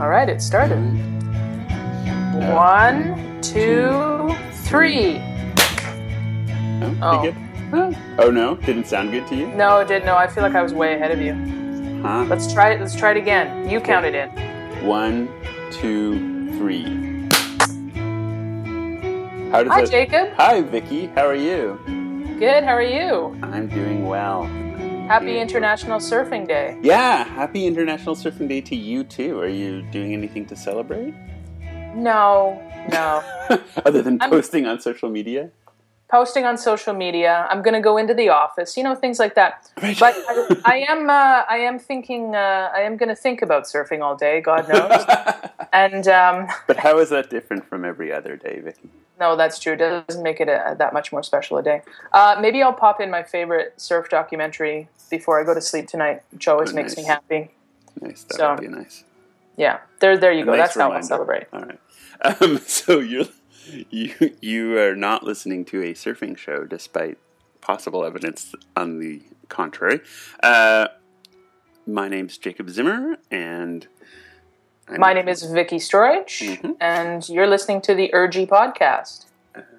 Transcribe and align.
All 0.00 0.08
right, 0.08 0.28
it 0.28 0.40
started. 0.40 0.78
One, 2.54 3.40
two, 3.42 4.34
three. 4.64 5.20
Oh, 7.02 7.34
Oh. 7.72 7.94
Oh 8.18 8.30
no, 8.30 8.56
didn't 8.56 8.86
sound 8.86 9.12
good 9.12 9.26
to 9.28 9.36
you? 9.36 9.46
No, 9.48 9.78
it 9.78 9.86
did 9.88 10.04
no. 10.04 10.16
I 10.16 10.26
feel 10.26 10.42
like 10.42 10.54
I 10.56 10.62
was 10.62 10.74
way 10.74 10.94
ahead 10.94 11.12
of 11.12 11.20
you. 11.20 11.34
Huh? 12.02 12.24
Let's 12.28 12.52
try 12.52 12.72
it. 12.72 12.80
Let's 12.80 12.96
try 12.96 13.12
it 13.12 13.16
again. 13.16 13.68
You 13.70 13.80
count 13.80 14.06
it 14.06 14.14
in. 14.14 14.30
One, 14.84 15.28
two, 15.70 16.48
three. 16.58 16.82
How 19.52 19.62
does 19.62 19.72
Hi, 19.72 19.82
that? 19.82 19.90
Jacob. 19.90 20.32
Hi, 20.32 20.62
Vicky. 20.62 21.06
How 21.08 21.26
are 21.26 21.34
you? 21.36 21.78
Good. 22.40 22.64
How 22.64 22.72
are 22.72 22.82
you? 22.82 23.38
I'm 23.42 23.68
doing 23.68 24.06
well. 24.06 24.50
Happy 25.10 25.40
International 25.40 25.98
Surfing 25.98 26.46
Day. 26.46 26.78
Yeah, 26.82 27.24
happy 27.24 27.66
International 27.66 28.14
Surfing 28.14 28.48
Day 28.48 28.60
to 28.60 28.76
you 28.76 29.02
too. 29.02 29.40
Are 29.40 29.48
you 29.48 29.82
doing 29.90 30.12
anything 30.12 30.46
to 30.46 30.54
celebrate? 30.54 31.12
No, 31.96 32.62
no. 32.92 33.20
Other 33.84 34.02
than 34.02 34.20
I'm- 34.20 34.30
posting 34.30 34.66
on 34.66 34.80
social 34.80 35.10
media? 35.10 35.50
Posting 36.10 36.44
on 36.44 36.58
social 36.58 36.92
media. 36.92 37.46
I'm 37.50 37.62
going 37.62 37.74
to 37.74 37.80
go 37.80 37.96
into 37.96 38.14
the 38.14 38.30
office. 38.30 38.76
You 38.76 38.82
know 38.82 38.94
things 38.96 39.18
like 39.20 39.36
that. 39.36 39.70
Right. 39.80 39.96
But 39.98 40.14
I, 40.28 40.56
I 40.64 40.76
am. 40.88 41.08
Uh, 41.08 41.44
I 41.48 41.58
am 41.58 41.78
thinking. 41.78 42.34
Uh, 42.34 42.70
I 42.74 42.80
am 42.80 42.96
going 42.96 43.08
to 43.10 43.14
think 43.14 43.42
about 43.42 43.64
surfing 43.64 44.02
all 44.02 44.16
day. 44.16 44.40
God 44.40 44.68
knows. 44.68 45.04
and 45.72 46.08
um, 46.08 46.48
but 46.66 46.78
how 46.78 46.98
is 46.98 47.10
that 47.10 47.30
different 47.30 47.64
from 47.68 47.84
every 47.84 48.12
other 48.12 48.36
day, 48.36 48.58
Vicky? 48.60 48.88
No, 49.20 49.36
that's 49.36 49.58
true. 49.58 49.74
It 49.74 49.76
doesn't 50.08 50.22
make 50.22 50.40
it 50.40 50.48
a, 50.48 50.74
that 50.78 50.92
much 50.92 51.12
more 51.12 51.22
special 51.22 51.58
a 51.58 51.62
day. 51.62 51.82
Uh, 52.12 52.36
maybe 52.40 52.62
I'll 52.62 52.72
pop 52.72 53.00
in 53.00 53.10
my 53.10 53.22
favorite 53.22 53.74
surf 53.76 54.08
documentary 54.10 54.88
before 55.10 55.38
I 55.40 55.44
go 55.44 55.54
to 55.54 55.60
sleep 55.60 55.86
tonight, 55.88 56.22
which 56.32 56.48
always 56.48 56.72
Oh, 56.72 56.74
makes 56.74 56.96
me 56.96 57.04
happy. 57.04 57.50
Nice. 58.00 58.24
That 58.24 58.36
So- 58.36 58.50
would 58.50 58.60
be 58.60 58.68
nice. 58.68 59.04
Yeah, 59.56 59.80
there, 60.00 60.16
there 60.16 60.32
you 60.32 60.46
go. 60.46 60.52
Nice 60.52 60.60
that's 60.60 60.76
how 60.76 60.90
I'll 60.90 61.02
celebrate. 61.02 61.44
All 61.52 61.60
right. 61.60 61.78
Um, 62.40 62.58
so 62.58 62.98
you're 62.98 63.24
you 63.90 64.14
you 64.40 64.78
are 64.78 64.94
not 64.96 65.22
listening 65.24 65.64
to 65.66 65.82
a 65.82 65.94
surfing 65.94 66.36
show, 66.36 66.64
despite 66.64 67.18
possible 67.60 68.04
evidence 68.04 68.54
on 68.76 68.98
the 68.98 69.22
contrary. 69.48 70.00
Uh, 70.42 70.88
my 71.86 72.08
name's 72.08 72.38
Jacob 72.38 72.70
Zimmer, 72.70 73.16
and 73.30 73.86
I'm, 74.88 75.00
My 75.00 75.12
name 75.12 75.28
is 75.28 75.42
Vicky 75.44 75.76
Stroich, 75.76 76.58
Mhm. 76.60 76.76
and 76.80 77.28
you're 77.28 77.46
listening 77.46 77.80
to 77.82 77.94
the 77.94 78.10
Urgy 78.14 78.46
podcast. 78.48 79.26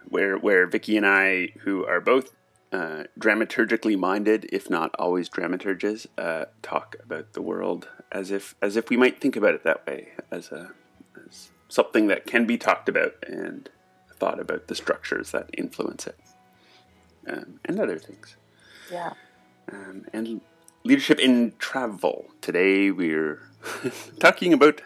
where 0.10 0.38
where 0.38 0.68
Vicky 0.68 0.98
and 0.98 1.06
I, 1.08 1.54
who 1.62 1.86
are 1.86 2.02
both 2.02 2.32
uh, 2.74 3.04
dramaturgically 3.20 3.98
minded, 3.98 4.48
if 4.52 4.70
not 4.70 4.94
always 5.00 5.30
dramaturges, 5.30 6.08
uh, 6.18 6.46
talk 6.62 6.96
about 7.04 7.34
the 7.34 7.42
world 7.42 7.88
as 8.12 8.30
if 8.32 8.56
as 8.62 8.76
if 8.76 8.90
we 8.90 8.98
might 8.98 9.20
think 9.22 9.36
about 9.38 9.54
it 9.54 9.64
that 9.64 9.86
way, 9.88 10.10
as 10.32 10.52
a 10.52 10.72
something 11.72 12.08
that 12.08 12.26
can 12.28 12.46
be 12.46 12.58
talked 12.58 12.90
about 12.90 13.14
and 13.26 13.70
thought 14.20 14.40
about 14.42 14.68
the 14.68 14.76
structures 14.76 15.32
that 15.32 15.50
influence 15.58 16.06
it, 16.06 16.20
um, 17.28 17.60
and 17.64 17.80
other 17.80 17.98
things, 17.98 18.36
Yeah. 18.92 19.14
um, 19.72 20.06
and 20.12 20.42
leadership 20.84 21.18
in 21.18 21.54
travel. 21.60 22.30
Today 22.42 22.92
we're 22.92 23.40
talking 24.20 24.52
about 24.54 24.82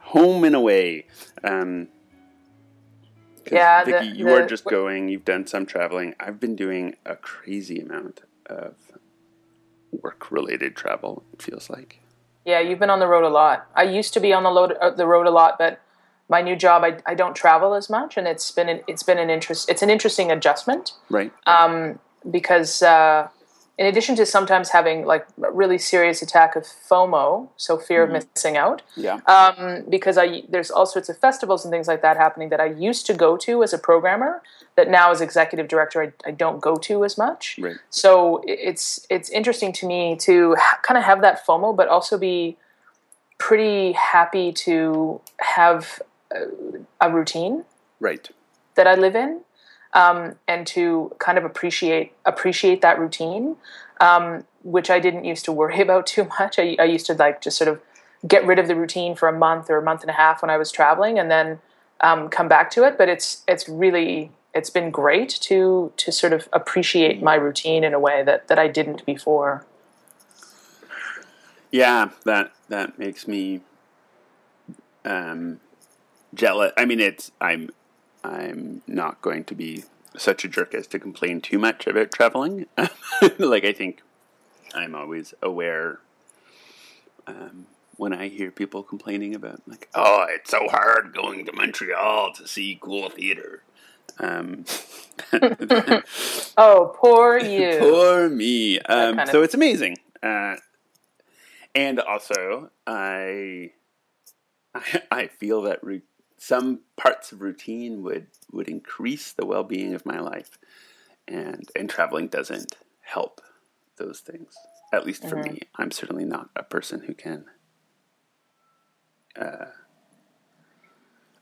home 0.00 0.42
and 0.44 0.56
away. 0.56 1.06
Um, 1.44 1.88
Yeah, 3.52 3.84
the- 3.84 3.92
Vicky, 3.92 4.06
you 4.18 4.28
are 4.30 4.46
just 4.46 4.64
going. 4.64 5.08
You've 5.10 5.24
done 5.26 5.46
some 5.46 5.66
traveling. 5.66 6.14
I've 6.18 6.40
been 6.40 6.56
doing 6.56 6.96
a 7.04 7.14
crazy 7.16 7.78
amount 7.80 8.22
of 8.46 8.74
work-related 9.90 10.76
travel. 10.76 11.24
It 11.34 11.42
feels 11.42 11.68
like. 11.70 12.00
Yeah, 12.48 12.60
you've 12.60 12.78
been 12.78 12.88
on 12.88 12.98
the 12.98 13.06
road 13.06 13.24
a 13.24 13.28
lot. 13.28 13.66
I 13.74 13.82
used 13.82 14.14
to 14.14 14.20
be 14.20 14.32
on 14.32 14.42
the, 14.42 14.48
load, 14.48 14.72
uh, 14.80 14.88
the 14.88 15.06
road 15.06 15.26
a 15.26 15.30
lot, 15.30 15.58
but 15.58 15.82
my 16.30 16.40
new 16.40 16.56
job, 16.56 16.82
I, 16.82 16.96
I 17.04 17.14
don't 17.14 17.36
travel 17.36 17.74
as 17.74 17.90
much, 17.90 18.16
and 18.16 18.26
it's 18.26 18.50
been 18.50 18.70
an, 18.70 18.80
it's 18.88 19.02
been 19.02 19.18
an 19.18 19.28
interest. 19.28 19.68
It's 19.68 19.82
an 19.82 19.90
interesting 19.90 20.30
adjustment. 20.32 20.94
Right. 21.10 21.30
um, 21.46 21.98
because 22.30 22.82
uh, 22.82 23.28
in 23.78 23.86
addition 23.86 24.16
to 24.16 24.26
sometimes 24.26 24.70
having 24.70 25.06
like 25.06 25.24
a 25.42 25.52
really 25.52 25.78
serious 25.78 26.20
attack 26.20 26.56
of 26.56 26.64
FOMO, 26.64 27.48
so 27.56 27.78
fear 27.78 28.02
of 28.02 28.10
missing 28.10 28.56
out, 28.56 28.82
yeah. 28.96 29.20
um, 29.26 29.84
because 29.88 30.18
I 30.18 30.42
there's 30.48 30.70
all 30.70 30.84
sorts 30.84 31.08
of 31.08 31.16
festivals 31.18 31.64
and 31.64 31.70
things 31.72 31.86
like 31.86 32.02
that 32.02 32.16
happening 32.16 32.48
that 32.48 32.60
I 32.60 32.66
used 32.66 33.06
to 33.06 33.14
go 33.14 33.36
to 33.38 33.62
as 33.62 33.72
a 33.72 33.78
programmer 33.78 34.42
that 34.76 34.88
now 34.90 35.10
as 35.12 35.20
executive 35.20 35.68
director 35.68 36.02
I, 36.02 36.12
I 36.28 36.32
don't 36.32 36.60
go 36.60 36.74
to 36.76 37.04
as 37.04 37.16
much. 37.16 37.56
Right. 37.60 37.76
So 37.90 38.42
it's 38.46 39.06
it's 39.08 39.30
interesting 39.30 39.72
to 39.74 39.86
me 39.86 40.16
to 40.16 40.56
ha- 40.58 40.80
kind 40.82 40.98
of 40.98 41.04
have 41.04 41.20
that 41.22 41.46
FOMO, 41.46 41.76
but 41.76 41.86
also 41.88 42.18
be 42.18 42.56
pretty 43.38 43.92
happy 43.92 44.52
to 44.52 45.20
have 45.38 46.02
a, 46.32 46.46
a 47.00 47.10
routine 47.10 47.64
Right. 48.00 48.28
that 48.74 48.86
I 48.88 48.94
live 48.96 49.14
in, 49.14 49.40
um, 49.94 50.34
and 50.46 50.66
to 50.68 51.14
kind 51.18 51.38
of 51.38 51.44
appreciate 51.44 52.12
appreciate 52.24 52.80
that 52.82 52.98
routine, 52.98 53.56
um, 54.00 54.44
which 54.62 54.90
I 54.90 55.00
didn't 55.00 55.24
used 55.24 55.44
to 55.46 55.52
worry 55.52 55.80
about 55.82 56.06
too 56.06 56.24
much. 56.38 56.58
I, 56.58 56.76
I 56.78 56.84
used 56.84 57.06
to 57.06 57.14
like 57.14 57.40
just 57.40 57.56
sort 57.56 57.68
of 57.68 57.80
get 58.26 58.44
rid 58.44 58.58
of 58.58 58.66
the 58.66 58.74
routine 58.74 59.14
for 59.14 59.28
a 59.28 59.32
month 59.32 59.70
or 59.70 59.78
a 59.78 59.82
month 59.82 60.02
and 60.02 60.10
a 60.10 60.14
half 60.14 60.42
when 60.42 60.50
I 60.50 60.56
was 60.56 60.70
traveling, 60.70 61.18
and 61.18 61.30
then 61.30 61.60
um, 62.00 62.28
come 62.28 62.48
back 62.48 62.70
to 62.72 62.84
it. 62.84 62.98
But 62.98 63.08
it's 63.08 63.42
it's 63.46 63.68
really 63.68 64.30
it's 64.54 64.70
been 64.70 64.90
great 64.90 65.28
to 65.42 65.92
to 65.96 66.12
sort 66.12 66.32
of 66.32 66.48
appreciate 66.52 67.22
my 67.22 67.34
routine 67.34 67.84
in 67.84 67.94
a 67.94 68.00
way 68.00 68.22
that 68.22 68.48
that 68.48 68.58
I 68.58 68.68
didn't 68.68 69.04
before. 69.06 69.64
Yeah. 71.70 72.10
That 72.24 72.52
that 72.68 72.98
makes 72.98 73.28
me 73.28 73.60
um, 75.04 75.60
jealous. 76.34 76.72
I 76.76 76.84
mean, 76.84 77.00
it's 77.00 77.30
I'm 77.40 77.70
I'm 78.28 78.82
not 78.86 79.22
going 79.22 79.44
to 79.44 79.54
be 79.54 79.84
such 80.16 80.44
a 80.44 80.48
jerk 80.48 80.74
as 80.74 80.86
to 80.88 80.98
complain 80.98 81.40
too 81.40 81.58
much 81.58 81.86
about 81.86 82.12
traveling. 82.12 82.66
like 83.38 83.64
I 83.64 83.72
think 83.72 84.02
I'm 84.74 84.94
always 84.94 85.32
aware 85.42 86.00
um, 87.26 87.66
when 87.96 88.12
I 88.12 88.28
hear 88.28 88.50
people 88.50 88.82
complaining 88.82 89.34
about 89.34 89.60
like, 89.66 89.88
oh, 89.94 90.26
it's 90.28 90.50
so 90.50 90.66
hard 90.68 91.14
going 91.14 91.44
to 91.46 91.52
Montreal 91.52 92.32
to 92.34 92.46
see 92.48 92.78
cool 92.80 93.08
theater. 93.10 93.62
Um, 94.18 94.64
Oh, 96.56 96.92
poor 96.96 97.38
you! 97.38 97.76
Poor 97.78 98.28
me. 98.28 98.78
Um, 98.80 99.16
kind 99.16 99.20
of- 99.20 99.28
so 99.30 99.42
it's 99.42 99.54
amazing. 99.54 99.96
Uh, 100.22 100.56
and 101.74 102.00
also, 102.00 102.70
I, 102.86 103.70
I, 104.74 105.02
I 105.10 105.26
feel 105.28 105.62
that 105.62 105.82
ru- 105.84 106.02
some 106.38 106.80
parts 106.96 107.32
of 107.32 107.42
routine 107.42 108.02
would, 108.02 108.28
would 108.52 108.68
increase 108.68 109.32
the 109.32 109.44
well 109.44 109.64
being 109.64 109.94
of 109.94 110.06
my 110.06 110.20
life, 110.20 110.58
and 111.26 111.68
and 111.76 111.90
traveling 111.90 112.28
doesn't 112.28 112.76
help 113.02 113.40
those 113.96 114.20
things. 114.20 114.54
At 114.92 115.04
least 115.04 115.28
for 115.28 115.36
me, 115.36 115.60
I'm 115.76 115.90
certainly 115.90 116.24
not 116.24 116.48
a 116.56 116.62
person 116.62 117.02
who 117.02 117.12
can. 117.12 117.44
Uh, 119.38 119.66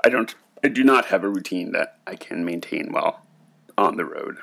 I 0.03 0.09
don't. 0.09 0.35
I 0.65 0.69
do 0.69 0.83
not 0.83 1.06
have 1.06 1.23
a 1.23 1.29
routine 1.29 1.73
that 1.73 1.99
I 2.06 2.17
can 2.17 2.45
maintain 2.45 2.91
while 2.91 3.25
on 3.79 3.97
the 3.97 4.05
road. 4.05 4.39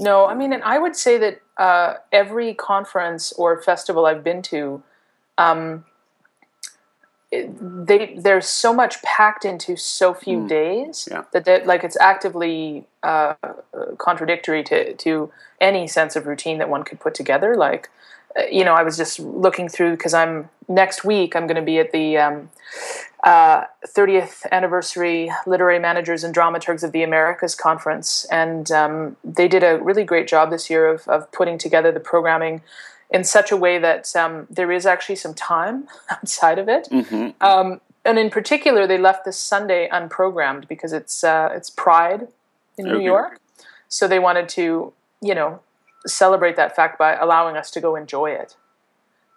No, 0.00 0.26
I 0.26 0.34
mean, 0.34 0.52
and 0.52 0.62
I 0.62 0.78
would 0.78 0.94
say 0.94 1.18
that 1.18 1.40
uh, 1.58 1.94
every 2.12 2.54
conference 2.54 3.32
or 3.32 3.60
festival 3.60 4.06
I've 4.06 4.22
been 4.22 4.42
to, 4.42 4.82
um, 5.36 5.84
it, 7.30 7.86
they 7.86 8.14
there's 8.16 8.46
so 8.46 8.72
much 8.72 9.02
packed 9.02 9.44
into 9.44 9.76
so 9.76 10.14
few 10.14 10.46
days 10.48 11.08
Yeah. 11.10 11.24
that 11.32 11.44
that 11.44 11.66
like 11.66 11.84
it's 11.84 11.98
actively 12.00 12.86
uh, 13.02 13.34
contradictory 13.98 14.62
to 14.64 14.94
to 14.94 15.30
any 15.60 15.86
sense 15.86 16.16
of 16.16 16.26
routine 16.26 16.58
that 16.58 16.68
one 16.70 16.84
could 16.84 17.00
put 17.00 17.14
together. 17.14 17.54
Like, 17.56 17.90
uh, 18.38 18.42
you 18.50 18.64
know, 18.64 18.74
I 18.74 18.82
was 18.82 18.96
just 18.96 19.18
looking 19.20 19.68
through 19.68 19.92
because 19.92 20.14
I'm 20.14 20.48
next 20.68 21.04
week 21.04 21.36
I'm 21.36 21.46
going 21.46 21.56
to 21.56 21.62
be 21.62 21.78
at 21.78 21.92
the 21.92 22.16
um, 22.16 22.50
uh, 23.24 23.64
30th 23.86 24.46
anniversary 24.52 25.30
Literary 25.46 25.78
Managers 25.78 26.24
and 26.24 26.34
Dramaturgs 26.34 26.82
of 26.82 26.92
the 26.92 27.02
Americas 27.02 27.54
conference, 27.54 28.24
and 28.30 28.70
um, 28.70 29.16
they 29.24 29.48
did 29.48 29.62
a 29.62 29.78
really 29.78 30.04
great 30.04 30.28
job 30.28 30.50
this 30.50 30.70
year 30.70 30.86
of, 30.88 31.06
of 31.08 31.30
putting 31.32 31.58
together 31.58 31.90
the 31.92 32.00
programming 32.00 32.62
in 33.10 33.24
such 33.24 33.50
a 33.50 33.56
way 33.56 33.78
that 33.78 34.14
um, 34.14 34.46
there 34.50 34.70
is 34.70 34.86
actually 34.86 35.16
some 35.16 35.34
time 35.34 35.88
outside 36.10 36.58
of 36.58 36.68
it. 36.68 36.88
Mm-hmm. 36.90 37.42
Um, 37.44 37.80
and 38.04 38.18
in 38.18 38.30
particular, 38.30 38.86
they 38.86 38.98
left 38.98 39.24
this 39.24 39.38
Sunday 39.38 39.88
unprogrammed 39.90 40.68
because 40.68 40.92
it's 40.92 41.24
uh, 41.24 41.50
it's 41.52 41.68
Pride 41.68 42.28
in 42.76 42.86
New 42.86 43.00
York, 43.00 43.40
so 43.88 44.06
they 44.06 44.18
wanted 44.18 44.48
to 44.50 44.92
you 45.20 45.34
know 45.34 45.60
celebrate 46.06 46.56
that 46.56 46.74
fact 46.74 46.98
by 46.98 47.14
allowing 47.16 47.56
us 47.56 47.70
to 47.72 47.80
go 47.80 47.96
enjoy 47.96 48.30
it, 48.30 48.56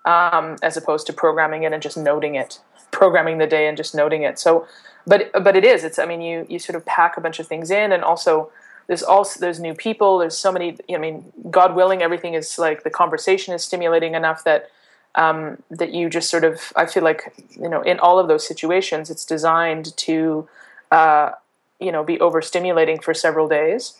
um, 0.05 0.55
as 0.61 0.77
opposed 0.77 1.07
to 1.07 1.13
programming 1.13 1.63
it 1.63 1.73
and 1.73 1.81
just 1.81 1.97
noting 1.97 2.35
it, 2.35 2.59
programming 2.91 3.39
the 3.39 3.47
day 3.47 3.67
and 3.67 3.75
just 3.75 3.93
noting 3.95 4.21
it. 4.21 4.39
So, 4.39 4.67
but 5.05 5.31
but 5.33 5.57
it 5.57 5.65
is. 5.65 5.83
It's 5.83 5.99
I 5.99 6.05
mean 6.05 6.21
you 6.21 6.45
you 6.47 6.59
sort 6.59 6.75
of 6.75 6.85
pack 6.85 7.17
a 7.17 7.21
bunch 7.21 7.39
of 7.39 7.47
things 7.47 7.71
in, 7.71 7.91
and 7.91 8.03
also 8.03 8.51
there's 8.91 9.03
also 9.03 9.39
there's 9.39 9.61
new 9.61 9.73
people. 9.73 10.17
There's 10.17 10.37
so 10.37 10.51
many. 10.51 10.75
I 10.93 10.97
mean, 10.97 11.31
God 11.49 11.75
willing, 11.75 12.01
everything 12.01 12.33
is 12.33 12.59
like 12.59 12.83
the 12.83 12.89
conversation 12.89 13.53
is 13.53 13.63
stimulating 13.63 14.15
enough 14.15 14.43
that 14.43 14.69
um, 15.15 15.63
that 15.69 15.93
you 15.93 16.09
just 16.09 16.29
sort 16.29 16.43
of 16.43 16.73
I 16.75 16.85
feel 16.87 17.01
like 17.01 17.33
you 17.51 17.69
know 17.69 17.81
in 17.83 17.99
all 17.99 18.19
of 18.19 18.27
those 18.27 18.45
situations 18.45 19.09
it's 19.09 19.23
designed 19.23 19.95
to 19.95 20.49
uh, 20.91 21.31
you 21.79 21.89
know 21.89 22.03
be 22.03 22.17
overstimulating 22.17 23.01
for 23.01 23.13
several 23.13 23.47
days. 23.47 23.97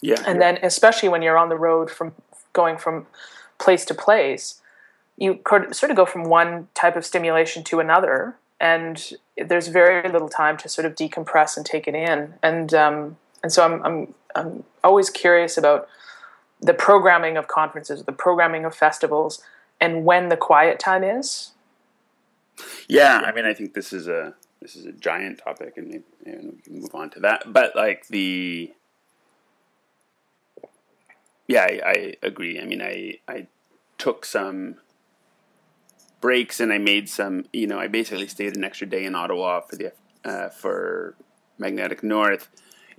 Yeah. 0.00 0.22
And 0.26 0.40
then 0.40 0.58
especially 0.62 1.10
when 1.10 1.20
you're 1.20 1.36
on 1.36 1.50
the 1.50 1.58
road 1.58 1.90
from 1.90 2.14
going 2.54 2.78
from 2.78 3.08
place 3.58 3.84
to 3.84 3.94
place, 3.94 4.58
you 5.18 5.40
sort 5.70 5.90
of 5.90 5.98
go 5.98 6.06
from 6.06 6.24
one 6.24 6.68
type 6.72 6.96
of 6.96 7.04
stimulation 7.04 7.62
to 7.64 7.78
another, 7.78 8.36
and 8.58 9.12
there's 9.36 9.68
very 9.68 10.08
little 10.08 10.30
time 10.30 10.56
to 10.56 10.68
sort 10.70 10.86
of 10.86 10.94
decompress 10.94 11.58
and 11.58 11.66
take 11.66 11.86
it 11.86 11.94
in. 11.94 12.32
And 12.42 12.72
um, 12.72 13.18
and 13.42 13.52
so 13.52 13.64
I'm 13.64 13.82
I'm 13.84 14.14
I'm 14.34 14.64
always 14.84 15.10
curious 15.10 15.56
about 15.56 15.88
the 16.60 16.74
programming 16.74 17.36
of 17.36 17.48
conferences, 17.48 18.04
the 18.04 18.12
programming 18.12 18.64
of 18.64 18.74
festivals, 18.74 19.42
and 19.80 20.04
when 20.04 20.28
the 20.28 20.36
quiet 20.36 20.78
time 20.78 21.02
is. 21.02 21.52
Yeah, 22.88 23.22
I 23.24 23.32
mean, 23.32 23.46
I 23.46 23.54
think 23.54 23.74
this 23.74 23.92
is 23.92 24.08
a 24.08 24.34
this 24.60 24.76
is 24.76 24.84
a 24.84 24.92
giant 24.92 25.38
topic, 25.38 25.74
and, 25.76 26.02
and 26.24 26.52
we 26.52 26.60
can 26.62 26.80
move 26.80 26.94
on 26.94 27.10
to 27.10 27.20
that. 27.20 27.52
But 27.52 27.74
like 27.74 28.08
the, 28.08 28.72
yeah, 31.48 31.62
I, 31.62 31.80
I 31.84 32.14
agree. 32.22 32.60
I 32.60 32.64
mean, 32.64 32.82
I 32.82 33.18
I 33.26 33.46
took 33.96 34.24
some 34.26 34.76
breaks 36.20 36.60
and 36.60 36.72
I 36.72 36.78
made 36.78 37.08
some. 37.08 37.46
You 37.52 37.66
know, 37.66 37.78
I 37.78 37.86
basically 37.86 38.26
stayed 38.26 38.56
an 38.56 38.64
extra 38.64 38.86
day 38.86 39.06
in 39.06 39.14
Ottawa 39.14 39.60
for 39.60 39.76
the 39.76 39.92
uh, 40.24 40.50
for 40.50 41.14
Magnetic 41.58 42.02
North 42.02 42.48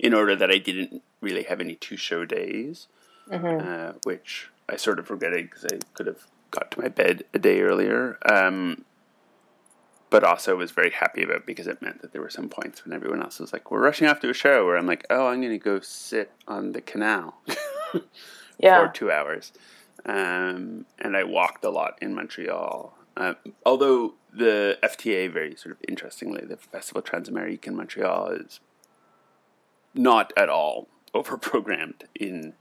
in 0.02 0.12
order 0.12 0.34
that 0.36 0.50
I 0.50 0.58
didn't 0.58 1.00
really 1.20 1.44
have 1.44 1.60
any 1.60 1.76
two 1.76 1.96
show 1.96 2.24
days, 2.26 2.88
mm-hmm. 3.30 3.66
uh, 3.66 3.92
which 4.02 4.50
I 4.68 4.76
sort 4.76 4.98
of 4.98 5.08
regretted 5.10 5.48
because 5.48 5.64
I 5.64 5.78
could 5.94 6.08
have 6.08 6.26
got 6.50 6.72
to 6.72 6.80
my 6.80 6.88
bed 6.88 7.24
a 7.32 7.38
day 7.38 7.62
earlier. 7.62 8.18
Um, 8.30 8.84
but 10.10 10.24
also 10.24 10.56
was 10.56 10.72
very 10.72 10.90
happy 10.90 11.22
about 11.22 11.46
because 11.46 11.66
it 11.66 11.80
meant 11.80 12.02
that 12.02 12.12
there 12.12 12.20
were 12.20 12.28
some 12.28 12.50
points 12.50 12.84
when 12.84 12.92
everyone 12.92 13.22
else 13.22 13.38
was 13.40 13.50
like, 13.52 13.70
"We're 13.70 13.80
rushing 13.80 14.06
off 14.08 14.20
to 14.20 14.28
a 14.28 14.34
show," 14.34 14.66
where 14.66 14.76
I'm 14.76 14.86
like, 14.86 15.06
"Oh, 15.08 15.28
I'm 15.28 15.40
going 15.40 15.52
to 15.52 15.58
go 15.58 15.80
sit 15.80 16.32
on 16.46 16.72
the 16.72 16.82
canal 16.82 17.40
yeah. 18.58 18.84
for 18.84 18.92
two 18.92 19.10
hours," 19.10 19.52
um, 20.04 20.84
and 20.98 21.16
I 21.16 21.24
walked 21.24 21.64
a 21.64 21.70
lot 21.70 21.96
in 22.02 22.14
Montreal. 22.14 22.94
Uh, 23.16 23.34
although 23.64 24.14
the 24.30 24.78
FTA, 24.82 25.32
very 25.32 25.56
sort 25.56 25.72
of 25.72 25.78
interestingly, 25.88 26.44
the 26.44 26.58
Festival 26.58 27.00
TransAmériques 27.00 27.66
in 27.66 27.76
Montreal 27.76 28.32
is 28.32 28.60
not 29.94 30.32
at 30.36 30.48
all 30.48 30.88
over 31.14 31.36
programmed 31.36 32.04
in 32.14 32.54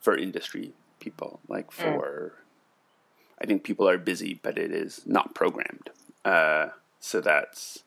for 0.00 0.16
industry 0.16 0.72
people. 1.00 1.40
Like 1.48 1.68
mm. 1.68 1.72
for, 1.72 2.32
mm. 2.36 3.42
I 3.42 3.46
think 3.46 3.64
people 3.64 3.88
are 3.88 3.98
busy, 3.98 4.38
but 4.42 4.58
it 4.58 4.72
is 4.72 5.02
not 5.06 5.34
programmed. 5.34 5.90
Uh, 6.24 6.68
so 7.00 7.20
that's 7.20 7.84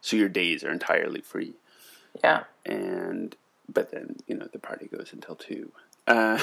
so 0.00 0.16
your 0.16 0.28
days 0.28 0.64
are 0.64 0.72
entirely 0.72 1.20
free. 1.20 1.54
Yeah. 2.22 2.44
And 2.64 3.36
but 3.72 3.90
then 3.90 4.16
you 4.26 4.36
know 4.36 4.48
the 4.52 4.58
party 4.58 4.86
goes 4.86 5.10
until 5.12 5.36
two. 5.36 5.72
Uh, 6.06 6.42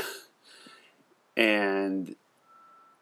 and 1.37 2.15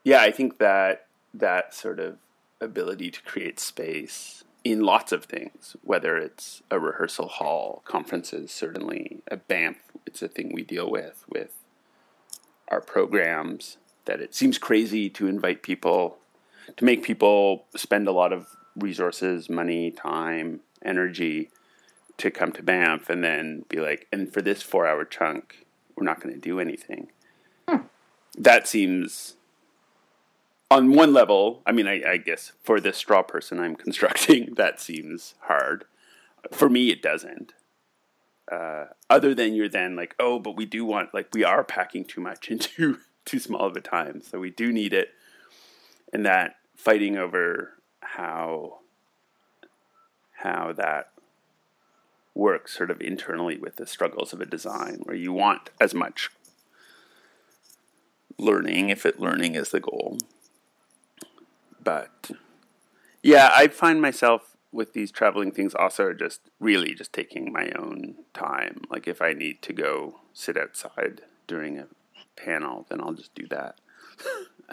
yeah, 0.04 0.22
I 0.22 0.32
think 0.32 0.58
that 0.60 1.08
that 1.34 1.74
sort 1.74 2.00
of 2.00 2.18
ability 2.60 3.12
to 3.12 3.22
create 3.24 3.60
space 3.60 4.44
in 4.64 4.82
lots 4.82 5.12
of 5.12 5.26
things, 5.26 5.76
whether 5.84 6.18
it's 6.18 6.62
a 6.70 6.80
rehearsal 6.80 7.28
hall, 7.28 7.82
conferences, 7.86 8.52
certainly 8.52 9.22
a 9.30 9.38
Banff, 9.38 9.78
it's 10.06 10.22
a 10.22 10.28
thing 10.28 10.52
we 10.54 10.64
deal 10.64 10.90
with 10.90 11.24
with 11.30 11.52
our 12.68 12.82
programs. 12.82 13.78
That 14.06 14.20
it 14.20 14.34
seems 14.34 14.58
crazy 14.58 15.10
to 15.12 15.28
invite 15.28 15.62
people 15.62 16.18
to 16.78 16.86
make 16.86 17.04
people 17.04 17.66
spend 17.76 18.08
a 18.08 18.12
lot 18.12 18.34
of 18.34 18.48
resources, 18.76 19.50
money, 19.50 19.92
time, 19.92 20.62
energy 20.84 21.50
to 22.18 22.32
come 22.32 22.52
to 22.54 22.64
Banff 22.64 23.10
and 23.10 23.24
then 23.24 23.66
be 23.68 23.80
like, 23.80 24.08
and 24.12 24.32
for 24.32 24.42
this 24.42 24.62
four 24.62 24.88
hour 24.88 25.06
chunk, 25.06 25.66
we're 25.96 26.06
not 26.06 26.22
going 26.22 26.34
to 26.34 26.40
do 26.40 26.60
anything. 26.60 27.08
Hmm. 27.68 27.84
That 28.38 28.68
seems, 28.68 29.36
on 30.72 30.94
one 30.94 31.12
level, 31.12 31.62
I 31.66 31.74
mean, 31.74 31.86
I, 31.86 32.02
I, 32.12 32.18
guess 32.18 32.54
for 32.64 32.80
this 32.80 32.98
straw 32.98 33.22
person 33.22 33.60
I'm 33.60 33.76
constructing, 33.86 34.54
that 34.56 34.80
seems 34.80 35.36
hard. 35.42 35.84
For 36.52 36.70
me, 36.70 36.90
it 36.90 37.02
doesn't. 37.02 37.52
Uh, 38.50 38.86
other 39.10 39.36
than 39.36 39.54
you're 39.54 39.70
then 39.70 39.98
like, 39.98 40.16
oh, 40.18 40.40
but 40.40 40.56
we 40.56 40.66
do 40.66 40.86
want, 40.86 41.14
like, 41.14 41.28
we 41.34 41.44
are 41.44 41.64
packing 41.66 42.06
too 42.06 42.22
much 42.22 42.48
into 42.52 42.98
too 43.26 43.38
small 43.38 43.66
of 43.66 43.76
a 43.76 43.82
time. 43.82 44.22
So 44.22 44.40
we 44.40 44.50
do 44.50 44.72
need 44.72 44.94
it. 44.94 45.10
And 46.14 46.26
that 46.26 46.56
fighting 46.76 47.18
over 47.18 47.74
how 48.02 48.80
how 50.44 50.74
that 50.74 51.12
works 52.34 52.76
sort 52.76 52.90
of 52.90 53.00
internally 53.00 53.58
with 53.58 53.76
the 53.76 53.86
struggles 53.86 54.34
of 54.34 54.42
a 54.42 54.46
design 54.46 55.02
where 55.04 55.16
you 55.16 55.32
want 55.32 55.70
as 55.80 55.94
much 55.94 56.32
learning 58.40 58.90
if 58.90 59.06
it 59.06 59.20
learning 59.20 59.54
is 59.54 59.70
the 59.70 59.80
goal 59.80 60.18
but 61.84 62.32
yeah 63.22 63.52
i 63.56 63.68
find 63.68 64.02
myself 64.02 64.56
with 64.72 64.94
these 64.94 65.12
traveling 65.12 65.52
things 65.52 65.76
also 65.76 66.14
just 66.14 66.50
really 66.60 66.94
just 66.94 67.12
taking 67.12 67.52
my 67.52 67.72
own 67.78 68.16
time 68.34 68.82
like 68.90 69.08
if 69.08 69.22
i 69.22 69.34
need 69.34 69.62
to 69.62 69.74
go 69.74 70.20
sit 70.34 70.58
outside 70.58 71.22
during 71.48 71.78
a 71.78 71.88
panel 72.36 72.86
then 72.90 73.02
i'll 73.02 73.14
just 73.14 73.36
do 73.36 73.46
that 73.48 73.80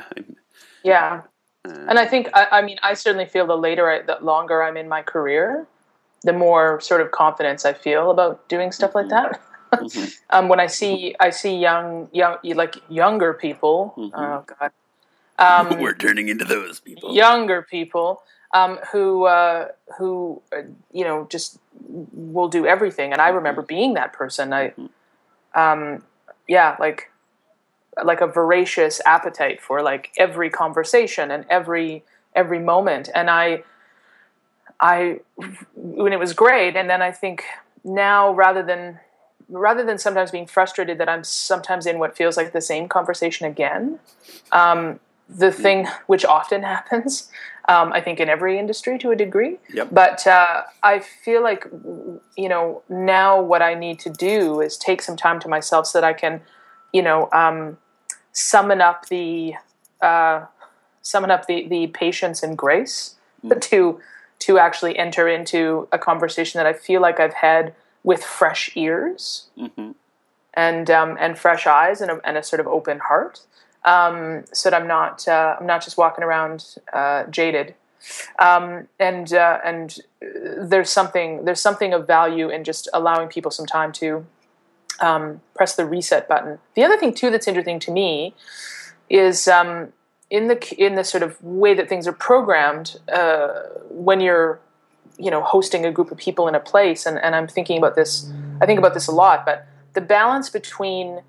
yeah 0.85 1.23
and 1.65 1.99
I 1.99 2.07
think, 2.07 2.29
I, 2.35 2.47
I, 2.51 2.63
mean, 2.63 2.79
I 2.83 2.95
certainly 2.95 3.27
feel 3.27 3.47
the 3.47 3.57
later, 3.57 3.91
I, 3.91 4.03
the 4.03 4.19
longer 4.25 4.63
I'm 4.63 4.77
in 4.77 4.89
my 4.89 5.03
career, 5.03 5.67
the 6.23 6.33
more 6.33 6.81
sort 6.81 7.01
of 7.01 7.11
confidence 7.11 7.65
I 7.65 7.73
feel 7.73 8.11
about 8.11 8.49
doing 8.49 8.73
stuff 8.73 8.95
like 8.95 9.09
that. 9.09 9.41
Mm-hmm. 9.71 10.07
um, 10.31 10.49
when 10.49 10.61
I 10.61 10.67
see, 10.67 11.15
I 11.21 11.29
see 11.29 11.55
young, 11.55 12.09
young, 12.11 12.39
like 12.43 12.77
younger 12.89 13.35
people. 13.35 13.93
Mm-hmm. 13.99 14.19
Oh 14.19 14.43
God, 14.59 14.73
um, 15.39 15.79
we're 15.81 15.95
turning 15.95 16.29
into 16.29 16.45
those 16.45 16.81
people. 16.81 17.15
Younger 17.15 17.63
people 17.63 18.23
um, 18.53 18.79
who, 18.93 19.25
uh, 19.25 19.69
who, 19.99 20.43
uh, 20.53 20.63
you 20.93 21.05
know, 21.05 21.27
just 21.31 21.59
will 22.13 22.49
do 22.49 22.67
everything. 22.67 23.13
And 23.13 23.21
I 23.21 23.29
remember 23.29 23.63
being 23.63 23.95
that 23.95 24.13
person. 24.13 24.53
I, 24.53 24.69
mm-hmm. 24.69 25.59
um, 25.59 26.03
yeah, 26.47 26.77
like 26.79 27.11
like 28.05 28.21
a 28.21 28.27
voracious 28.27 29.01
appetite 29.07 29.61
for 29.61 29.83
like 29.83 30.13
every 30.17 30.51
conversation 30.51 31.31
and 31.31 31.45
every 31.51 32.05
every 32.35 32.59
moment 32.59 33.09
and 33.15 33.31
i 33.31 33.63
i 34.81 35.19
when 35.75 36.13
it 36.13 36.19
was 36.19 36.33
great 36.33 36.77
and 36.77 36.89
then 36.89 37.03
i 37.03 37.11
think 37.11 37.45
now 37.85 38.33
rather 38.33 38.63
than 38.63 38.99
rather 39.49 39.85
than 39.85 39.99
sometimes 39.99 40.31
being 40.31 40.47
frustrated 40.47 40.99
that 40.99 41.09
i'm 41.09 41.25
sometimes 41.25 41.87
in 41.87 41.99
what 41.99 42.17
feels 42.17 42.37
like 42.37 42.53
the 42.53 42.61
same 42.61 42.89
conversation 42.89 43.47
again 43.47 43.99
um, 44.53 45.01
the 45.29 45.53
thing 45.53 45.87
which 46.07 46.25
often 46.25 46.63
happens 46.63 47.31
um, 47.69 47.93
i 47.93 48.01
think 48.01 48.21
in 48.21 48.29
every 48.29 48.59
industry 48.59 48.99
to 48.99 49.11
a 49.11 49.17
degree 49.17 49.59
yep. 49.73 49.89
but 49.93 50.27
uh, 50.27 50.63
i 50.83 50.99
feel 50.99 51.43
like 51.43 51.67
you 52.37 52.49
know 52.49 52.83
now 52.89 53.41
what 53.41 53.63
i 53.63 53.75
need 53.75 53.99
to 53.99 54.11
do 54.11 54.61
is 54.61 54.77
take 54.77 55.03
some 55.03 55.17
time 55.17 55.39
to 55.39 55.49
myself 55.49 55.87
so 55.87 56.01
that 56.01 56.05
i 56.05 56.13
can 56.13 56.41
you 56.93 57.03
know 57.03 57.29
um, 57.33 57.77
summon 58.33 58.81
up 58.81 59.09
the 59.09 59.55
uh, 60.01 60.45
summon 61.03 61.31
up 61.31 61.47
the, 61.47 61.67
the 61.69 61.89
patience 61.89 62.43
and 62.43 62.57
grace 62.57 63.17
mm. 63.45 63.61
to 63.71 64.01
to 64.41 64.59
actually 64.59 64.97
enter 64.97 65.29
into 65.29 65.89
a 65.91 65.99
conversation 65.99 66.59
that 66.59 66.67
I 66.67 66.73
feel 66.73 67.01
like 67.01 67.19
I've 67.19 67.35
had 67.35 67.75
with 68.05 68.23
fresh 68.23 68.71
ears 68.77 69.49
mm-hmm. 69.59 69.91
and 70.55 70.91
um, 70.91 71.17
and 71.19 71.37
fresh 71.37 71.67
eyes 71.67 72.01
and 72.01 72.11
a, 72.11 72.21
and 72.25 72.37
a 72.37 72.43
sort 72.43 72.61
of 72.61 72.67
open 72.69 73.01
heart, 73.01 73.41
um, 73.89 74.45
so 74.53 74.69
that 74.71 74.81
I'm 74.81 74.87
not 74.87 75.27
uh, 75.27 75.57
I'm 75.59 75.67
not 75.67 75.83
just 75.83 75.97
walking 75.97 76.23
around 76.23 76.77
uh, 76.93 77.25
jaded. 77.25 77.75
Um, 78.39 78.87
and 79.01 79.33
uh, 79.33 79.59
and 79.65 79.97
there's 80.21 80.91
something 80.91 81.45
there's 81.45 81.61
something 81.61 81.95
of 81.95 82.07
value 82.07 82.49
in 82.49 82.65
just 82.65 82.89
allowing 82.93 83.29
people 83.29 83.51
some 83.51 83.67
time 83.67 83.93
to 83.93 84.27
um, 85.01 85.41
press 85.55 85.75
the 85.75 85.87
reset 85.87 86.29
button. 86.29 86.59
The 86.75 86.85
other 86.85 86.99
thing 86.99 87.15
too 87.15 87.31
that's 87.31 87.49
interesting 87.49 87.81
to 87.81 87.91
me 87.91 88.35
is 89.09 89.49
um, 89.49 89.93
in 90.31 90.49
the 90.49 90.75
in 90.77 90.95
the 90.95 91.05
sort 91.05 91.23
of 91.23 91.43
way 91.43 91.75
that 91.75 91.89
things 91.89 92.07
are 92.07 92.13
programmed 92.13 92.99
uh, 93.11 93.49
when 93.91 94.21
you're 94.21 94.61
you 95.19 95.31
know 95.31 95.43
hosting 95.43 95.87
a 95.87 95.91
group 95.91 96.11
of 96.13 96.19
people 96.19 96.47
in 96.47 96.55
a 96.55 96.61
place. 96.61 97.07
And, 97.07 97.19
and 97.19 97.35
I'm 97.35 97.49
thinking 97.49 97.79
about 97.79 97.95
this. 97.97 98.31
I 98.61 98.67
think 98.67 98.79
about 98.79 98.95
this 98.95 99.07
a 99.07 99.13
lot. 99.13 99.47
But 99.47 99.67
the 99.95 100.03
balance 100.03 100.51
between 100.51 101.23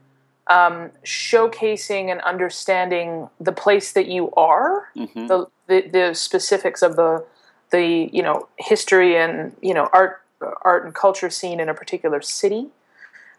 um, 0.49 0.91
showcasing 1.05 2.11
and 2.11 2.19
understanding 2.21 3.29
the 3.39 3.51
place 3.51 3.91
that 3.93 4.07
you 4.07 4.31
are, 4.31 4.89
mm-hmm. 4.95 5.27
the, 5.27 5.47
the, 5.67 5.89
the 5.91 6.13
specifics 6.13 6.81
of 6.81 6.95
the 6.95 7.25
the 7.71 8.09
you 8.11 8.23
know 8.23 8.47
history 8.57 9.15
and 9.15 9.55
you 9.61 9.73
know 9.75 9.89
art 9.93 10.21
art 10.63 10.85
and 10.85 10.95
culture 10.95 11.29
scene 11.29 11.59
in 11.59 11.69
a 11.69 11.73
particular 11.73 12.19
city 12.21 12.67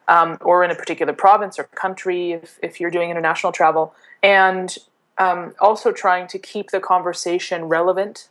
um, 0.09 0.37
or 0.41 0.65
in 0.65 0.71
a 0.71 0.75
particular 0.75 1.13
province 1.13 1.59
or 1.59 1.65
country 1.65 2.33
if, 2.33 2.59
if 2.63 2.81
you're 2.81 2.91
doing 2.91 3.11
international 3.11 3.53
travel, 3.53 3.95
and 4.23 4.77
um, 5.19 5.55
also 5.61 5.93
trying 5.93 6.27
to 6.27 6.39
keep 6.39 6.71
the 6.71 6.81
conversation 6.81 7.65
relevant 7.65 8.29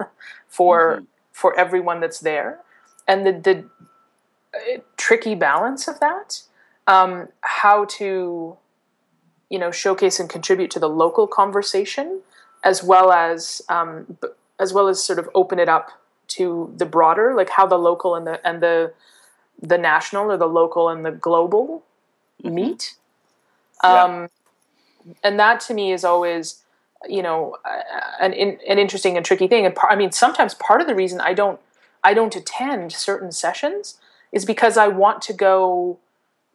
for 0.48 1.02
for 1.32 1.58
everyone 1.58 2.00
that's 2.00 2.20
there, 2.20 2.60
and 3.06 3.26
the 3.26 3.32
the 3.32 3.64
uh, 4.54 4.80
tricky 4.96 5.34
balance 5.34 5.88
of 5.88 6.00
that, 6.00 6.42
um, 6.86 7.28
how 7.40 7.84
to 7.84 8.56
you 9.50 9.58
know 9.58 9.70
showcase 9.70 10.18
and 10.18 10.28
contribute 10.28 10.70
to 10.72 10.78
the 10.78 10.88
local 10.88 11.26
conversation 11.26 12.20
as 12.64 12.82
well 12.82 13.12
as 13.12 13.62
um, 13.68 14.18
as 14.58 14.72
well 14.72 14.88
as 14.88 15.02
sort 15.02 15.18
of 15.18 15.28
open 15.34 15.58
it 15.58 15.68
up 15.68 15.90
to 16.28 16.72
the 16.76 16.86
broader 16.86 17.34
like 17.34 17.50
how 17.50 17.66
the 17.66 17.78
local 17.78 18.14
and 18.14 18.26
the 18.26 18.44
and 18.46 18.62
the 18.62 18.92
the 19.60 19.78
national 19.78 20.30
or 20.30 20.36
the 20.36 20.48
local 20.48 20.88
and 20.88 21.04
the 21.04 21.10
global 21.10 21.82
meet. 22.42 22.94
Yeah. 23.82 24.04
um, 24.04 24.28
and 25.22 25.38
that 25.38 25.60
to 25.60 25.74
me 25.74 25.92
is 25.92 26.04
always 26.04 26.62
you 27.08 27.22
know 27.22 27.56
an 28.20 28.32
an 28.32 28.78
interesting 28.78 29.16
and 29.16 29.24
tricky 29.24 29.46
thing. 29.46 29.64
And 29.64 29.74
par- 29.74 29.90
I 29.90 29.96
mean 29.96 30.12
sometimes 30.12 30.54
part 30.54 30.80
of 30.80 30.86
the 30.86 30.94
reason 30.94 31.20
I 31.20 31.34
don't 31.34 31.60
I 32.02 32.14
don't 32.14 32.34
attend 32.34 32.92
certain 32.92 33.32
sessions 33.32 33.98
is 34.32 34.44
because 34.44 34.76
I 34.76 34.88
want 34.88 35.22
to 35.22 35.32
go 35.32 35.98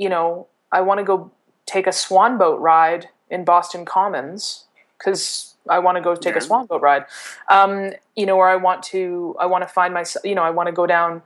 you 0.04 0.10
know 0.10 0.48
I 0.72 0.82
want 0.82 1.00
to 1.00 1.04
go 1.04 1.32
take 1.66 1.86
a 1.88 1.92
swan 1.92 2.38
boat 2.38 2.60
ride 2.60 3.04
in 3.30 3.46
Boston 3.46 3.86
Commons 3.86 4.66
because 4.98 5.56
I 5.70 5.80
want 5.86 5.96
to 5.98 6.02
go 6.02 6.16
take 6.16 6.34
Yeah. 6.34 6.40
a 6.40 6.48
swan 6.50 6.66
boat 6.66 6.82
ride 6.82 7.06
um, 7.50 7.72
you 8.16 8.26
know 8.26 8.38
or 8.42 8.48
I 8.56 8.58
want 8.68 8.80
to 8.94 9.36
I 9.40 9.46
want 9.46 9.62
to 9.68 9.72
find 9.80 9.94
myself 9.94 10.26
you 10.26 10.36
know 10.36 10.44
I 10.44 10.54
want 10.58 10.68
to 10.68 10.74
go 10.82 10.88
down 10.88 11.22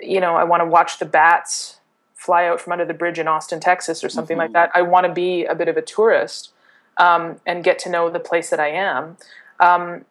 you 0.00 0.20
know 0.20 0.34
I 0.42 0.44
want 0.44 0.60
to 0.62 0.66
watch 0.66 0.98
the 0.98 1.04
bats 1.18 1.80
fly 2.14 2.46
out 2.46 2.60
from 2.60 2.72
under 2.74 2.84
the 2.84 2.94
bridge 3.02 3.18
in 3.18 3.26
Austin 3.26 3.58
Texas 3.60 4.04
or 4.04 4.08
something 4.08 4.38
like 4.38 4.52
that 4.52 4.70
I 4.74 4.82
want 4.82 5.06
to 5.06 5.12
be 5.12 5.44
a 5.44 5.56
bit 5.56 5.68
of 5.68 5.76
a 5.76 5.82
tourist 5.82 6.50
um, 6.96 7.40
and 7.44 7.64
get 7.64 7.78
to 7.80 7.88
know 7.90 8.08
the 8.10 8.20
place 8.20 8.50
that 8.50 8.60
I 8.60 8.68
am. 8.68 9.16
Um, 9.58 10.04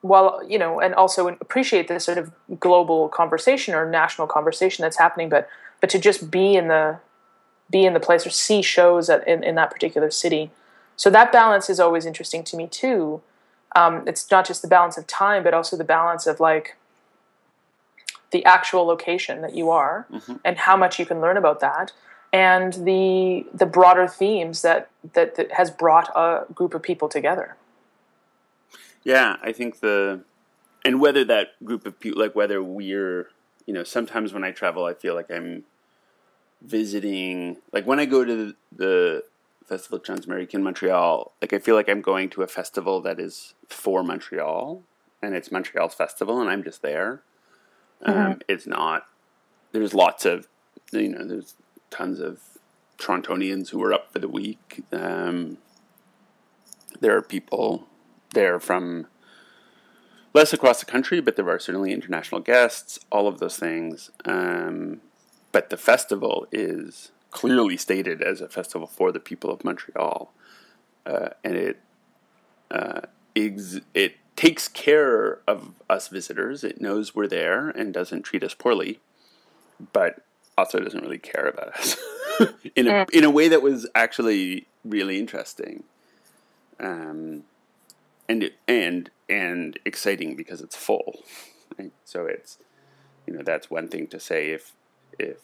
while 0.00 0.40
you 0.46 0.58
know, 0.62 0.78
and 0.80 0.94
also 0.94 1.26
appreciate 1.26 1.88
this 1.88 2.04
sort 2.04 2.18
of 2.18 2.30
global 2.60 3.08
conversation 3.08 3.74
or 3.74 3.90
national 3.90 4.28
conversation 4.28 4.82
that's 4.84 4.98
happening, 4.98 5.28
but 5.28 5.48
but 5.80 5.90
to 5.90 5.98
just 5.98 6.30
be 6.30 6.54
in 6.54 6.68
the 6.68 7.00
be 7.70 7.84
in 7.84 7.94
the 7.94 8.00
place 8.00 8.26
or 8.26 8.30
see 8.30 8.62
shows 8.62 9.10
at, 9.10 9.26
in, 9.28 9.42
in 9.44 9.54
that 9.56 9.70
particular 9.70 10.10
city. 10.10 10.50
So 10.96 11.10
that 11.10 11.30
balance 11.32 11.70
is 11.70 11.78
always 11.78 12.06
interesting 12.06 12.42
to 12.44 12.56
me 12.56 12.66
too. 12.66 13.20
Um, 13.76 14.02
it's 14.06 14.30
not 14.30 14.46
just 14.46 14.62
the 14.62 14.68
balance 14.68 14.96
of 14.96 15.06
time, 15.06 15.44
but 15.44 15.54
also 15.54 15.76
the 15.76 15.84
balance 15.84 16.26
of 16.26 16.40
like 16.40 16.76
the 18.30 18.44
actual 18.44 18.84
location 18.84 19.40
that 19.42 19.54
you 19.54 19.70
are 19.70 20.06
and 20.44 20.58
how 20.58 20.76
much 20.76 20.98
you 20.98 21.06
can 21.06 21.20
learn 21.20 21.36
about 21.36 21.60
that 21.60 21.92
and 22.32 22.74
the 22.74 23.46
the 23.54 23.66
broader 23.66 24.06
themes 24.06 24.62
that, 24.62 24.90
that 25.14 25.36
that 25.36 25.52
has 25.52 25.70
brought 25.70 26.10
a 26.14 26.44
group 26.52 26.74
of 26.74 26.82
people 26.82 27.08
together. 27.08 27.56
Yeah, 29.02 29.36
I 29.42 29.52
think 29.52 29.80
the 29.80 30.20
and 30.84 31.00
whether 31.00 31.24
that 31.24 31.62
group 31.64 31.86
of 31.86 31.98
people 31.98 32.20
like 32.20 32.34
whether 32.34 32.62
we're 32.62 33.30
you 33.66 33.72
know 33.72 33.84
sometimes 33.84 34.32
when 34.32 34.44
I 34.44 34.50
travel 34.50 34.84
I 34.84 34.94
feel 34.94 35.14
like 35.14 35.30
I'm 35.30 35.64
visiting 36.60 37.58
like 37.72 37.86
when 37.86 38.00
I 38.00 38.04
go 38.04 38.24
to 38.24 38.36
the, 38.36 38.54
the 38.74 39.24
Festival 39.66 39.98
TransAmériques 39.98 40.54
in 40.54 40.62
Montreal 40.62 41.32
like 41.40 41.52
I 41.52 41.58
feel 41.58 41.74
like 41.74 41.88
I'm 41.88 42.00
going 42.00 42.30
to 42.30 42.42
a 42.42 42.46
festival 42.46 43.00
that 43.02 43.20
is 43.20 43.54
for 43.68 44.02
Montreal 44.02 44.82
and 45.22 45.34
it's 45.34 45.52
Montreal's 45.52 45.94
festival 45.94 46.40
and 46.40 46.50
I'm 46.50 46.62
just 46.62 46.82
there. 46.82 47.22
Um, 48.02 48.40
it's 48.48 48.66
not. 48.66 49.06
There's 49.72 49.94
lots 49.94 50.24
of 50.24 50.46
you 50.92 51.08
know 51.08 51.26
there's 51.26 51.54
tons 51.90 52.20
of 52.20 52.40
Torontonians 52.98 53.70
who 53.70 53.82
are 53.82 53.92
up 53.92 54.12
for 54.12 54.18
the 54.18 54.28
week. 54.28 54.84
Um, 54.92 55.58
there 57.00 57.16
are 57.16 57.22
people 57.22 57.86
there 58.34 58.58
from 58.60 59.06
less 60.34 60.52
across 60.52 60.80
the 60.80 60.86
country, 60.86 61.20
but 61.20 61.36
there 61.36 61.48
are 61.48 61.58
certainly 61.58 61.92
international 61.92 62.40
guests, 62.40 62.98
all 63.10 63.26
of 63.26 63.38
those 63.38 63.56
things. 63.56 64.10
Um, 64.24 65.00
but 65.52 65.70
the 65.70 65.76
festival 65.76 66.46
is 66.52 67.10
clearly 67.30 67.76
stated 67.76 68.22
as 68.22 68.40
a 68.40 68.48
festival 68.48 68.86
for 68.86 69.12
the 69.12 69.20
people 69.20 69.50
of 69.50 69.64
Montreal, 69.64 70.32
uh, 71.06 71.30
and 71.44 71.56
it 71.56 71.80
uh, 72.70 73.02
ex- 73.36 73.80
it 73.94 74.16
takes 74.36 74.68
care 74.68 75.40
of 75.46 75.72
us 75.90 76.08
visitors. 76.08 76.62
It 76.62 76.80
knows 76.80 77.14
we're 77.14 77.26
there 77.26 77.70
and 77.70 77.92
doesn't 77.92 78.22
treat 78.22 78.44
us 78.44 78.54
poorly, 78.54 79.00
but 79.92 80.22
also 80.56 80.80
doesn't 80.80 81.02
really 81.02 81.18
care 81.18 81.46
about 81.46 81.76
us 81.76 81.96
in 82.76 82.88
a 82.88 83.06
in 83.12 83.24
a 83.24 83.30
way 83.30 83.48
that 83.48 83.62
was 83.62 83.88
actually 83.94 84.66
really 84.84 85.18
interesting. 85.18 85.84
Um, 86.80 87.44
and 88.28 88.50
and 88.66 89.10
and 89.28 89.78
exciting 89.84 90.36
because 90.36 90.60
it's 90.60 90.76
full. 90.76 91.20
Right? 91.78 91.92
So 92.04 92.24
it's 92.24 92.58
you 93.24 93.34
know 93.34 93.42
that's 93.42 93.70
one 93.70 93.88
thing 93.88 94.08
to 94.08 94.18
say 94.18 94.50
if 94.50 94.72
if 95.18 95.38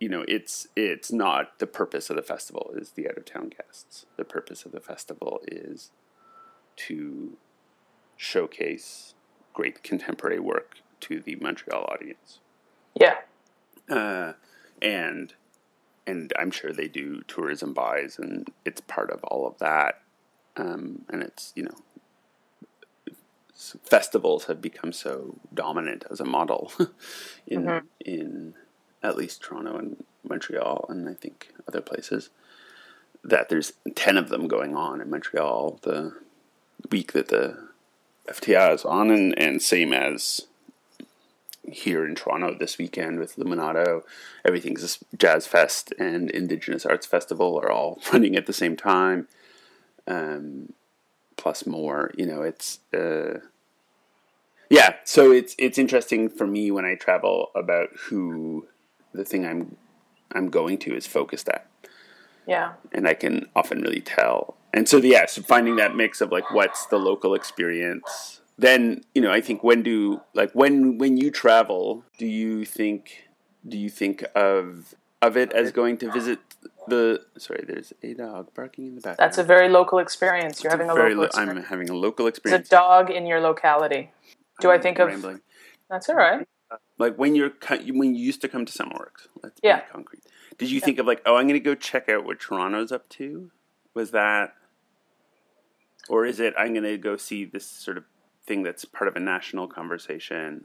you 0.00 0.08
know 0.08 0.24
it's 0.26 0.66
it's 0.76 1.12
not 1.12 1.58
the 1.58 1.66
purpose 1.66 2.10
of 2.10 2.16
the 2.16 2.22
festival 2.22 2.72
is 2.76 2.90
the 2.92 3.08
out 3.08 3.16
of 3.16 3.24
town 3.24 3.50
guests. 3.56 4.06
The 4.16 4.24
purpose 4.24 4.64
of 4.64 4.72
the 4.72 4.80
festival 4.80 5.40
is 5.46 5.90
to 6.76 7.36
showcase 8.16 9.14
great 9.52 9.82
contemporary 9.82 10.40
work 10.40 10.78
to 11.00 11.20
the 11.20 11.36
Montreal 11.36 11.84
audience. 11.92 12.40
Yeah, 12.94 13.16
Uh, 13.88 14.34
and 14.80 15.34
and 16.06 16.32
I'm 16.38 16.50
sure 16.50 16.72
they 16.72 16.88
do 16.88 17.22
tourism 17.28 17.72
buys, 17.72 18.18
and 18.18 18.48
it's 18.64 18.80
part 18.80 19.10
of 19.10 19.22
all 19.24 19.46
of 19.46 19.58
that. 19.58 20.00
Um, 20.56 21.04
and 21.10 21.22
it's 21.22 21.52
you 21.54 21.62
know, 21.64 21.76
festivals 23.84 24.44
have 24.44 24.60
become 24.60 24.92
so 24.92 25.36
dominant 25.52 26.04
as 26.10 26.20
a 26.20 26.24
model 26.24 26.72
in 27.46 27.82
in 28.04 28.54
at 29.02 29.16
least 29.16 29.42
Toronto 29.42 29.76
and 29.76 30.04
Montreal, 30.28 30.86
and 30.88 31.08
I 31.08 31.14
think 31.14 31.52
other 31.66 31.80
places 31.80 32.30
that 33.24 33.48
there's 33.48 33.72
ten 33.94 34.16
of 34.16 34.28
them 34.28 34.48
going 34.48 34.76
on 34.76 35.00
in 35.00 35.10
Montreal 35.10 35.80
the 35.82 36.14
week 36.90 37.12
that 37.12 37.28
the 37.28 37.68
FTA 38.28 38.74
is 38.74 38.84
on, 38.84 39.10
and, 39.10 39.38
and 39.38 39.60
same 39.60 39.92
as 39.92 40.42
here 41.64 42.04
in 42.04 42.14
Toronto 42.14 42.54
this 42.54 42.78
weekend 42.78 43.18
with 43.18 43.36
Luminato. 43.36 44.02
Everything's 44.44 44.98
Jazz 45.16 45.46
Fest 45.46 45.92
and 45.98 46.30
Indigenous 46.30 46.84
Arts 46.84 47.06
Festival 47.06 47.58
are 47.58 47.70
all 47.70 48.00
running 48.12 48.36
at 48.36 48.46
the 48.46 48.52
same 48.52 48.76
time. 48.76 49.28
Um, 50.06 50.72
plus 51.36 51.66
more, 51.66 52.12
you 52.16 52.26
know, 52.26 52.42
it's 52.42 52.80
uh, 52.92 53.38
yeah. 54.72 54.94
So 55.04 55.30
it's 55.32 55.54
it's 55.58 55.78
interesting 55.78 56.28
for 56.28 56.46
me 56.46 56.70
when 56.70 56.84
I 56.84 56.94
travel 56.94 57.50
about 57.54 57.90
who 58.08 58.66
the 59.12 59.24
thing 59.24 59.46
I'm 59.46 59.76
I'm 60.32 60.48
going 60.48 60.78
to 60.78 60.96
is 60.96 61.06
focused 61.06 61.48
at 61.48 61.66
yeah, 62.46 62.72
and 62.92 63.06
I 63.06 63.14
can 63.14 63.46
often 63.54 63.82
really 63.82 64.00
tell. 64.00 64.56
And 64.74 64.88
so, 64.88 64.96
yeah, 64.98 65.26
so 65.26 65.42
finding 65.42 65.76
that 65.76 65.94
mix 65.94 66.20
of 66.20 66.32
like 66.32 66.50
what's 66.50 66.86
the 66.86 66.98
local 66.98 67.34
experience. 67.34 68.40
Then 68.58 69.02
you 69.14 69.22
know, 69.22 69.30
I 69.30 69.40
think 69.40 69.62
when 69.62 69.82
do 69.82 70.20
like 70.34 70.52
when 70.52 70.98
when 70.98 71.16
you 71.16 71.30
travel, 71.30 72.04
do 72.18 72.26
you 72.26 72.64
think 72.64 73.28
do 73.66 73.78
you 73.78 73.88
think 73.88 74.24
of 74.34 74.94
of 75.20 75.36
it 75.36 75.52
as 75.52 75.72
going 75.72 75.98
to 75.98 76.10
visit 76.10 76.40
the? 76.88 77.22
Sorry, 77.38 77.64
there's 77.66 77.92
a 78.02 78.14
dog 78.14 78.52
barking 78.54 78.86
in 78.86 78.94
the 78.96 79.00
back. 79.00 79.16
that's 79.18 79.38
a 79.38 79.44
very 79.44 79.68
local 79.68 79.98
experience. 79.98 80.62
You're 80.62 80.72
having 80.72 80.90
a 80.90 80.94
very. 80.94 81.10
local 81.10 81.20
Lo- 81.20 81.26
experience. 81.26 81.58
I'm 81.58 81.64
having 81.64 81.90
a 81.90 81.94
local 81.94 82.26
It's 82.26 82.40
a 82.44 82.58
dog 82.58 83.10
in 83.10 83.26
your 83.26 83.40
locality. 83.40 84.10
Do 84.60 84.70
I 84.70 84.78
think 84.78 84.98
of? 84.98 85.08
rambling. 85.08 85.40
That's 85.90 86.08
all 86.08 86.16
right. 86.16 86.46
like 86.98 87.16
when 87.16 87.34
you're 87.34 87.52
when 87.90 88.14
you 88.14 88.24
used 88.24 88.40
to 88.42 88.48
come 88.48 88.64
to 88.64 88.72
Summerworks. 88.72 89.28
Let's 89.42 89.60
be 89.60 89.68
Yeah. 89.68 89.80
concrete. 89.80 90.22
Did 90.58 90.70
you 90.70 90.80
think 90.80 90.98
of 90.98 91.06
like, 91.06 91.22
oh, 91.26 91.36
I'm 91.36 91.46
going 91.46 91.54
to 91.54 91.60
go 91.60 91.74
check 91.74 92.08
out 92.08 92.24
what 92.24 92.38
Toronto's 92.40 92.92
up 92.92 93.08
to? 93.10 93.50
Was 93.94 94.10
that, 94.12 94.54
or 96.08 96.24
is 96.24 96.40
it 96.40 96.54
I'm 96.58 96.72
going 96.72 96.84
to 96.84 96.98
go 96.98 97.16
see 97.16 97.44
this 97.44 97.66
sort 97.66 97.96
of 97.96 98.04
thing 98.46 98.62
that's 98.62 98.84
part 98.84 99.08
of 99.08 99.16
a 99.16 99.20
national 99.20 99.66
conversation? 99.68 100.64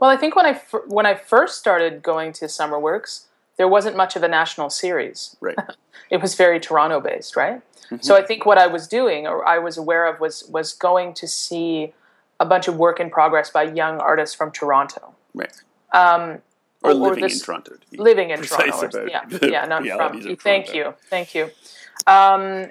Well, 0.00 0.10
I 0.10 0.16
think 0.16 0.36
when 0.36 0.46
I 0.46 0.54
when 0.86 1.06
I 1.06 1.14
first 1.14 1.58
started 1.58 2.02
going 2.02 2.32
to 2.34 2.46
SummerWorks, 2.46 3.26
there 3.56 3.68
wasn't 3.68 3.96
much 3.96 4.16
of 4.16 4.22
a 4.22 4.28
national 4.28 4.70
series. 4.70 5.36
Right. 5.40 5.56
It 6.10 6.20
was 6.20 6.34
very 6.34 6.60
Toronto 6.60 7.00
based, 7.00 7.36
right? 7.36 7.62
Mm-hmm. 7.86 7.96
So 8.02 8.14
I 8.14 8.22
think 8.22 8.44
what 8.44 8.58
I 8.58 8.66
was 8.66 8.86
doing, 8.86 9.26
or 9.26 9.46
I 9.46 9.58
was 9.58 9.78
aware 9.78 10.04
of, 10.06 10.20
was 10.20 10.44
was 10.46 10.74
going 10.74 11.14
to 11.14 11.26
see 11.26 11.94
a 12.42 12.44
bunch 12.44 12.66
of 12.68 12.76
work 12.76 12.98
in 13.00 13.08
progress 13.08 13.50
by 13.50 13.62
young 13.62 13.98
artists 14.00 14.34
from 14.34 14.50
Toronto, 14.50 15.14
right. 15.34 15.54
um, 15.92 16.38
Or, 16.82 16.92
living 16.92 17.22
this- 17.22 17.38
in 17.38 17.44
Toronto. 17.46 17.72
To 17.76 18.02
living 18.02 18.30
in 18.30 18.42
Toronto. 18.42 18.98
Or, 18.98 19.08
yeah, 19.08 19.22
yeah, 19.42 19.64
not 19.66 19.86
from. 19.86 20.36
Thank 20.36 20.66
Toronto. 20.66 20.74
you, 20.74 20.94
thank 21.08 21.34
you. 21.36 21.50
Um, 22.06 22.70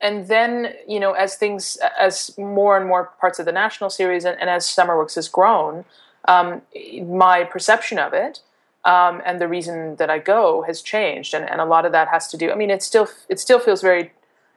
and 0.00 0.26
then 0.28 0.74
you 0.88 0.98
know, 1.00 1.12
as 1.12 1.36
things, 1.36 1.78
as 1.98 2.36
more 2.36 2.76
and 2.76 2.86
more 2.86 3.12
parts 3.20 3.38
of 3.38 3.46
the 3.46 3.52
national 3.52 3.90
series, 3.90 4.24
and, 4.24 4.38
and 4.40 4.50
as 4.50 4.66
SummerWorks 4.66 5.14
has 5.14 5.28
grown, 5.28 5.84
um, 6.26 6.62
my 7.02 7.44
perception 7.44 7.98
of 7.98 8.12
it 8.12 8.40
um, 8.84 9.22
and 9.24 9.40
the 9.40 9.48
reason 9.48 9.96
that 9.96 10.10
I 10.10 10.18
go 10.18 10.62
has 10.62 10.82
changed, 10.82 11.32
and, 11.34 11.48
and 11.48 11.60
a 11.60 11.64
lot 11.64 11.86
of 11.86 11.92
that 11.92 12.08
has 12.08 12.26
to 12.28 12.36
do. 12.36 12.50
I 12.50 12.54
mean, 12.56 12.70
it 12.70 12.82
still 12.82 13.08
it 13.28 13.38
still 13.40 13.60
feels 13.60 13.80
very 13.80 14.12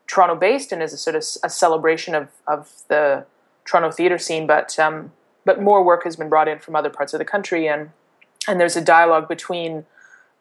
Toronto 0.07 0.35
based 0.35 0.71
and 0.71 0.81
is 0.81 0.93
a 0.93 0.97
sort 0.97 1.15
of 1.15 1.23
a 1.43 1.49
celebration 1.49 2.15
of 2.15 2.27
of 2.47 2.61
the 2.87 3.25
Toronto 3.67 3.91
theater 3.91 4.17
scene, 4.17 4.47
but 4.47 4.79
um, 4.79 5.11
but 5.45 5.61
more 5.61 5.83
work 5.83 6.03
has 6.05 6.15
been 6.15 6.29
brought 6.29 6.47
in 6.47 6.59
from 6.59 6.75
other 6.75 6.89
parts 6.89 7.13
of 7.13 7.19
the 7.19 7.25
country, 7.25 7.67
and 7.67 7.91
and 8.47 8.59
there's 8.59 8.75
a 8.75 8.81
dialogue 8.81 9.27
between 9.27 9.85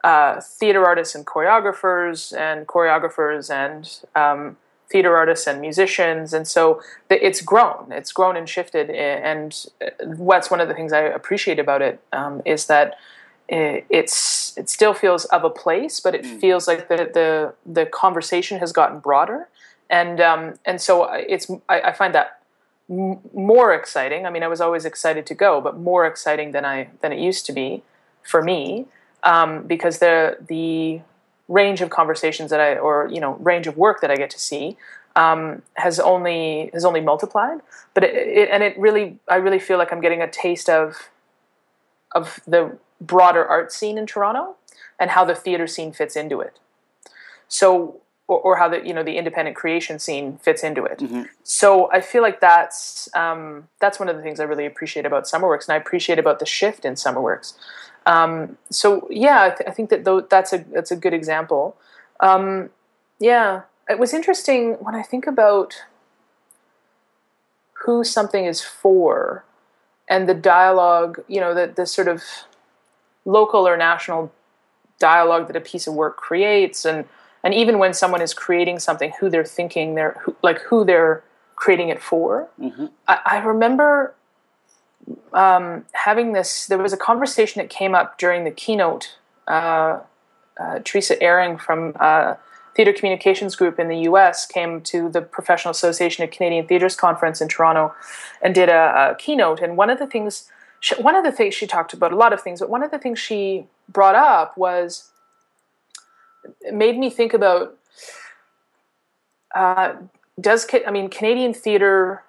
uh, 0.05 0.41
theater 0.41 0.85
artists 0.87 1.15
and 1.15 1.27
choreographers, 1.27 2.37
and 2.37 2.67
choreographers 2.67 3.51
and 3.51 4.01
um, 4.15 4.57
theater 4.89 5.17
artists 5.17 5.47
and 5.47 5.61
musicians, 5.61 6.33
and 6.33 6.47
so 6.47 6.81
it's 7.11 7.41
grown. 7.41 7.91
It's 7.91 8.13
grown 8.13 8.37
and 8.37 8.49
shifted, 8.49 8.89
and 8.89 9.67
what's 10.17 10.51
one 10.51 10.61
of 10.61 10.69
the 10.69 10.75
things 10.75 10.93
I 10.93 11.01
appreciate 11.01 11.59
about 11.59 11.83
it 11.83 12.01
um, 12.13 12.41
is 12.45 12.67
that 12.67 12.97
it's 13.49 14.57
it 14.57 14.69
still 14.69 14.95
feels 14.95 15.25
of 15.27 15.45
a 15.45 15.51
place, 15.51 16.01
but 16.01 16.15
it 16.15 16.25
mm. 16.25 16.41
feels 16.41 16.67
like 16.69 16.89
the 16.89 16.97
the 16.97 17.55
the 17.65 17.87
conversation 17.87 18.59
has 18.59 18.73
gotten 18.73 19.01
broader, 19.01 19.49
and 19.91 20.21
um, 20.21 20.55
and 20.65 20.81
so 20.81 21.05
it's 21.13 21.51
I, 21.69 21.81
I 21.81 21.93
find 21.93 22.15
that 22.15 22.36
more 22.89 23.75
exciting. 23.75 24.27
I 24.27 24.31
mean, 24.31 24.43
I 24.43 24.49
was 24.49 24.61
always 24.61 24.85
excited 24.85 25.27
to 25.27 25.35
go, 25.35 25.61
but 25.61 25.77
more 25.79 26.07
exciting 26.07 26.53
than 26.53 26.65
I 26.65 26.89
than 27.01 27.13
it 27.13 27.19
used 27.19 27.47
to 27.47 27.53
be 27.53 27.83
for 28.23 28.43
me 28.43 28.87
um, 29.23 29.67
because 29.67 29.99
the 29.99 30.39
the 30.47 31.01
range 31.49 31.81
of 31.81 31.91
conversations 31.91 32.51
that 32.51 32.61
I 32.61 32.77
or 32.77 33.09
you 33.13 33.21
know 33.21 33.35
range 33.35 33.67
of 33.67 33.77
work 33.77 34.01
that 34.01 34.11
I 34.11 34.17
get 34.17 34.31
to 34.31 34.39
see 34.39 34.77
um, 35.17 35.63
has 35.75 35.99
only 35.99 36.71
has 36.73 36.85
only 36.85 37.01
multiplied. 37.01 37.61
But 37.95 38.05
it, 38.05 38.15
it, 38.15 38.49
and 38.51 38.63
it 38.63 38.79
really 38.79 39.19
I 39.29 39.37
really 39.37 39.59
feel 39.59 39.79
like 39.79 39.93
I'm 39.93 40.01
getting 40.01 40.23
a 40.23 40.31
taste 40.31 40.69
of 40.69 41.09
of 42.15 42.41
the 42.47 42.79
broader 43.01 43.45
art 43.45 43.73
scene 43.73 43.99
in 43.99 44.07
Toronto 44.07 44.57
and 44.99 45.11
how 45.11 45.25
the 45.25 45.35
theater 45.35 45.67
scene 45.67 45.93
fits 45.93 46.17
into 46.17 46.41
it. 46.41 46.59
So 47.49 48.01
or, 48.29 48.41
or 48.41 48.57
how 48.57 48.69
the 48.69 48.87
you 48.87 48.93
know 48.93 49.03
the 49.03 49.17
independent 49.17 49.57
creation 49.57 49.99
scene 49.99 50.39
fits 50.39 50.63
into 50.63 50.85
it. 50.85 50.99
Mm-hmm. 50.99 51.23
So 51.45 51.91
I 51.93 52.01
feel 52.01 52.23
like 52.23 52.41
that's 52.41 53.09
um, 53.15 53.69
that's 53.81 53.99
one 53.99 54.09
of 54.09 54.17
the 54.17 54.23
things 54.23 54.41
I 54.41 54.45
really 54.45 54.67
appreciate 54.67 55.07
about 55.07 55.25
SummerWorks, 55.25 55.69
and 55.69 55.75
I 55.75 55.77
appreciate 55.77 56.19
about 56.19 56.39
the 56.39 56.47
shift 56.47 56.85
in 56.85 56.95
SummerWorks. 56.95 57.55
Um, 58.07 58.57
so 58.71 59.09
yeah, 59.11 59.43
I, 59.43 59.49
th- 59.51 59.69
I 59.69 59.73
think 59.73 59.91
that 59.91 60.05
th- 60.05 60.25
that's 60.29 60.53
a 60.53 60.59
that's 60.73 60.91
a 60.91 60.97
good 60.97 61.15
example. 61.15 61.77
Um, 62.21 62.71
yeah, 63.19 63.63
it 63.89 63.99
was 63.99 64.13
interesting 64.13 64.75
when 64.75 64.95
I 64.95 65.03
think 65.03 65.27
about 65.27 65.85
who 67.85 68.05
something 68.05 68.45
is 68.45 68.61
for 68.63 69.45
and 70.09 70.29
the 70.29 70.35
dialogue. 70.35 71.21
You 71.29 71.41
know, 71.41 71.55
the 71.55 71.73
the 71.75 71.87
sort 71.87 72.09
of 72.09 72.23
local 73.25 73.67
or 73.67 73.77
national 73.77 74.33
dialogue 74.99 75.49
that 75.49 75.57
a 75.57 75.61
piece 75.61 75.87
of 75.87 75.95
work 75.95 76.17
creates, 76.17 76.85
and 76.85 77.05
and 77.47 77.55
even 77.55 77.79
when 77.79 77.95
someone 77.95 78.21
is 78.21 78.35
creating 78.35 78.81
something, 78.81 79.13
who 79.21 79.31
they're 79.31 79.45
thinking, 79.45 79.95
they're 79.95 80.21
who, 80.25 80.35
like 80.43 80.59
who 80.63 80.85
they're 80.85 81.23
creating 81.55 81.91
it 81.91 82.03
for. 82.03 82.49
Mm-hmm. 82.61 82.87
I, 83.07 83.21
I, 83.25 83.39
remember 83.39 84.17
um, 85.33 85.85
having 85.93 86.33
this. 86.33 86.67
There 86.67 86.77
was 86.77 86.93
a 86.93 86.97
conversation 86.97 87.63
that 87.63 87.71
came 87.71 87.95
up 87.95 88.19
during 88.19 88.43
the 88.43 88.51
keynote. 88.51 89.17
Uh, 89.47 90.01
uh, 90.59 90.81
Teresa 90.83 91.15
Eyring 91.23 91.61
from 91.61 91.93
uh, 92.01 92.35
Theater 92.75 92.93
Communications 92.93 93.55
Group 93.55 93.79
in 93.79 93.87
the 93.87 93.99
U.S. 93.99 94.45
came 94.45 94.81
to 94.81 95.09
the 95.09 95.23
Professional 95.23 95.71
Association 95.71 96.25
of 96.25 96.33
Canadian 96.33 96.67
Theatres 96.67 96.97
conference 96.97 97.41
in 97.41 97.47
Toronto 97.47 97.95
and 98.43 98.57
did 98.57 98.69
a, 98.69 99.13
a 99.13 99.15
keynote. 99.21 99.61
And 99.61 99.77
one 99.77 99.89
of 99.89 100.01
the 100.01 100.09
things, 100.09 100.51
she, 100.81 100.97
one 100.97 101.15
of 101.15 101.23
the 101.23 101.31
things 101.31 101.55
she 101.55 101.69
talked 101.69 101.93
about, 101.93 102.13
a 102.13 102.17
lot 102.17 102.33
of 102.33 102.41
things, 102.41 102.59
but 102.59 102.71
one 102.71 102.83
of 102.83 102.91
the 102.91 102.99
things 102.99 103.21
she 103.21 103.67
brought 103.89 104.17
up 104.17 104.59
was 104.59 105.13
made 106.73 106.99
me 106.99 107.11
think 107.11 107.35
about 107.35 107.77
uh, 109.55 109.95
does 110.41 110.67
I 110.87 110.91
mean 110.91 111.09
Canadian 111.09 111.55
theater 111.55 112.23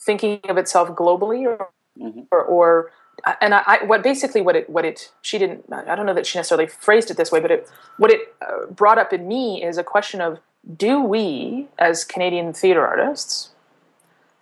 thinking 0.00 0.40
of 0.48 0.56
itself 0.56 0.90
globally 0.90 1.44
or 1.46 1.68
mm-hmm. 1.98 2.20
or, 2.30 2.42
or, 2.42 2.92
and 3.40 3.54
I, 3.54 3.62
I, 3.66 3.84
what 3.84 4.02
basically 4.02 4.42
what 4.42 4.54
it 4.54 4.68
what 4.68 4.84
it 4.84 5.10
she 5.22 5.38
didn't 5.38 5.64
I 5.72 5.94
don't 5.94 6.06
know 6.06 6.14
that 6.14 6.26
she 6.26 6.38
necessarily 6.38 6.66
phrased 6.66 7.10
it 7.10 7.16
this 7.16 7.32
way 7.32 7.40
but 7.40 7.50
it 7.50 7.68
what 7.96 8.10
it 8.10 8.34
uh, 8.42 8.66
brought 8.66 8.98
up 8.98 9.12
in 9.12 9.26
me 9.26 9.62
is 9.64 9.78
a 9.78 9.84
question 9.84 10.20
of 10.20 10.38
do 10.76 11.00
we 11.00 11.68
as 11.78 12.04
Canadian 12.04 12.52
theater 12.52 12.86
artists 12.86 13.50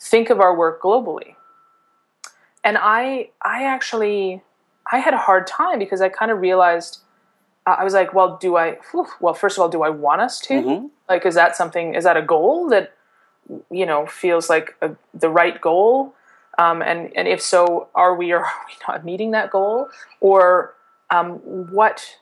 think 0.00 0.30
of 0.30 0.40
our 0.40 0.56
work 0.56 0.82
globally 0.82 1.36
and 2.64 2.76
I 2.80 3.30
I 3.42 3.64
actually 3.64 4.42
I 4.90 4.98
had 4.98 5.14
a 5.14 5.18
hard 5.18 5.46
time 5.46 5.78
because 5.78 6.00
I 6.00 6.08
kind 6.08 6.30
of 6.30 6.40
realized 6.40 7.00
I 7.66 7.84
was 7.84 7.94
like, 7.94 8.12
well, 8.12 8.36
do 8.36 8.56
I? 8.56 8.78
Whew, 8.90 9.06
well, 9.20 9.34
first 9.34 9.56
of 9.56 9.62
all, 9.62 9.68
do 9.68 9.82
I 9.82 9.88
want 9.88 10.20
us 10.20 10.38
to? 10.40 10.54
Mm-hmm. 10.54 10.86
Like, 11.08 11.24
is 11.24 11.34
that 11.34 11.56
something? 11.56 11.94
Is 11.94 12.04
that 12.04 12.16
a 12.16 12.22
goal 12.22 12.68
that 12.68 12.94
you 13.70 13.86
know 13.86 14.06
feels 14.06 14.50
like 14.50 14.76
a, 14.82 14.94
the 15.14 15.30
right 15.30 15.60
goal? 15.60 16.14
Um, 16.58 16.82
and 16.82 17.10
and 17.16 17.26
if 17.26 17.40
so, 17.40 17.88
are 17.94 18.14
we 18.14 18.32
or 18.32 18.40
are 18.44 18.66
we 18.68 18.74
not 18.86 19.04
meeting 19.04 19.30
that 19.30 19.50
goal? 19.50 19.88
Or 20.20 20.74
um, 21.10 21.36
what? 21.72 22.18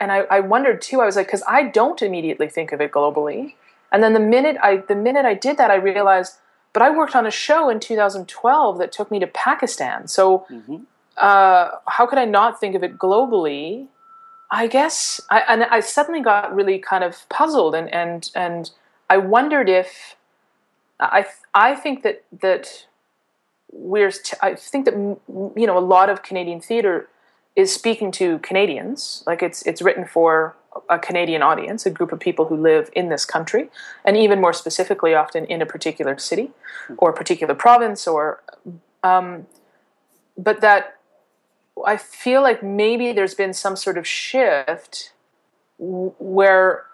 And 0.00 0.10
I, 0.10 0.20
I 0.30 0.40
wondered 0.40 0.80
too. 0.80 1.00
I 1.00 1.06
was 1.06 1.14
like, 1.14 1.26
because 1.26 1.42
I 1.46 1.64
don't 1.64 2.00
immediately 2.02 2.48
think 2.48 2.72
of 2.72 2.80
it 2.80 2.90
globally. 2.90 3.54
And 3.92 4.02
then 4.02 4.14
the 4.14 4.20
minute 4.20 4.56
I 4.62 4.78
the 4.78 4.96
minute 4.96 5.24
I 5.26 5.34
did 5.34 5.58
that, 5.58 5.70
I 5.70 5.76
realized, 5.76 6.38
but 6.72 6.82
I 6.82 6.90
worked 6.90 7.14
on 7.14 7.24
a 7.24 7.30
show 7.30 7.68
in 7.68 7.78
2012 7.78 8.78
that 8.78 8.90
took 8.90 9.10
me 9.10 9.20
to 9.20 9.26
Pakistan. 9.26 10.08
So. 10.08 10.46
Mm-hmm. 10.50 10.76
Uh, 11.16 11.68
how 11.86 12.06
could 12.06 12.18
I 12.18 12.24
not 12.24 12.58
think 12.58 12.74
of 12.74 12.82
it 12.82 12.98
globally? 12.98 13.86
I 14.54 14.68
guess 14.68 15.20
I 15.30 15.40
and 15.48 15.64
I 15.64 15.80
suddenly 15.80 16.20
got 16.20 16.54
really 16.54 16.78
kind 16.78 17.02
of 17.02 17.28
puzzled 17.28 17.74
and 17.74 17.92
and 17.92 18.30
and 18.36 18.70
I 19.10 19.16
wondered 19.16 19.68
if 19.68 20.14
I 21.00 21.26
I 21.52 21.74
think 21.74 22.04
that 22.04 22.22
that 22.40 22.86
we're 23.72 24.12
I 24.40 24.54
think 24.54 24.84
that 24.84 24.94
you 24.94 25.66
know 25.66 25.76
a 25.76 25.80
lot 25.80 26.08
of 26.08 26.22
Canadian 26.22 26.60
theater 26.60 27.08
is 27.56 27.74
speaking 27.74 28.12
to 28.12 28.38
Canadians. 28.38 29.24
Like 29.26 29.42
it's 29.42 29.62
it's 29.62 29.82
written 29.82 30.06
for 30.06 30.54
a 30.88 31.00
Canadian 31.00 31.42
audience, 31.42 31.84
a 31.84 31.90
group 31.90 32.12
of 32.12 32.20
people 32.20 32.44
who 32.46 32.56
live 32.56 32.90
in 32.94 33.08
this 33.08 33.24
country, 33.24 33.70
and 34.04 34.16
even 34.16 34.40
more 34.40 34.52
specifically, 34.52 35.14
often 35.14 35.44
in 35.46 35.62
a 35.62 35.66
particular 35.66 36.16
city 36.16 36.52
or 36.98 37.10
a 37.10 37.12
particular 37.12 37.56
province, 37.56 38.06
or 38.06 38.40
um, 39.02 39.48
but 40.38 40.60
that 40.60 40.94
I 41.86 41.96
feel 41.96 42.42
like 42.42 42.62
maybe 42.62 43.12
there's 43.12 43.34
been 43.34 43.52
some 43.52 43.76
sort 43.76 43.98
of 43.98 44.06
shift 44.06 45.12
where 45.78 46.84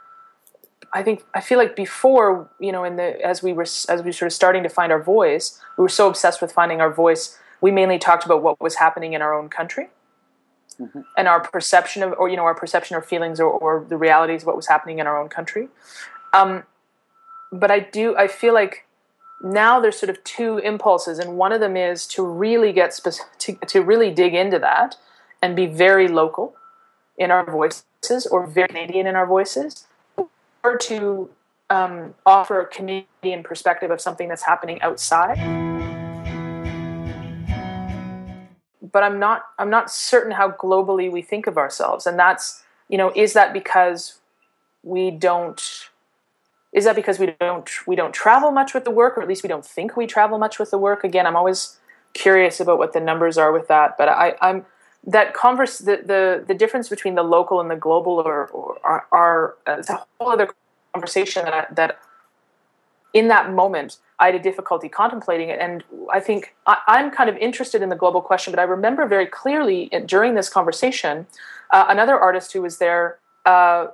I 0.92 1.02
think 1.02 1.24
I 1.34 1.40
feel 1.40 1.58
like 1.58 1.76
before, 1.76 2.50
you 2.58 2.72
know, 2.72 2.84
in 2.84 2.96
the 2.96 3.24
as 3.24 3.42
we 3.42 3.52
were 3.52 3.62
as 3.62 4.02
we 4.02 4.08
were 4.08 4.12
sort 4.12 4.28
of 4.28 4.32
starting 4.32 4.62
to 4.62 4.68
find 4.68 4.90
our 4.90 5.02
voice, 5.02 5.60
we 5.76 5.82
were 5.82 5.88
so 5.88 6.08
obsessed 6.08 6.40
with 6.40 6.52
finding 6.52 6.80
our 6.80 6.92
voice. 6.92 7.38
We 7.60 7.70
mainly 7.70 7.98
talked 7.98 8.24
about 8.24 8.42
what 8.42 8.60
was 8.60 8.76
happening 8.76 9.12
in 9.12 9.22
our 9.22 9.34
own 9.34 9.50
country, 9.50 9.90
mm-hmm. 10.80 11.00
and 11.16 11.28
our 11.28 11.40
perception 11.40 12.02
of, 12.02 12.14
or 12.18 12.28
you 12.28 12.36
know, 12.36 12.44
our 12.44 12.54
perception 12.54 12.96
or 12.96 13.02
feelings 13.02 13.38
or, 13.38 13.50
or 13.50 13.84
the 13.88 13.98
realities 13.98 14.42
of 14.42 14.46
what 14.46 14.56
was 14.56 14.66
happening 14.66 14.98
in 14.98 15.06
our 15.06 15.20
own 15.20 15.28
country. 15.28 15.68
Um, 16.32 16.64
but 17.52 17.70
I 17.70 17.80
do, 17.80 18.16
I 18.16 18.28
feel 18.28 18.54
like 18.54 18.86
now 19.42 19.80
there's 19.80 19.98
sort 19.98 20.10
of 20.10 20.22
two 20.24 20.58
impulses, 20.58 21.18
and 21.18 21.36
one 21.36 21.52
of 21.52 21.60
them 21.60 21.76
is 21.76 22.06
to 22.08 22.22
really 22.22 22.72
get 22.72 22.92
spe- 22.92 23.22
to, 23.38 23.54
to 23.54 23.82
really 23.82 24.10
dig 24.10 24.34
into 24.34 24.58
that 24.58 24.96
and 25.42 25.56
be 25.56 25.66
very 25.66 26.08
local 26.08 26.54
in 27.16 27.30
our 27.30 27.44
voices 27.50 28.26
or 28.30 28.46
very 28.46 28.68
Canadian 28.68 29.06
in 29.06 29.16
our 29.16 29.26
voices, 29.26 29.86
or 30.62 30.76
to 30.76 31.30
um, 31.70 32.14
offer 32.26 32.60
a 32.60 32.66
Canadian 32.66 33.42
perspective 33.42 33.90
of 33.90 34.00
something 34.00 34.28
that's 34.28 34.42
happening 34.42 34.80
outside. 34.82 35.36
But 38.82 39.04
I'm 39.04 39.18
not 39.18 39.44
I'm 39.58 39.70
not 39.70 39.90
certain 39.90 40.32
how 40.32 40.50
globally 40.50 41.10
we 41.10 41.22
think 41.22 41.46
of 41.46 41.56
ourselves, 41.56 42.06
and 42.06 42.18
that's 42.18 42.62
you 42.88 42.98
know 42.98 43.12
is 43.14 43.32
that 43.34 43.52
because 43.52 44.18
we 44.82 45.10
don't 45.10 45.79
is 46.72 46.84
that 46.84 46.96
because 46.96 47.18
we 47.18 47.34
don't 47.40 47.70
we 47.86 47.96
don't 47.96 48.12
travel 48.12 48.50
much 48.50 48.74
with 48.74 48.84
the 48.84 48.90
work 48.90 49.16
or 49.16 49.22
at 49.22 49.28
least 49.28 49.42
we 49.42 49.48
don't 49.48 49.66
think 49.66 49.96
we 49.96 50.06
travel 50.06 50.38
much 50.38 50.58
with 50.58 50.70
the 50.70 50.78
work 50.78 51.04
again 51.04 51.26
i'm 51.26 51.36
always 51.36 51.78
curious 52.12 52.60
about 52.60 52.78
what 52.78 52.92
the 52.92 53.00
numbers 53.00 53.38
are 53.38 53.52
with 53.52 53.68
that 53.68 53.96
but 53.98 54.08
i 54.08 54.34
i'm 54.40 54.64
that 55.06 55.34
converse 55.34 55.78
the 55.78 56.02
the, 56.04 56.44
the 56.46 56.54
difference 56.54 56.88
between 56.88 57.14
the 57.14 57.22
local 57.22 57.60
and 57.60 57.70
the 57.70 57.76
global 57.76 58.12
or, 58.14 58.78
are, 58.84 59.06
are 59.12 59.54
it's 59.66 59.90
a 59.90 60.04
whole 60.18 60.30
other 60.30 60.50
conversation 60.92 61.44
that 61.44 61.54
I, 61.54 61.66
that 61.74 61.98
in 63.12 63.28
that 63.28 63.52
moment 63.52 63.98
I 64.20 64.26
had 64.26 64.34
a 64.34 64.38
difficulty 64.38 64.90
contemplating 64.90 65.48
it, 65.48 65.58
and 65.60 65.82
I 66.12 66.20
think 66.20 66.54
I, 66.66 66.76
am 66.86 67.10
kind 67.10 67.30
of 67.30 67.36
interested 67.38 67.80
in 67.80 67.88
the 67.88 67.96
global 67.96 68.20
question. 68.20 68.52
But 68.52 68.60
I 68.60 68.64
remember 68.64 69.06
very 69.06 69.26
clearly 69.26 69.90
during 70.04 70.34
this 70.34 70.50
conversation, 70.50 71.26
uh, 71.70 71.86
another 71.88 72.18
artist 72.18 72.52
who 72.52 72.60
was 72.60 72.76
there 72.76 73.18
uh, 73.46 73.86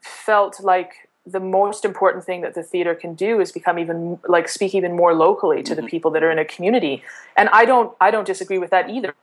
felt 0.00 0.62
like 0.62 1.01
the 1.26 1.40
most 1.40 1.84
important 1.84 2.24
thing 2.24 2.40
that 2.40 2.54
the 2.54 2.62
theater 2.62 2.94
can 2.94 3.14
do 3.14 3.40
is 3.40 3.52
become 3.52 3.78
even 3.78 4.18
like 4.26 4.48
speak 4.48 4.74
even 4.74 4.96
more 4.96 5.14
locally 5.14 5.62
to 5.62 5.72
mm-hmm. 5.72 5.82
the 5.82 5.88
people 5.88 6.10
that 6.10 6.22
are 6.22 6.30
in 6.30 6.38
a 6.38 6.44
community 6.44 7.02
and 7.36 7.48
i 7.50 7.64
don't 7.64 7.94
i 8.00 8.10
don't 8.10 8.26
disagree 8.26 8.58
with 8.58 8.70
that 8.70 8.90
either 8.90 9.14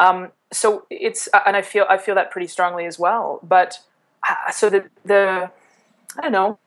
um, 0.00 0.32
so 0.52 0.84
it's 0.90 1.28
uh, 1.32 1.40
and 1.46 1.56
i 1.56 1.62
feel 1.62 1.86
i 1.88 1.98
feel 1.98 2.14
that 2.14 2.30
pretty 2.30 2.46
strongly 2.46 2.86
as 2.86 2.98
well 2.98 3.40
but 3.42 3.80
uh, 4.28 4.50
so 4.50 4.70
the 4.70 4.84
the 5.04 5.50
i 6.18 6.22
don't 6.22 6.32
know 6.32 6.58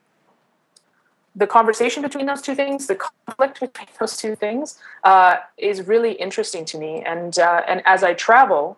the 1.38 1.48
conversation 1.48 2.02
between 2.02 2.26
those 2.26 2.42
two 2.42 2.56
things, 2.56 2.88
the 2.88 2.96
conflict 2.96 3.60
between 3.60 3.88
those 4.00 4.18
two 4.18 4.36
things, 4.36 4.80
uh, 5.04 5.38
is 5.58 5.88
really 5.88 6.14
interesting 6.14 6.66
to 6.66 6.80
me. 6.80 7.04
And 7.04 7.38
uh, 7.38 7.62
and 7.68 7.84
as 7.86 8.04
I 8.04 8.16
travel, 8.16 8.78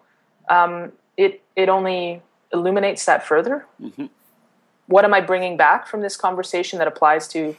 um, 0.50 0.92
it 1.16 1.42
it 1.56 1.70
only 1.70 2.22
illuminates 2.52 3.06
that 3.06 3.26
further. 3.26 3.66
Mm-hmm. 3.82 4.08
What 4.90 5.06
am 5.06 5.14
I 5.14 5.22
bringing 5.22 5.56
back 5.56 5.88
from 5.88 6.02
this 6.02 6.18
conversation 6.18 6.80
that 6.80 6.88
applies 6.88 7.28
to 7.30 7.56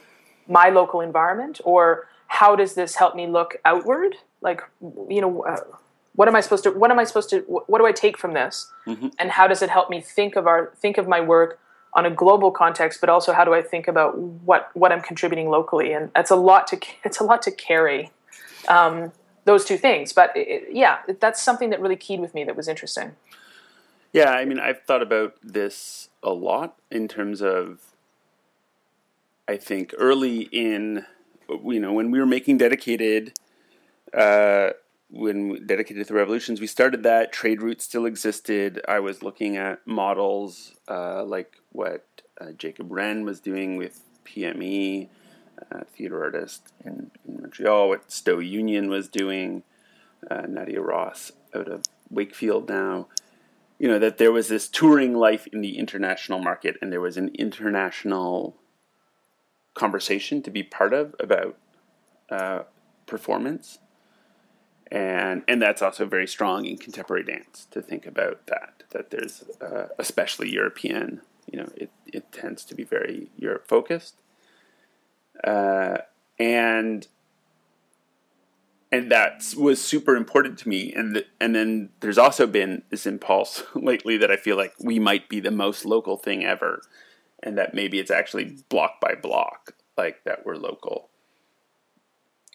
my 0.47 0.67
local 0.67 0.99
environment, 0.99 1.61
or 1.63 2.07
how 2.27 2.57
does 2.57 2.73
this 2.75 2.95
help 2.95 3.15
me 3.15 3.25
look 3.25 3.55
outward? 3.63 4.17
Like, 4.41 4.61
you 5.09 5.21
know, 5.21 5.43
uh, 5.43 5.61
what 6.15 6.27
am 6.27 6.35
I 6.35 6.41
supposed 6.41 6.63
to? 6.65 6.71
What 6.71 6.91
am 6.91 6.99
I 6.99 7.05
supposed 7.05 7.29
to? 7.29 7.39
What 7.47 7.79
do 7.79 7.85
I 7.85 7.93
take 7.93 8.17
from 8.17 8.33
this? 8.33 8.69
Mm-hmm. 8.85 9.07
And 9.17 9.31
how 9.31 9.47
does 9.47 9.61
it 9.61 9.69
help 9.69 9.89
me 9.89 10.01
think 10.01 10.35
of 10.35 10.45
our 10.45 10.73
think 10.75 10.97
of 10.97 11.07
my 11.07 11.21
work 11.21 11.57
on 11.93 12.05
a 12.05 12.09
global 12.09 12.51
context, 12.51 12.99
but 12.99 13.09
also 13.09 13.31
how 13.31 13.45
do 13.45 13.53
I 13.53 13.61
think 13.61 13.87
about 13.87 14.17
what 14.17 14.69
what 14.73 14.91
I'm 14.91 15.01
contributing 15.01 15.49
locally? 15.49 15.93
And 15.93 16.11
that's 16.13 16.31
a 16.31 16.35
lot 16.35 16.67
to 16.67 16.79
it's 17.05 17.21
a 17.21 17.23
lot 17.23 17.41
to 17.43 17.51
carry 17.51 18.11
um, 18.67 19.13
those 19.45 19.63
two 19.63 19.77
things. 19.77 20.11
But 20.11 20.31
it, 20.35 20.67
yeah, 20.71 20.99
that's 21.21 21.41
something 21.41 21.69
that 21.69 21.79
really 21.79 21.95
keyed 21.95 22.19
with 22.19 22.33
me 22.33 22.43
that 22.43 22.57
was 22.57 22.67
interesting. 22.67 23.15
Yeah, 24.11 24.31
I 24.31 24.43
mean, 24.43 24.59
I've 24.59 24.83
thought 24.83 25.01
about 25.01 25.35
this 25.41 26.09
a 26.23 26.31
lot 26.31 26.77
in 26.89 27.07
terms 27.07 27.41
of. 27.41 27.79
I 29.47 29.57
think 29.57 29.93
early 29.97 30.43
in, 30.51 31.05
you 31.49 31.79
know, 31.79 31.91
when 31.91 32.11
we 32.11 32.19
were 32.19 32.25
making 32.25 32.57
dedicated. 32.57 33.33
Uh, 34.13 34.71
when 35.11 35.67
dedicated 35.67 36.07
to 36.07 36.13
the 36.13 36.17
revolutions, 36.17 36.61
we 36.61 36.67
started 36.67 37.03
that. 37.03 37.33
Trade 37.33 37.61
routes 37.61 37.83
still 37.83 38.05
existed. 38.05 38.81
I 38.87 38.99
was 38.99 39.21
looking 39.21 39.57
at 39.57 39.85
models 39.85 40.73
uh, 40.87 41.23
like 41.25 41.57
what 41.73 42.05
uh, 42.39 42.51
Jacob 42.53 42.91
Wren 42.91 43.25
was 43.25 43.39
doing 43.39 43.77
with 43.77 44.01
PME, 44.25 45.09
uh, 45.71 45.81
theater 45.95 46.23
artist 46.23 46.71
in, 46.85 47.11
in, 47.27 47.41
Montreal, 47.41 47.89
what 47.89 48.11
STO 48.11 48.39
Union 48.39 48.89
was 48.89 49.07
doing, 49.07 49.63
uh, 50.29 50.45
Nadia 50.47 50.81
Ross 50.81 51.31
out 51.53 51.67
of 51.67 51.83
Wakefield 52.09 52.69
now. 52.69 53.07
You 53.81 53.87
know, 53.87 53.97
that 53.97 54.19
there 54.19 54.31
was 54.31 54.47
this 54.47 54.67
touring 54.67 55.15
life 55.15 55.47
in 55.47 55.61
the 55.61 55.79
international 55.79 56.37
market 56.37 56.77
and 56.83 56.91
there 56.91 57.01
was 57.01 57.17
an 57.17 57.29
international 57.29 58.55
conversation 59.73 60.43
to 60.43 60.51
be 60.51 60.61
part 60.61 60.93
of 60.93 61.15
about 61.19 61.57
uh, 62.29 62.59
performance. 63.07 63.79
And 64.91 65.41
and 65.47 65.59
that's 65.59 65.81
also 65.81 66.05
very 66.05 66.27
strong 66.27 66.65
in 66.65 66.77
contemporary 66.77 67.23
dance 67.23 67.65
to 67.71 67.81
think 67.81 68.05
about 68.05 68.45
that 68.45 68.83
that 68.91 69.09
there's 69.09 69.45
uh, 69.59 69.87
especially 69.97 70.51
European 70.51 71.21
you 71.51 71.57
know 71.57 71.69
it, 71.75 71.89
it 72.05 72.31
tends 72.31 72.63
to 72.65 72.75
be 72.75 72.83
very 72.83 73.31
Europe 73.35 73.65
focused 73.67 74.21
uh, 75.43 75.97
and 76.37 77.07
and 78.91 79.11
that 79.11 79.53
was 79.57 79.81
super 79.81 80.15
important 80.15 80.59
to 80.59 80.69
me 80.69 80.93
and 80.93 81.15
the, 81.15 81.25
and 81.39 81.55
then 81.55 81.89
there's 82.01 82.17
also 82.17 82.45
been 82.45 82.83
this 82.89 83.05
impulse 83.05 83.63
lately 83.75 84.17
that 84.17 84.31
I 84.31 84.37
feel 84.37 84.57
like 84.57 84.73
we 84.79 84.99
might 84.99 85.29
be 85.29 85.39
the 85.39 85.51
most 85.51 85.85
local 85.85 86.17
thing 86.17 86.43
ever 86.43 86.81
and 87.43 87.57
that 87.57 87.73
maybe 87.73 87.99
it's 87.99 88.11
actually 88.11 88.57
block 88.69 88.99
by 89.01 89.15
block 89.15 89.75
like 89.97 90.23
that 90.25 90.45
we're 90.45 90.55
local 90.55 91.11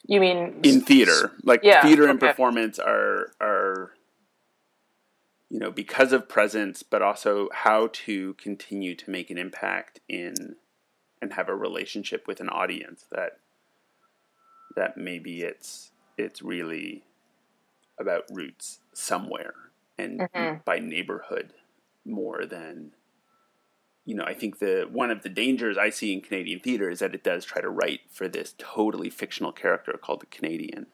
you 0.09 0.21
mean 0.21 0.61
in 0.63 0.81
theater? 0.83 1.33
Like 1.43 1.61
yeah, 1.63 1.83
theater 1.83 2.05
okay. 2.05 2.11
and 2.11 2.21
performance 2.21 2.79
are 2.79 3.33
are 3.41 3.93
you 5.51 5.59
know 5.59 5.71
because 5.71 6.13
of 6.13 6.29
presence, 6.29 6.83
but 6.83 7.03
also 7.03 7.49
how 7.53 7.89
to 7.93 8.35
continue 8.35 8.95
to 8.95 9.11
make 9.11 9.31
an 9.31 9.39
impact 9.39 10.01
in 10.09 10.57
and 11.21 11.33
have 11.33 11.49
a 11.49 11.55
relationship 11.55 12.27
with 12.27 12.41
an 12.41 12.49
audience 12.49 13.05
that 13.11 13.39
that 14.77 14.97
maybe 14.97 15.43
it's 15.43 15.91
it's 16.17 16.43
really 16.43 17.05
about 17.99 18.25
roots 18.31 18.81
somewhere 18.93 19.55
and 19.99 20.21
mm-hmm. 20.21 20.59
by 20.65 20.79
neighborhood 20.79 21.53
more 22.05 22.45
than 22.45 22.93
you 24.07 24.15
know, 24.15 24.23
I 24.25 24.35
think 24.35 24.61
the 24.61 24.89
one 24.91 25.11
of 25.11 25.23
the 25.23 25.29
dangers 25.29 25.77
I 25.77 25.91
see 25.91 26.13
in 26.13 26.21
Canadian 26.21 26.61
theater 26.61 26.89
is 26.89 27.01
that 27.01 27.15
it 27.15 27.25
does 27.25 27.45
try 27.45 27.61
to 27.61 27.69
write 27.69 28.03
for 28.09 28.29
this 28.29 28.55
totally 28.57 29.11
fictional 29.11 29.51
character 29.51 29.99
called 30.01 30.21
the 30.21 30.27
Canadian, 30.27 30.87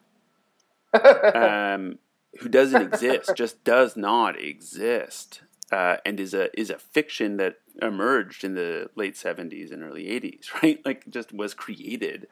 um, 1.35 1.99
who 2.41 2.49
doesn't 2.49 2.81
exist, 2.81 3.33
just 3.37 3.63
does 3.65 3.99
not 3.99 4.41
exist, 4.41 5.43
uh, 5.71 5.99
and 6.07 6.19
is 6.19 6.33
a 6.33 6.59
is 6.59 6.71
a 6.71 6.79
fiction 6.79 7.37
that 7.37 7.57
emerged 7.83 8.45
in 8.45 8.55
the 8.55 8.89
late 8.97 9.17
seventies 9.17 9.71
and 9.71 9.83
early 9.83 10.09
eighties, 10.09 10.51
right? 10.63 10.81
Like, 10.83 11.09
just 11.11 11.35
was 11.35 11.53
created, 11.53 12.29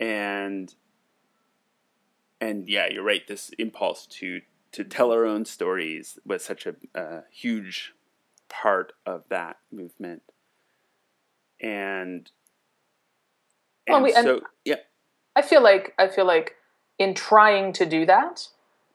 and 0.00 0.74
and 2.40 2.68
yeah, 2.68 2.88
you're 2.90 3.02
right. 3.02 3.26
This 3.26 3.50
impulse 3.58 4.06
to 4.06 4.42
to 4.72 4.84
tell 4.84 5.10
our 5.10 5.24
own 5.24 5.44
stories 5.44 6.18
was 6.26 6.44
such 6.44 6.66
a 6.66 6.74
uh, 6.94 7.22
huge 7.30 7.94
part 8.48 8.92
of 9.06 9.24
that 9.30 9.56
movement. 9.72 10.22
And, 11.62 12.30
and 13.86 13.94
well, 13.94 14.02
we, 14.02 14.12
so, 14.12 14.42
yeah. 14.64 14.76
I 15.34 15.42
feel 15.42 15.62
like 15.62 15.94
I 15.98 16.08
feel 16.08 16.26
like 16.26 16.56
in 16.98 17.14
trying 17.14 17.72
to 17.74 17.86
do 17.86 18.04
that, 18.06 18.48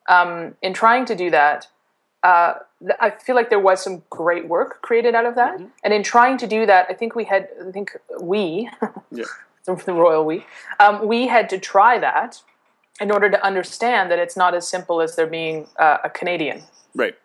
um, 0.08 0.56
in 0.62 0.74
trying 0.74 1.06
to 1.06 1.16
do 1.16 1.32
that, 1.32 1.68
uh, 2.24 2.54
I 3.00 3.10
feel 3.10 3.36
like 3.36 3.50
there 3.50 3.60
was 3.60 3.82
some 3.82 4.04
great 4.10 4.48
work 4.48 4.82
created 4.82 5.16
out 5.16 5.26
of 5.26 5.36
that. 5.36 5.56
Mm-hmm. 5.56 5.68
And 5.84 5.94
in 5.94 6.04
trying 6.04 6.38
to 6.38 6.48
do 6.48 6.66
that, 6.66 6.88
I 6.90 6.94
think 6.94 7.16
we 7.16 7.24
had, 7.24 7.48
I 7.68 7.72
think 7.72 7.98
we, 8.22 8.70
yeah. 9.12 9.26
from 9.64 9.78
the 9.86 9.94
royal 9.94 10.26
we, 10.26 10.46
um, 10.80 11.08
we 11.08 11.28
had 11.28 11.50
to 11.50 11.60
try 11.60 11.98
that 11.98 12.42
in 13.02 13.12
order 13.12 13.30
to 13.30 13.44
understand 13.44 14.12
that 14.12 14.20
it's 14.20 14.38
not 14.38 14.54
as 14.54 14.68
simple 14.68 15.02
as 15.02 15.16
there 15.16 15.28
being 15.28 15.68
uh, 15.78 15.98
a 16.04 16.10
Canadian. 16.10 16.64
Right. 16.94 17.16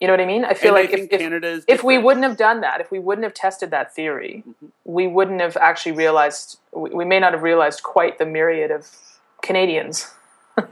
You 0.00 0.06
know 0.06 0.12
what 0.12 0.20
I 0.20 0.26
mean? 0.26 0.44
I 0.44 0.54
feel 0.54 0.76
and 0.76 0.90
like 0.90 0.98
I 0.98 1.02
if, 1.02 1.42
if, 1.42 1.64
if, 1.66 1.84
we 1.84 1.98
wouldn't 1.98 2.24
have 2.24 2.36
done 2.36 2.60
that, 2.60 2.80
if 2.80 2.90
we 2.90 2.98
wouldn't 2.98 3.24
have 3.24 3.34
tested 3.34 3.70
that 3.70 3.94
theory, 3.94 4.44
mm-hmm. 4.46 4.66
we 4.84 5.06
wouldn't 5.06 5.40
have 5.40 5.56
actually 5.56 5.92
realized, 5.92 6.58
we, 6.72 6.90
we, 6.90 7.04
may 7.04 7.18
not 7.18 7.32
have 7.32 7.42
realized 7.42 7.82
quite 7.82 8.18
the 8.18 8.26
myriad 8.26 8.70
of 8.70 8.88
Canadians. 9.42 10.12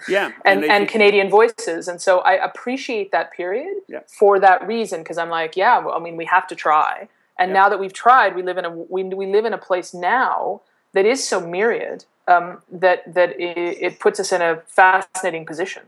Yeah. 0.09 0.33
and, 0.45 0.63
and, 0.63 0.71
and 0.71 0.89
Canadian 0.89 1.31
voices. 1.31 1.89
And 1.89 2.01
so 2.01 2.19
I 2.21 2.33
appreciate 2.33 3.13
that 3.13 3.33
period 3.33 3.75
yeah. 3.89 4.01
for 4.07 4.39
that 4.41 4.67
reason, 4.67 5.01
because 5.01 5.19
I'm 5.19 5.31
like, 5.31 5.57
yeah, 5.57 5.79
well, 5.79 5.95
I 5.95 6.01
mean, 6.01 6.17
we 6.17 6.27
have 6.27 6.47
to 6.49 6.55
try. 6.55 7.09
And 7.39 7.49
yeah. 7.49 7.63
now 7.63 7.69
that 7.71 7.81
we've 7.81 7.95
tried, 7.95 8.37
we 8.37 8.43
live 8.43 8.59
in 8.59 8.67
a, 8.67 8.71
we, 8.71 9.05
we 9.05 9.27
live 9.27 9.47
in 9.47 9.55
a 9.55 9.59
place 9.59 9.95
now 9.95 10.61
that 10.95 11.05
is 11.05 11.27
so 11.27 11.41
myriad 11.41 12.07
um, 12.27 12.63
that, 12.73 13.13
that 13.13 13.39
it, 13.39 13.79
it 13.81 14.01
puts 14.01 14.19
us 14.19 14.33
in 14.33 14.41
a 14.41 14.63
fascinating 14.67 15.45
position. 15.45 15.83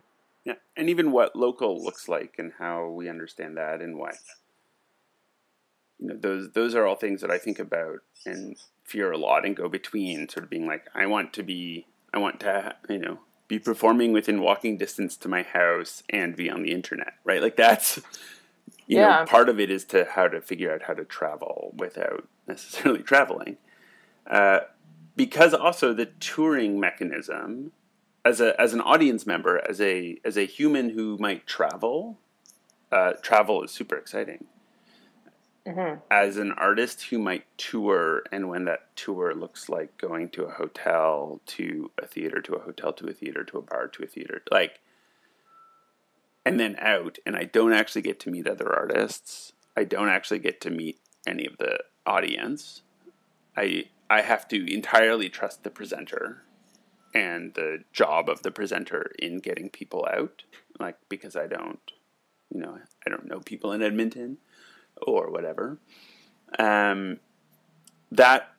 Yeah, 0.45 0.55
and 0.77 0.91
even 0.91 1.11
what 1.11 1.35
local 1.35 1.83
looks 1.83 2.09
like 2.09 2.35
and 2.39 2.53
how 2.59 2.89
we 2.89 3.09
understand 3.09 3.57
that 3.57 3.81
and 3.81 3.99
what 3.99 4.15
you 5.99 6.09
know 6.09 6.17
those 6.17 6.53
those 6.53 6.75
are 6.75 6.87
all 6.87 6.95
things 6.95 7.21
that 7.21 7.31
I 7.31 7.39
think 7.39 7.59
about 7.59 7.99
and 8.25 8.57
fear 8.85 9.11
a 9.11 9.19
lot 9.19 9.45
and 9.45 9.57
go 9.57 9.69
between 9.69 10.29
sort 10.29 10.45
of 10.45 10.51
being 10.51 10.67
like 10.67 10.87
I 10.95 11.07
want 11.07 11.33
to 11.33 11.43
be 11.43 11.87
I 12.15 12.19
want 12.19 12.39
to 12.41 12.77
you 12.89 12.99
know 12.99 13.19
be 13.49 13.59
performing 13.59 14.13
within 14.13 14.41
walking 14.41 14.77
distance 14.77 15.17
to 15.17 15.29
my 15.29 15.43
house 15.43 16.05
and 16.11 16.37
be 16.37 16.49
on 16.49 16.63
the 16.63 16.71
internet 16.71 17.15
right 17.25 17.43
like 17.43 17.57
that's 17.57 17.97
you 18.87 18.99
yeah. 18.99 19.21
know 19.21 19.25
part 19.27 19.49
of 19.49 19.59
it 19.59 19.71
is 19.71 19.85
to 19.87 20.07
how 20.13 20.29
to 20.29 20.41
figure 20.41 20.73
out 20.73 20.83
how 20.83 20.95
to 20.95 21.05
travel 21.05 21.73
without 21.77 22.29
necessarily 22.47 23.03
traveling 23.03 23.57
uh, 24.29 24.61
because 25.17 25.55
also 25.55 25.93
the 25.93 26.07
touring 26.07 26.79
mechanism 26.79 27.73
as 28.25 28.41
a 28.41 28.61
as 28.61 28.75
an 28.75 28.81
audience 28.81 29.27
member, 29.27 29.59
as 29.69 29.81
a 29.81 30.19
as 30.25 30.37
a 30.37 30.45
human 30.45 30.91
who 30.91 31.17
might 31.19 31.47
travel, 31.47 32.19
uh, 32.91 33.13
travel 33.23 33.63
is 33.63 33.71
super 33.71 33.97
exciting. 33.97 34.45
Mm-hmm. 35.65 36.01
As 36.11 36.37
an 36.37 36.53
artist 36.53 37.03
who 37.05 37.19
might 37.19 37.45
tour, 37.59 38.23
and 38.31 38.49
when 38.49 38.67
that 38.67 38.95
tour 38.95 39.35
looks 39.35 39.69
like 39.69 39.97
going 39.99 40.29
to 40.31 40.45
a 40.45 40.51
hotel, 40.51 41.41
to 41.47 41.91
a 42.01 42.07
theater, 42.07 42.41
to 42.41 42.55
a 42.55 42.61
hotel, 42.61 42.93
to 42.93 43.09
a 43.09 43.13
theater, 43.13 43.43
to 43.45 43.59
a 43.59 43.63
bar, 43.63 43.89
to 43.89 44.05
a 44.05 44.07
theater, 44.07 44.43
like, 44.51 44.79
and 46.45 46.61
then 46.61 46.77
out, 46.79 47.19
and 47.27 47.35
I 47.35 47.45
don't 47.45 47.73
actually 47.73 48.03
get 48.03 48.21
to 48.21 48.31
meet 48.31 48.47
other 48.47 48.73
artists. 48.73 49.53
I 49.77 49.83
don't 49.83 50.09
actually 50.09 50.39
get 50.39 50.61
to 50.63 50.71
meet 50.71 50.99
any 51.27 51.47
of 51.47 51.59
the 51.59 51.81
audience. 52.07 52.83
I 53.57 53.87
I 54.09 54.23
have 54.23 54.47
to 54.49 54.73
entirely 54.73 55.29
trust 55.29 55.65
the 55.65 55.71
presenter 55.71 56.47
and 57.17 57.55
the 57.55 57.83
job 57.93 58.29
of 58.29 58.43
the 58.43 58.51
presenter 58.51 59.13
in 59.19 59.39
getting 59.39 59.71
people 59.71 60.07
out 60.13 60.45
like 60.79 60.97
because 61.09 61.35
i 61.35 61.47
don't 61.47 61.93
you 62.53 62.61
know 62.61 62.79
i 63.07 63.11
don't 63.11 63.27
know 63.27 63.41
people 63.41 63.73
in 63.73 63.83
edmonton 63.83 64.37
or 65.07 65.31
whatever 65.31 65.79
um, 66.59 67.19
that 68.13 68.53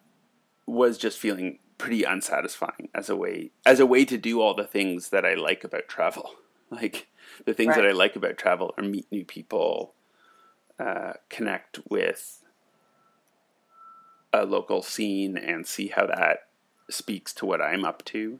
was 0.65 0.97
just 0.97 1.17
feeling 1.17 1.59
pretty 1.77 2.03
unsatisfying 2.03 2.89
as 2.93 3.09
a 3.09 3.15
way 3.15 3.51
as 3.65 3.79
a 3.79 3.85
way 3.85 4.03
to 4.03 4.17
do 4.17 4.41
all 4.41 4.55
the 4.55 4.65
things 4.65 5.09
that 5.09 5.23
i 5.23 5.35
like 5.35 5.63
about 5.63 5.87
travel 5.87 6.31
like 6.71 7.07
the 7.45 7.53
things 7.53 7.69
right. 7.69 7.83
that 7.83 7.89
i 7.89 7.91
like 7.91 8.15
about 8.15 8.37
travel 8.37 8.73
are 8.77 8.83
meet 8.83 9.05
new 9.11 9.23
people 9.23 9.93
uh, 10.79 11.13
connect 11.29 11.79
with 11.89 12.43
a 14.33 14.45
local 14.45 14.81
scene 14.81 15.37
and 15.37 15.65
see 15.65 15.87
how 15.87 16.05
that 16.05 16.47
speaks 16.89 17.33
to 17.33 17.45
what 17.45 17.61
I'm 17.61 17.85
up 17.85 18.03
to. 18.05 18.39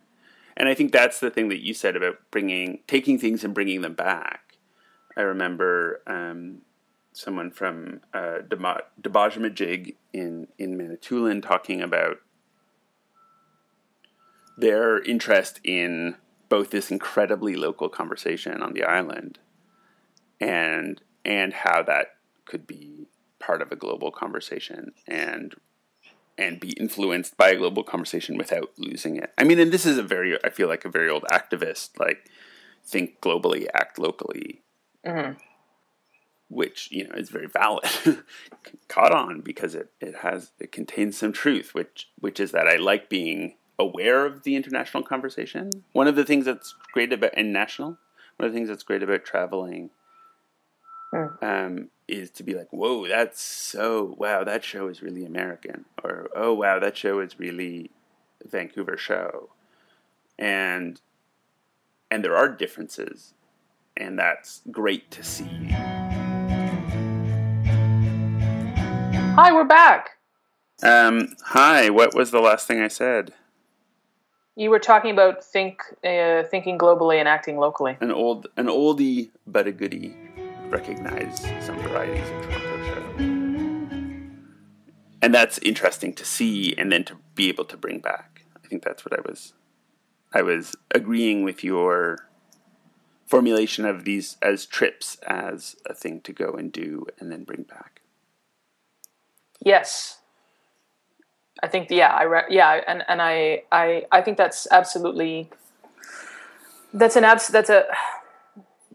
And 0.56 0.68
I 0.68 0.74
think 0.74 0.92
that's 0.92 1.20
the 1.20 1.30
thing 1.30 1.50
that 1.50 1.64
you 1.64 1.74
said 1.74 1.96
about 1.96 2.18
bringing, 2.32 2.80
taking 2.88 3.20
things 3.20 3.44
and 3.44 3.54
bringing 3.54 3.82
them 3.82 3.94
back. 3.94 4.58
I 5.16 5.22
remember 5.22 6.02
um, 6.08 6.62
someone 7.18 7.52
from 7.52 8.02
uh, 8.14 8.40
Debajehmujig 8.48 9.96
in 10.14 10.48
in 10.58 10.78
Manitoulin 10.78 11.42
talking 11.42 11.82
about 11.82 12.18
their 14.58 15.02
interest 15.02 15.60
in 15.64 16.16
both 16.50 16.70
this 16.70 16.92
incredibly 16.92 17.56
local 17.56 17.90
conversation 17.90 18.62
on 18.62 18.74
the 18.74 18.84
island 18.84 19.40
and 20.40 21.02
and 21.26 21.54
how 21.54 21.84
that 21.84 22.08
could 22.46 22.66
be 22.68 23.08
part 23.40 23.62
of 23.62 23.72
a 23.72 23.76
global 23.76 24.12
conversation 24.12 24.92
and 25.08 25.56
and 26.38 26.60
be 26.60 26.72
influenced 26.72 27.38
by 27.38 27.50
a 27.50 27.58
global 27.58 27.84
conversation 27.84 28.38
without 28.38 28.72
losing 28.78 29.18
it. 29.18 29.34
I 29.38 29.44
mean, 29.44 29.60
and 29.60 29.72
this 29.72 29.86
is 29.86 29.98
a 29.98 30.04
very 30.04 30.38
I 30.44 30.50
feel 30.50 30.68
like 30.68 30.86
a 30.86 30.90
very 30.90 31.10
old 31.10 31.24
activist 31.32 32.00
like 32.00 32.30
think 32.86 33.20
globally, 33.22 33.68
act 33.74 34.00
locally. 34.00 34.62
Mm-hmm. 35.06 35.34
Which 36.50 36.90
you 36.92 37.08
know 37.08 37.16
is 37.16 37.30
very 37.30 37.48
valid, 37.48 37.84
caught 38.88 39.12
on 39.12 39.42
because 39.42 39.76
it, 39.76 39.92
it 40.00 40.16
has 40.18 40.52
it 40.60 40.72
contains 40.72 41.18
some 41.18 41.34
truth, 41.34 41.74
which 41.74 42.10
which 42.20 42.40
is 42.40 42.52
that 42.52 42.68
I 42.68 42.78
like 42.78 43.10
being 43.10 43.56
aware 43.78 44.26
of 44.26 44.44
the 44.44 44.56
international 44.56 45.04
conversation. 45.04 45.84
One 45.92 46.08
of 46.08 46.16
the 46.16 46.24
things 46.24 46.46
that's 46.46 46.74
great 46.94 47.12
about 47.12 47.34
international, 47.38 47.98
one 48.38 48.48
of 48.48 48.54
the 48.54 48.58
things 48.58 48.70
that's 48.70 48.84
great 48.84 49.04
about 49.04 49.26
traveling, 49.26 49.90
mm. 51.14 51.44
um, 51.44 51.90
is 52.08 52.32
to 52.32 52.44
be 52.44 52.54
like, 52.54 52.72
whoa, 52.72 53.08
that's 53.08 53.42
so 53.42 54.16
wow, 54.18 54.44
that 54.44 54.64
show 54.64 54.88
is 54.88 55.02
really 55.02 55.26
American, 55.26 55.86
or 56.04 56.30
oh 56.36 56.54
wow, 56.54 56.80
that 56.80 56.96
show 56.98 57.20
is 57.20 57.40
really 57.40 57.92
Vancouver 58.46 58.98
show, 58.98 59.50
and 60.40 61.02
and 62.10 62.24
there 62.24 62.36
are 62.36 62.48
differences, 62.48 63.34
and 63.96 64.18
that's 64.18 64.62
great 64.72 65.12
to 65.12 65.24
see. 65.24 65.68
Hi, 69.36 69.54
we're 69.54 69.66
back. 69.66 70.12
Um, 70.82 71.36
hi, 71.44 71.90
what 71.90 72.16
was 72.16 72.32
the 72.32 72.40
last 72.40 72.68
thing 72.68 72.82
I 72.82 72.88
said? 72.88 73.34
You 74.56 74.70
were 74.72 74.80
talking 74.80 75.12
about 75.12 75.44
think 75.44 75.82
uh, 76.04 76.44
thinking 76.44 76.78
globally 76.78 77.20
and 77.20 77.28
acting 77.28 77.58
locally. 77.58 77.98
An 78.00 78.12
old 78.12 78.48
an 78.58 78.68
oldie 78.68 79.30
but 79.46 79.68
a 79.68 79.72
goodie. 79.72 80.16
Recognize 80.70 81.40
some 81.66 81.78
varieties 81.80 82.30
of 82.30 82.44
Toronto 82.44 82.84
show. 82.86 83.38
And 85.22 85.34
that's 85.34 85.58
interesting 85.60 86.14
to 86.14 86.26
see 86.26 86.76
and 86.78 86.92
then 86.92 87.04
to 87.06 87.18
be 87.36 87.50
able 87.50 87.66
to 87.66 87.78
bring 87.78 88.00
back. 88.00 88.44
I 88.56 88.68
think 88.68 88.84
that's 88.84 89.06
what 89.06 89.18
I 89.18 89.22
was 89.28 89.54
I 90.34 90.42
was 90.42 90.76
agreeing 90.94 91.44
with 91.44 91.64
your 91.64 92.28
formulation 93.26 93.86
of 93.86 94.04
these 94.04 94.38
as 94.42 94.66
trips 94.66 95.18
as 95.26 95.76
a 95.86 95.94
thing 95.94 96.22
to 96.22 96.34
go 96.34 96.52
and 96.54 96.72
do 96.72 97.06
and 97.20 97.32
then 97.32 97.44
bring 97.44 97.64
back. 97.64 98.02
Yes, 99.60 100.20
I 101.64 101.68
think 101.68 101.90
yeah, 101.90 102.10
I 102.10 102.24
re- 102.24 102.46
yeah, 102.50 102.82
and 102.88 103.04
and 103.08 103.22
I 103.22 103.64
I 103.72 104.06
I 104.12 104.22
think 104.22 104.38
that's 104.38 104.68
absolutely 104.72 105.50
that's 106.94 107.16
an 107.16 107.24
abs 107.24 107.48
that's 107.48 107.70
a 107.70 107.86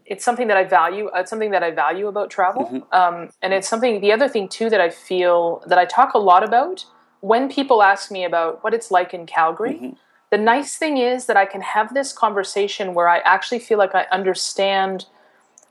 it's 0.05 0.23
something 0.23 0.47
that 0.47 0.57
I 0.57 0.63
value. 0.63 1.09
It's 1.15 1.29
something 1.29 1.51
that 1.51 1.63
I 1.63 1.71
value 1.71 2.07
about 2.07 2.29
travel, 2.29 2.65
mm-hmm. 2.65 2.93
um, 2.93 3.29
and 3.41 3.53
it's 3.53 3.67
something. 3.67 4.01
The 4.01 4.11
other 4.11 4.27
thing 4.27 4.47
too 4.47 4.69
that 4.69 4.81
I 4.81 4.89
feel 4.89 5.63
that 5.67 5.77
I 5.77 5.85
talk 5.85 6.13
a 6.13 6.19
lot 6.19 6.43
about 6.43 6.85
when 7.21 7.49
people 7.49 7.81
ask 7.81 8.11
me 8.11 8.25
about 8.25 8.63
what 8.63 8.73
it's 8.73 8.91
like 8.91 9.13
in 9.13 9.25
Calgary. 9.25 9.75
Mm-hmm. 9.75 9.93
The 10.31 10.37
nice 10.37 10.77
thing 10.77 10.97
is 10.97 11.27
that 11.27 11.37
I 11.37 11.45
can 11.45 11.61
have 11.61 11.93
this 11.93 12.11
conversation 12.11 12.93
where 12.93 13.07
I 13.07 13.19
actually 13.19 13.59
feel 13.59 13.77
like 13.77 13.93
I 13.93 14.07
understand. 14.11 15.05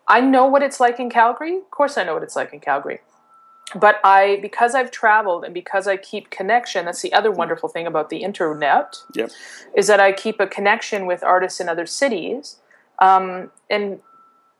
I 0.08 0.20
know 0.20 0.46
what 0.46 0.62
it's 0.62 0.80
like 0.80 1.00
in 1.00 1.10
Calgary. 1.10 1.56
Of 1.56 1.70
course, 1.70 1.98
I 1.98 2.04
know 2.04 2.14
what 2.14 2.22
it's 2.22 2.36
like 2.36 2.52
in 2.52 2.60
Calgary 2.60 3.00
but 3.74 4.00
I, 4.04 4.38
because 4.42 4.74
I've 4.74 4.90
traveled 4.90 5.44
and 5.44 5.54
because 5.54 5.86
I 5.86 5.96
keep 5.96 6.30
connection, 6.30 6.84
that's 6.84 7.02
the 7.02 7.12
other 7.12 7.30
wonderful 7.30 7.68
thing 7.68 7.86
about 7.86 8.10
the 8.10 8.18
internet, 8.18 8.96
yep. 9.14 9.30
is 9.76 9.86
that 9.86 10.00
I 10.00 10.12
keep 10.12 10.40
a 10.40 10.46
connection 10.46 11.06
with 11.06 11.22
artists 11.22 11.60
in 11.60 11.68
other 11.68 11.86
cities, 11.86 12.56
um, 12.98 13.50
and 13.70 14.00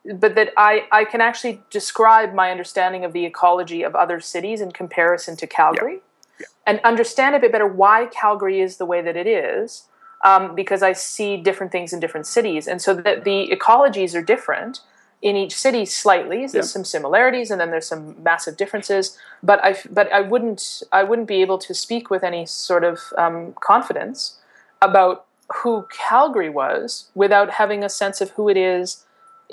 but 0.05 0.35
that 0.35 0.53
I, 0.57 0.87
I 0.91 1.05
can 1.05 1.21
actually 1.21 1.63
describe 1.71 2.35
my 2.35 2.51
understanding 2.51 3.05
of 3.05 3.13
the 3.13 3.25
ecology 3.25 3.83
of 3.83 3.95
other 3.95 4.21
cities 4.21 4.61
in 4.61 4.73
comparison 4.73 5.37
to 5.37 5.47
Calgary, 5.47 5.95
yep. 5.95 6.03
Yep. 6.41 6.49
and 6.67 6.81
understand 6.81 7.35
a 7.35 7.39
bit 7.39 7.53
better 7.53 7.67
why 7.67 8.07
Calgary 8.07 8.61
is 8.61 8.79
the 8.79 8.87
way 8.87 9.01
that 9.01 9.17
it 9.17 9.27
is, 9.27 9.87
um, 10.25 10.55
because 10.55 10.83
I 10.83 10.93
see 10.93 11.37
different 11.37 11.73
things 11.73 11.93
in 11.93 12.01
different 12.01 12.27
cities, 12.27 12.67
and 12.67 12.83
so 12.83 12.95
that 12.95 13.25
the 13.25 13.49
ecologies 13.53 14.15
are 14.15 14.23
different 14.23 14.81
in 15.21 15.37
each 15.37 15.55
city 15.55 15.87
slightly. 15.87 16.39
There's 16.39 16.55
yeah. 16.55 16.63
some 16.63 16.85
similarities, 16.85 17.51
and 17.51 17.61
then 17.61 17.71
there's 17.71 17.87
some 17.87 18.21
massive 18.23 18.57
differences. 18.57 19.17
But 19.43 19.65
I 19.65 19.77
but 19.89 20.13
I 20.13 20.21
wouldn't 20.21 20.83
I 20.91 21.05
wouldn't 21.05 21.29
be 21.29 21.41
able 21.43 21.59
to 21.59 21.75
speak 21.75 22.11
with 22.11 22.25
any 22.25 22.45
sort 22.45 22.83
of 22.83 22.99
um, 23.17 23.55
confidence 23.61 24.39
about 24.81 25.27
who 25.63 25.87
Calgary 25.93 26.51
was 26.51 27.11
without 27.15 27.51
having 27.51 27.85
a 27.85 27.89
sense 27.89 28.21
of 28.21 28.31
who 28.31 28.49
it 28.49 28.57
is 28.57 29.05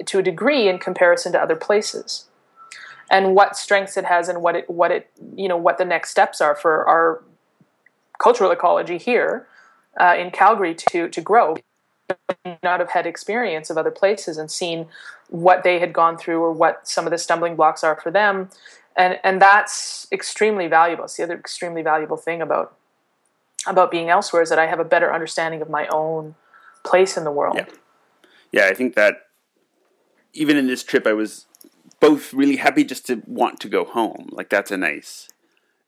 to 0.06 0.20
a 0.20 0.24
degree 0.24 0.68
in 0.68 0.80
comparison 0.80 1.32
to 1.32 1.42
other 1.42 1.56
places 1.56 2.26
and 3.10 3.36
what 3.36 3.58
strengths 3.58 3.98
it 3.98 4.06
has 4.06 4.30
and 4.30 4.42
what 4.42 4.56
it 4.56 4.70
what 4.70 4.92
it 4.92 5.10
you 5.36 5.48
know 5.48 5.58
what 5.58 5.78
the 5.78 5.86
next 5.86 6.12
steps 6.12 6.42
are 6.42 6.56
for 6.56 6.88
our 6.88 7.24
cultural 8.20 8.52
ecology 8.52 8.98
here 8.98 9.48
uh, 10.00 10.16
in 10.18 10.32
Calgary 10.32 10.76
to 10.76 11.10
to 11.10 11.22
grow. 11.22 11.56
Not 12.64 12.80
have 12.80 12.90
had 12.90 13.06
experience 13.06 13.70
of 13.70 13.78
other 13.78 13.92
places 13.92 14.38
and 14.38 14.50
seen 14.50 14.88
what 15.28 15.64
they 15.64 15.80
had 15.80 15.94
gone 15.94 16.18
through 16.18 16.42
or 16.42 16.52
what 16.52 16.88
some 16.88 17.06
of 17.06 17.12
the 17.12 17.20
stumbling 17.20 17.56
blocks 17.56 17.84
are 17.84 18.00
for 18.00 18.12
them. 18.12 18.50
And 18.96 19.20
and 19.24 19.42
that's 19.42 20.08
extremely 20.12 20.68
valuable. 20.68 21.06
It's 21.06 21.18
the 21.18 21.24
other 21.24 21.38
extremely 21.38 21.82
valuable 21.82 22.18
thing 22.18 22.42
about 22.42 22.76
about 23.68 23.92
being 23.92 24.10
elsewhere 24.10 24.42
is 24.42 24.50
that 24.50 24.58
i 24.58 24.68
have 24.68 24.80
a 24.80 24.86
better 24.86 25.14
understanding 25.14 25.62
of 25.62 25.70
my 25.70 25.86
own 25.88 26.36
place 26.84 27.18
in 27.18 27.26
the 27.26 27.32
world. 27.32 27.58
Yeah, 27.58 27.66
yeah 28.52 28.66
i 28.68 28.74
think 28.74 28.96
that 28.96 29.29
even 30.34 30.58
in 30.58 30.68
this 30.68 30.84
trip 30.84 31.06
i 31.08 31.14
was 31.14 31.46
both 32.00 32.34
really 32.34 32.56
happy 32.56 32.84
just 32.84 33.06
to 33.06 33.22
want 33.26 33.60
to 33.60 33.68
go 33.68 33.84
home 33.84 34.30
like 34.32 34.50
that's 34.50 34.72
a 34.72 34.78
nice 34.78 35.28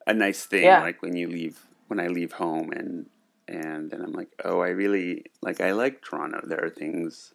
a 0.08 0.13
nice 0.13 0.45
thing 0.45 0.63
yeah. 0.63 0.82
like 0.82 1.01
when 1.01 1.15
you 1.15 1.27
leave 1.27 1.67
when 1.88 1.99
i 1.99 2.08
leave 2.08 2.34
home 2.34 2.71
and 2.71 3.06
and 3.51 3.91
then 3.91 4.01
I'm 4.01 4.13
like, 4.13 4.30
oh, 4.45 4.62
I 4.62 4.69
really 4.69 5.25
like 5.41 5.60
I 5.60 5.71
like 5.73 6.01
Toronto. 6.01 6.41
There 6.45 6.63
are 6.63 6.69
things 6.69 7.34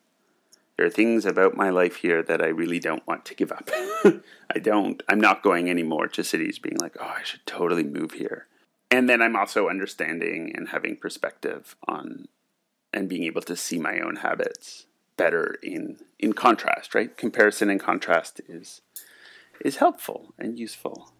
there 0.76 0.86
are 0.86 0.90
things 0.90 1.24
about 1.24 1.56
my 1.56 1.70
life 1.70 1.96
here 1.96 2.22
that 2.22 2.42
I 2.42 2.48
really 2.48 2.78
don't 2.78 3.06
want 3.06 3.24
to 3.26 3.34
give 3.34 3.52
up. 3.52 3.70
I 4.04 4.58
don't. 4.60 5.02
I'm 5.08 5.20
not 5.20 5.42
going 5.42 5.70
anymore 5.70 6.08
to 6.08 6.24
cities 6.24 6.58
being 6.58 6.76
like, 6.78 6.96
oh, 7.00 7.14
I 7.18 7.22
should 7.22 7.44
totally 7.46 7.84
move 7.84 8.12
here. 8.12 8.46
And 8.90 9.08
then 9.08 9.20
I'm 9.20 9.36
also 9.36 9.68
understanding 9.68 10.52
and 10.54 10.68
having 10.68 10.96
perspective 10.96 11.76
on 11.86 12.28
and 12.92 13.08
being 13.08 13.24
able 13.24 13.42
to 13.42 13.56
see 13.56 13.78
my 13.78 14.00
own 14.00 14.16
habits 14.16 14.85
better 15.16 15.56
in 15.62 15.98
in 16.18 16.32
contrast, 16.32 16.94
right? 16.94 17.16
Comparison 17.16 17.70
and 17.70 17.80
contrast 17.80 18.40
is 18.48 18.82
is 19.64 19.76
helpful 19.76 20.34
and 20.38 20.58
useful. 20.58 21.12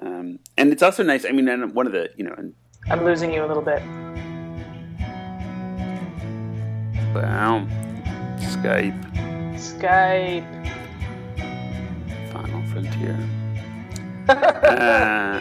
Um, 0.00 0.40
and 0.56 0.72
it's 0.72 0.82
also 0.82 1.02
nice. 1.02 1.24
I 1.24 1.32
mean, 1.32 1.48
and 1.48 1.74
one 1.74 1.86
of 1.86 1.92
the 1.92 2.10
you 2.16 2.24
know, 2.24 2.34
and 2.36 2.54
I'm 2.90 3.04
losing 3.04 3.32
you 3.32 3.44
a 3.44 3.48
little 3.48 3.62
bit. 3.62 3.82
Wow. 7.14 7.66
Skype. 8.38 9.00
Skype. 9.56 10.44
Final 12.32 12.62
frontier. 12.66 13.16
uh, 14.28 15.40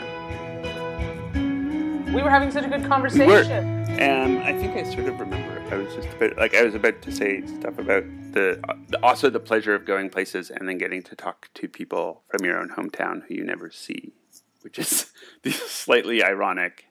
we 2.13 2.21
were 2.21 2.29
having 2.29 2.51
such 2.51 2.63
a 2.63 2.69
good 2.69 2.85
conversation. 2.85 3.67
We 3.67 3.74
and 3.99 4.39
I 4.39 4.57
think 4.57 4.75
I 4.75 4.83
sort 4.83 5.07
of 5.07 5.19
remember. 5.19 5.61
I 5.73 5.77
was 5.77 5.93
just 5.95 6.07
about 6.09 6.37
like 6.37 6.55
I 6.55 6.63
was 6.63 6.75
about 6.75 7.01
to 7.01 7.11
say 7.11 7.45
stuff 7.45 7.77
about 7.77 8.03
the 8.33 8.59
also 9.01 9.29
the 9.29 9.39
pleasure 9.39 9.73
of 9.73 9.85
going 9.85 10.09
places 10.09 10.49
and 10.49 10.67
then 10.67 10.77
getting 10.77 11.01
to 11.03 11.15
talk 11.15 11.49
to 11.55 11.67
people 11.67 12.23
from 12.27 12.45
your 12.45 12.59
own 12.59 12.69
hometown 12.69 13.23
who 13.27 13.35
you 13.35 13.43
never 13.43 13.71
see, 13.71 14.13
which 14.61 14.77
is 14.77 15.11
the 15.43 15.51
slightly 15.51 16.23
ironic 16.23 16.85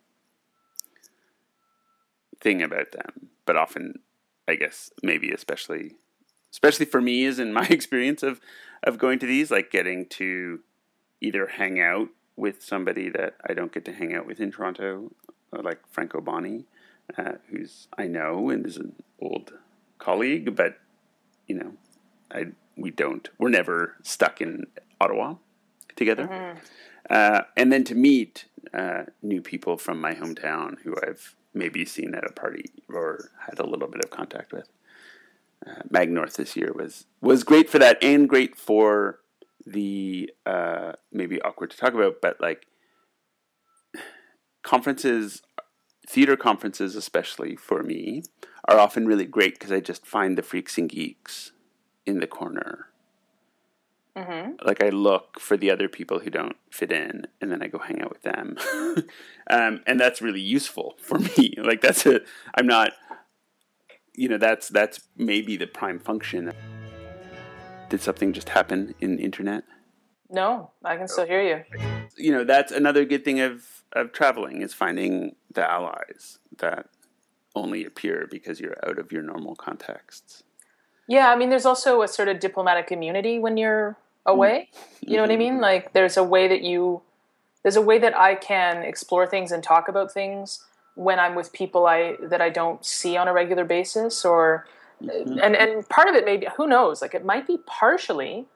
thing 2.40 2.62
about 2.62 2.92
them, 2.92 3.30
but 3.46 3.56
often, 3.56 4.00
I 4.46 4.56
guess, 4.56 4.90
maybe 5.02 5.30
especially, 5.30 5.96
especially 6.52 6.86
for 6.86 7.00
me, 7.00 7.24
is 7.24 7.38
in 7.38 7.52
my 7.52 7.66
experience 7.70 8.22
of 8.22 8.40
of 8.82 8.98
going 8.98 9.18
to 9.20 9.26
these, 9.26 9.50
like 9.50 9.70
getting 9.70 10.06
to 10.06 10.60
either 11.20 11.46
hang 11.46 11.80
out 11.80 12.08
with 12.36 12.62
somebody 12.62 13.08
that 13.08 13.36
I 13.48 13.54
don't 13.54 13.72
get 13.72 13.84
to 13.86 13.92
hang 13.92 14.14
out 14.14 14.26
with 14.26 14.40
in 14.40 14.50
Toronto, 14.50 15.10
like 15.52 15.80
Franco 15.88 16.20
Boni, 16.20 16.66
uh, 17.16 17.32
who's 17.48 17.88
I 17.96 18.06
know 18.06 18.50
and 18.50 18.66
is 18.66 18.76
an 18.76 18.94
old 19.20 19.52
colleague, 19.98 20.54
but 20.54 20.78
you 21.46 21.56
know, 21.56 21.72
I 22.30 22.46
we 22.76 22.90
don't 22.90 23.28
we're 23.38 23.48
never 23.50 23.96
stuck 24.02 24.40
in 24.40 24.66
Ottawa 25.00 25.34
together. 25.96 26.26
Mm-hmm. 26.26 26.58
uh, 27.10 27.40
and 27.56 27.72
then 27.72 27.84
to 27.84 27.94
meet 27.94 28.46
uh, 28.72 29.04
new 29.22 29.40
people 29.40 29.76
from 29.76 30.00
my 30.00 30.14
hometown 30.14 30.80
who 30.82 30.94
I've 31.06 31.36
maybe 31.52 31.84
seen 31.84 32.14
at 32.14 32.24
a 32.28 32.32
party 32.32 32.66
or 32.88 33.30
had 33.46 33.58
a 33.58 33.66
little 33.66 33.88
bit 33.88 34.04
of 34.04 34.10
contact 34.10 34.52
with. 34.52 34.68
Uh, 35.66 35.82
Mag 35.88 36.10
North 36.10 36.34
this 36.34 36.56
year 36.56 36.72
was 36.74 37.06
was 37.22 37.42
great 37.42 37.70
for 37.70 37.78
that, 37.78 38.02
and 38.02 38.28
great 38.28 38.56
for 38.56 39.20
the 39.64 40.30
uh, 40.44 40.92
maybe 41.10 41.40
awkward 41.40 41.70
to 41.70 41.76
talk 41.76 41.94
about, 41.94 42.20
but 42.20 42.38
like 42.40 42.66
conferences, 44.62 45.42
theater 46.06 46.36
conferences, 46.36 46.96
especially 46.96 47.56
for 47.56 47.82
me, 47.82 48.22
are 48.66 48.78
often 48.78 49.06
really 49.06 49.26
great 49.26 49.54
because 49.54 49.72
I 49.72 49.80
just 49.80 50.06
find 50.06 50.38
the 50.38 50.42
freaks 50.42 50.78
and 50.78 50.88
geeks 50.88 51.52
in 52.06 52.20
the 52.20 52.26
corner. 52.26 52.88
Mm-hmm. 54.16 54.64
Like 54.64 54.82
I 54.82 54.90
look 54.90 55.40
for 55.40 55.56
the 55.56 55.70
other 55.70 55.88
people 55.88 56.20
who 56.20 56.30
don't 56.30 56.56
fit 56.70 56.92
in, 56.92 57.26
and 57.40 57.50
then 57.50 57.62
I 57.62 57.66
go 57.66 57.78
hang 57.78 58.00
out 58.00 58.10
with 58.10 58.22
them, 58.22 58.56
um, 59.50 59.80
and 59.86 59.98
that's 59.98 60.22
really 60.22 60.40
useful 60.40 60.96
for 61.00 61.18
me. 61.18 61.54
Like 61.58 61.80
that's 61.80 62.06
a 62.06 62.20
I'm 62.54 62.66
not, 62.66 62.92
you 64.14 64.28
know, 64.28 64.38
that's 64.38 64.68
that's 64.68 65.00
maybe 65.16 65.56
the 65.56 65.66
prime 65.66 65.98
function. 65.98 66.52
Did 67.88 68.02
something 68.02 68.32
just 68.32 68.50
happen 68.50 68.94
in 69.00 69.16
the 69.16 69.24
internet? 69.24 69.64
No, 70.30 70.70
I 70.84 70.96
can 70.96 71.08
still 71.08 71.26
hear 71.26 71.42
you. 71.42 71.80
You 72.16 72.32
know, 72.32 72.44
that's 72.44 72.70
another 72.70 73.04
good 73.04 73.24
thing 73.24 73.40
of 73.40 73.82
of 73.92 74.12
traveling 74.12 74.62
is 74.62 74.72
finding 74.72 75.34
the 75.54 75.68
allies 75.68 76.38
that 76.58 76.86
only 77.54 77.84
appear 77.84 78.26
because 78.30 78.60
you're 78.60 78.76
out 78.86 78.98
of 78.98 79.12
your 79.12 79.22
normal 79.22 79.54
contexts. 79.54 80.42
Yeah, 81.06 81.30
I 81.30 81.36
mean, 81.36 81.50
there's 81.50 81.66
also 81.66 82.02
a 82.02 82.08
sort 82.08 82.28
of 82.28 82.40
diplomatic 82.40 82.90
immunity 82.90 83.38
when 83.38 83.56
you're 83.56 83.96
away. 84.26 84.70
Mm-hmm. 84.72 85.10
You 85.10 85.16
know 85.16 85.22
what 85.22 85.30
I 85.30 85.36
mean? 85.36 85.60
Like, 85.60 85.92
there's 85.92 86.16
a 86.16 86.24
way 86.24 86.48
that 86.48 86.62
you, 86.62 87.02
there's 87.62 87.76
a 87.76 87.82
way 87.82 87.98
that 87.98 88.16
I 88.16 88.34
can 88.34 88.82
explore 88.82 89.26
things 89.26 89.52
and 89.52 89.62
talk 89.62 89.88
about 89.88 90.12
things 90.12 90.64
when 90.94 91.18
I'm 91.18 91.34
with 91.34 91.52
people 91.52 91.86
I 91.86 92.16
that 92.22 92.40
I 92.40 92.50
don't 92.50 92.84
see 92.84 93.16
on 93.16 93.28
a 93.28 93.32
regular 93.32 93.64
basis, 93.64 94.24
or 94.24 94.66
mm-hmm. 95.02 95.38
and 95.42 95.56
and 95.56 95.88
part 95.88 96.08
of 96.08 96.14
it 96.14 96.24
maybe 96.24 96.46
who 96.56 96.66
knows? 96.66 97.02
Like, 97.02 97.14
it 97.14 97.24
might 97.24 97.46
be 97.46 97.58
partially 97.66 98.46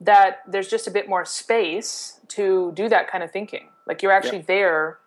that 0.00 0.40
there's 0.46 0.68
just 0.68 0.86
a 0.86 0.90
bit 0.90 1.08
more 1.08 1.24
space 1.24 2.20
to 2.28 2.72
do 2.74 2.88
that 2.88 3.08
kind 3.08 3.24
of 3.24 3.30
thinking. 3.30 3.68
Like, 3.86 4.02
you're 4.02 4.12
actually 4.12 4.38
yep. 4.38 4.46
there 4.46 4.98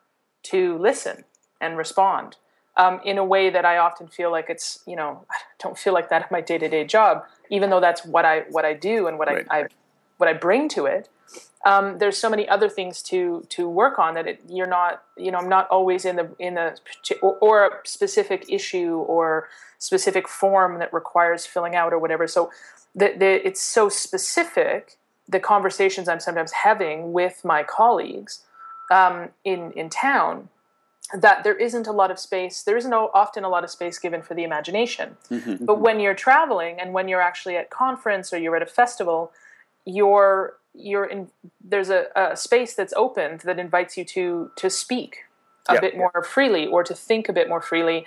to 0.44 0.78
listen 0.78 1.26
and 1.62 1.78
respond 1.78 2.36
um, 2.78 3.02
in 3.04 3.18
a 3.18 3.26
way 3.26 3.50
that 3.50 3.66
I 3.66 3.78
often 3.78 4.08
feel 4.08 4.32
like 4.32 4.50
it's 4.50 4.80
you 4.86 4.96
know 4.96 5.26
I 5.30 5.36
don't 5.60 5.78
feel 5.78 5.94
like 5.94 6.10
that 6.10 6.22
in 6.22 6.28
my 6.32 6.42
day 6.42 6.58
to 6.58 6.70
day 6.70 6.86
job, 6.86 7.24
even 7.50 7.70
though 7.70 7.82
that's 7.82 8.06
what 8.06 8.24
I 8.24 8.42
what 8.52 8.64
I 8.64 8.74
do 8.74 9.08
and 9.08 9.18
what 9.18 9.28
right. 9.28 9.46
I, 9.50 9.62
I 9.62 9.68
what 10.18 10.30
I 10.30 10.34
bring 10.34 10.70
to 10.70 10.86
it. 10.86 11.10
Um, 11.66 11.98
there's 11.98 12.18
so 12.18 12.30
many 12.30 12.48
other 12.48 12.70
things 12.70 13.02
to 13.04 13.46
to 13.50 13.68
work 13.68 14.00
on 14.00 14.14
that 14.14 14.28
it, 14.28 14.42
you're 14.48 14.68
not 14.68 15.04
you 15.18 15.32
know 15.32 15.40
I'm 15.40 15.50
not 15.50 15.68
always 15.70 16.06
in 16.06 16.16
the 16.16 16.30
in 16.40 16.54
the 16.54 16.78
or, 17.22 17.38
or, 17.42 17.66
a 17.66 17.72
specific 17.84 18.46
issue 18.48 18.98
or 19.08 19.50
specific 19.80 20.28
form 20.28 20.80
that 20.80 20.94
requires 20.94 21.46
filling 21.46 21.76
out 21.76 21.94
or 21.94 22.00
whatever. 22.00 22.28
So 22.28 22.52
the, 22.96 23.14
the, 23.18 23.46
it's 23.46 23.62
so 23.62 23.90
specific 23.90 24.98
the 25.30 25.40
conversations 25.40 26.08
I'm 26.08 26.20
sometimes 26.20 26.52
having 26.52 27.12
with 27.12 27.44
my 27.44 27.64
colleagues 27.64 28.44
um, 28.92 29.30
in 29.44 29.72
in 29.74 29.90
town 29.90 30.50
that 31.14 31.44
there 31.44 31.56
isn't 31.56 31.88
a 31.88 31.92
lot 31.92 32.12
of 32.12 32.20
space 32.20 32.64
there 32.64 32.78
isn't 32.78 32.94
often 32.94 33.44
a 33.44 33.50
lot 33.50 33.64
of 33.64 33.70
space 33.70 33.98
given 33.98 34.22
for 34.22 34.34
the 34.34 34.44
imagination 34.44 35.16
mm-hmm. 35.30 35.64
but 35.66 35.80
when 35.80 36.00
you're 36.00 36.14
traveling 36.14 36.80
and 36.80 36.94
when 36.94 37.08
you're 37.08 37.22
actually 37.22 37.56
at 37.56 37.70
conference 37.70 38.34
or 38.34 38.38
you're 38.38 38.56
at 38.56 38.62
a 38.62 38.68
festival 38.68 39.32
you're 39.86 40.58
you're 40.74 41.06
in 41.06 41.30
there's 41.64 41.90
a, 41.90 42.08
a 42.16 42.36
space 42.36 42.74
that's 42.74 42.94
opened 42.96 43.42
that 43.42 43.58
invites 43.58 43.98
you 43.98 44.04
to 44.04 44.52
to 44.56 44.70
speak 44.70 45.24
a 45.70 45.76
yeah, 45.76 45.80
bit 45.80 45.98
more 45.98 46.24
freely 46.24 46.68
or 46.68 46.84
to 46.84 46.94
think 46.94 47.30
a 47.30 47.34
bit 47.34 47.50
more 47.50 47.62
freely 47.62 48.06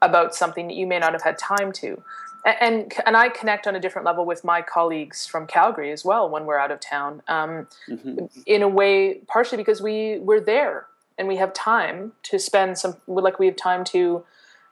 about 0.00 0.34
something 0.34 0.68
that 0.68 0.74
you 0.74 0.86
may 0.86 0.98
not 0.98 1.12
have 1.12 1.22
had 1.22 1.38
time 1.38 1.72
to 1.72 2.02
and 2.44 2.92
and 3.04 3.16
I 3.16 3.28
connect 3.28 3.66
on 3.66 3.74
a 3.76 3.80
different 3.80 4.06
level 4.06 4.24
with 4.24 4.44
my 4.44 4.62
colleagues 4.62 5.26
from 5.26 5.46
Calgary 5.46 5.92
as 5.92 6.04
well 6.04 6.28
when 6.28 6.46
we're 6.46 6.58
out 6.58 6.70
of 6.70 6.80
town 6.80 7.22
um, 7.28 7.66
mm-hmm. 7.88 8.26
in 8.46 8.62
a 8.62 8.68
way 8.68 9.20
partially 9.26 9.58
because 9.58 9.82
we 9.82 10.18
we're 10.20 10.40
there 10.40 10.86
and 11.18 11.26
we 11.26 11.36
have 11.36 11.52
time 11.52 12.12
to 12.22 12.38
spend 12.38 12.78
some 12.78 12.96
like 13.06 13.38
we 13.38 13.46
have 13.46 13.56
time 13.56 13.84
to 13.84 14.24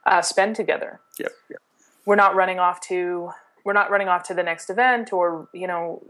uh, 0.05 0.21
spend 0.21 0.55
together. 0.55 0.99
Yep, 1.19 1.31
yep. 1.49 1.59
We're 2.05 2.15
not 2.15 2.35
running 2.35 2.57
off 2.57 2.79
to 2.81 3.31
we're 3.65 3.73
not 3.73 3.91
running 3.91 4.07
off 4.07 4.23
to 4.23 4.33
the 4.33 4.43
next 4.43 4.69
event 4.69 5.11
or 5.11 5.49
you 5.53 5.67
know 5.67 6.01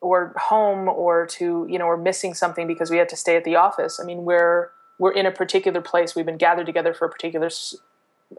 or 0.00 0.32
home 0.36 0.88
or 0.88 1.26
to 1.26 1.66
you 1.68 1.78
know 1.78 1.86
we're 1.86 1.96
missing 1.96 2.32
something 2.32 2.66
because 2.66 2.90
we 2.90 2.96
have 2.96 3.08
to 3.08 3.16
stay 3.16 3.36
at 3.36 3.44
the 3.44 3.56
office. 3.56 3.98
I 4.00 4.04
mean 4.04 4.24
we're 4.24 4.70
we're 4.98 5.12
in 5.12 5.26
a 5.26 5.32
particular 5.32 5.80
place. 5.80 6.14
We've 6.14 6.26
been 6.26 6.38
gathered 6.38 6.66
together 6.66 6.94
for 6.94 7.06
a 7.06 7.10
particular 7.10 7.46
s- 7.46 7.74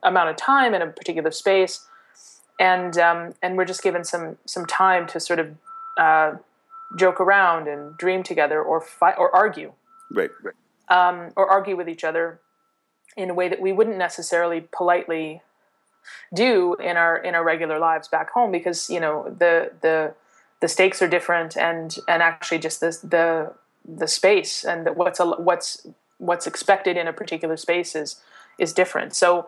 amount 0.04 0.30
of 0.30 0.38
time 0.38 0.74
in 0.74 0.82
a 0.82 0.88
particular 0.88 1.32
space, 1.32 1.86
and 2.60 2.98
um, 2.98 3.34
and 3.42 3.58
we're 3.58 3.66
just 3.66 3.84
given 3.84 4.06
some 4.06 4.38
some 4.46 4.66
time 4.66 5.08
to 5.08 5.20
sort 5.20 5.40
of 5.40 5.56
uh, 5.98 6.34
joke 6.96 7.20
around 7.20 7.68
and 7.68 7.98
dream 7.98 8.24
together 8.24 8.62
or 8.62 8.80
fight 8.80 9.16
or 9.18 9.36
argue. 9.36 9.74
Right, 10.12 10.30
right 10.44 10.56
um, 10.92 11.32
or 11.36 11.50
argue 11.50 11.76
with 11.76 11.90
each 11.90 12.04
other 12.04 12.40
in 13.18 13.30
a 13.30 13.34
way 13.34 13.48
that 13.48 13.60
we 13.60 13.72
wouldn't 13.72 13.98
necessarily 13.98 14.68
politely 14.72 15.42
do 16.34 16.76
in 16.76 16.98
our 16.98 17.18
in 17.18 17.34
our 17.34 17.44
regular 17.44 17.80
lives 17.80 18.08
back 18.08 18.32
home 18.32 18.52
because 18.52 18.90
you 18.90 19.00
know 19.00 19.36
the 19.40 19.72
the 19.82 20.14
the 20.60 20.68
stakes 20.68 21.02
are 21.02 21.08
different 21.08 21.56
and 21.58 21.98
and 22.08 22.22
actually 22.22 22.60
just 22.60 22.82
the 22.82 22.92
the 23.04 23.54
the 23.98 24.08
space 24.08 24.64
and 24.64 24.86
the, 24.86 24.94
what's 24.94 25.20
a, 25.20 25.26
what's 25.26 25.88
what's 26.18 26.46
expected 26.46 26.98
in 26.98 27.08
a 27.08 27.14
particular 27.14 27.58
space 27.58 27.96
is 27.96 28.18
is 28.60 28.74
different. 28.74 29.16
So 29.16 29.48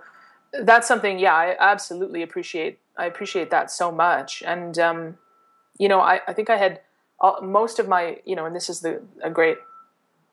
that's 0.62 0.88
something 0.88 1.17
yeah 1.17 1.34
i 1.34 1.56
absolutely 1.60 2.21
appreciate 2.21 2.77
i 2.95 3.06
appreciate 3.06 3.49
that 3.49 3.69
so 3.69 3.91
much. 3.91 4.43
And 4.45 4.77
um, 4.79 5.17
you 5.77 5.89
know 5.89 5.99
i 5.99 6.21
i 6.27 6.34
think 6.34 6.49
i 6.49 6.58
had 6.58 6.79
all, 7.19 7.41
most 7.41 7.79
of 7.79 7.88
my 7.88 8.19
you 8.23 8.36
know 8.36 8.45
and 8.45 8.56
this 8.56 8.69
is 8.69 8.82
the 8.82 9.01
a 9.23 9.29
great 9.29 9.58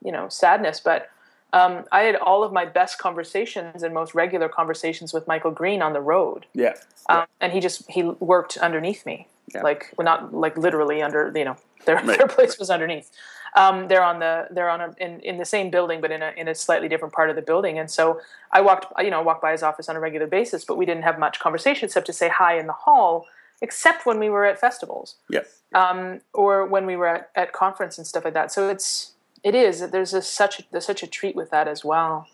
you 0.05 0.13
know 0.13 0.29
sadness 0.29 0.81
but 0.81 1.11
um, 1.53 1.85
I 1.91 2.03
had 2.03 2.17
all 2.17 2.45
of 2.45 2.53
my 2.53 2.65
best 2.65 2.99
conversations 2.99 3.83
and 3.83 3.93
most 3.93 4.15
regular 4.15 4.49
conversations 4.49 5.13
with 5.13 5.27
Michael 5.27 5.51
Green 5.51 5.83
on 5.83 5.93
the 5.93 6.01
road. 6.01 6.47
Yeah, 6.55 6.75
um, 7.09 7.27
and 7.41 7.53
he 7.53 7.61
just 7.61 7.91
he 7.91 8.03
worked 8.03 8.57
underneath 8.59 9.05
me, 9.05 9.27
yeah. 9.53 9.63
like 9.63 9.93
well, 9.97 10.05
not 10.05 10.33
like 10.33 10.57
literally 10.57 11.03
under 11.03 11.33
you 11.35 11.45
know 11.45 11.57
their 11.87 11.97
right. 11.97 12.19
their 12.19 12.29
place 12.29 12.59
was 12.59 12.71
underneath. 12.71 13.11
Um, 13.57 13.89
they're 13.89 14.05
on 14.05 14.21
the 14.21 14.47
they're 14.53 14.71
on 14.71 14.81
a, 14.81 14.95
in 14.99 15.21
in 15.21 15.39
the 15.39 15.45
same 15.45 15.71
building, 15.71 16.01
but 16.01 16.13
in 16.13 16.23
a 16.23 16.33
in 16.37 16.47
a 16.47 16.55
slightly 16.55 16.89
different 16.89 17.13
part 17.13 17.31
of 17.31 17.37
the 17.37 17.43
building. 17.43 17.79
And 17.79 17.91
so 17.91 18.21
I 18.53 18.61
walked 18.61 18.87
you 19.03 19.11
know 19.11 19.21
walked 19.23 19.43
by 19.43 19.53
his 19.53 19.63
office 19.63 19.89
on 19.89 19.97
a 19.97 20.01
regular 20.01 20.29
basis, 20.29 20.65
but 20.65 20.77
we 20.77 20.87
didn't 20.87 21.03
have 21.03 21.19
much 21.19 21.41
conversation 21.41 21.87
except 21.87 22.07
to 22.07 22.13
say 22.13 22.29
hi 22.29 22.59
in 22.59 22.69
the 22.69 22.73
hall, 22.73 23.27
except 23.61 24.07
when 24.07 24.21
we 24.21 24.31
were 24.31 24.45
at 24.45 24.61
festivals. 24.61 25.17
Yeah. 25.29 25.41
Um, 25.73 26.21
or 26.33 26.67
when 26.67 26.87
we 26.87 26.97
were 26.97 27.07
at, 27.07 27.31
at 27.35 27.53
conference 27.53 27.97
and 27.97 28.07
stuff 28.07 28.25
like 28.25 28.35
that. 28.35 28.53
So 28.53 28.69
it's 28.69 29.13
it 29.43 29.55
is. 29.55 29.91
There's 29.91 30.15
a, 30.15 30.23
such 30.23 30.63
there's 30.71 30.87
such 30.87 31.03
a 31.03 31.07
treat 31.07 31.37
with 31.37 31.51
that 31.51 31.69
as 31.69 31.85
well. 31.85 32.27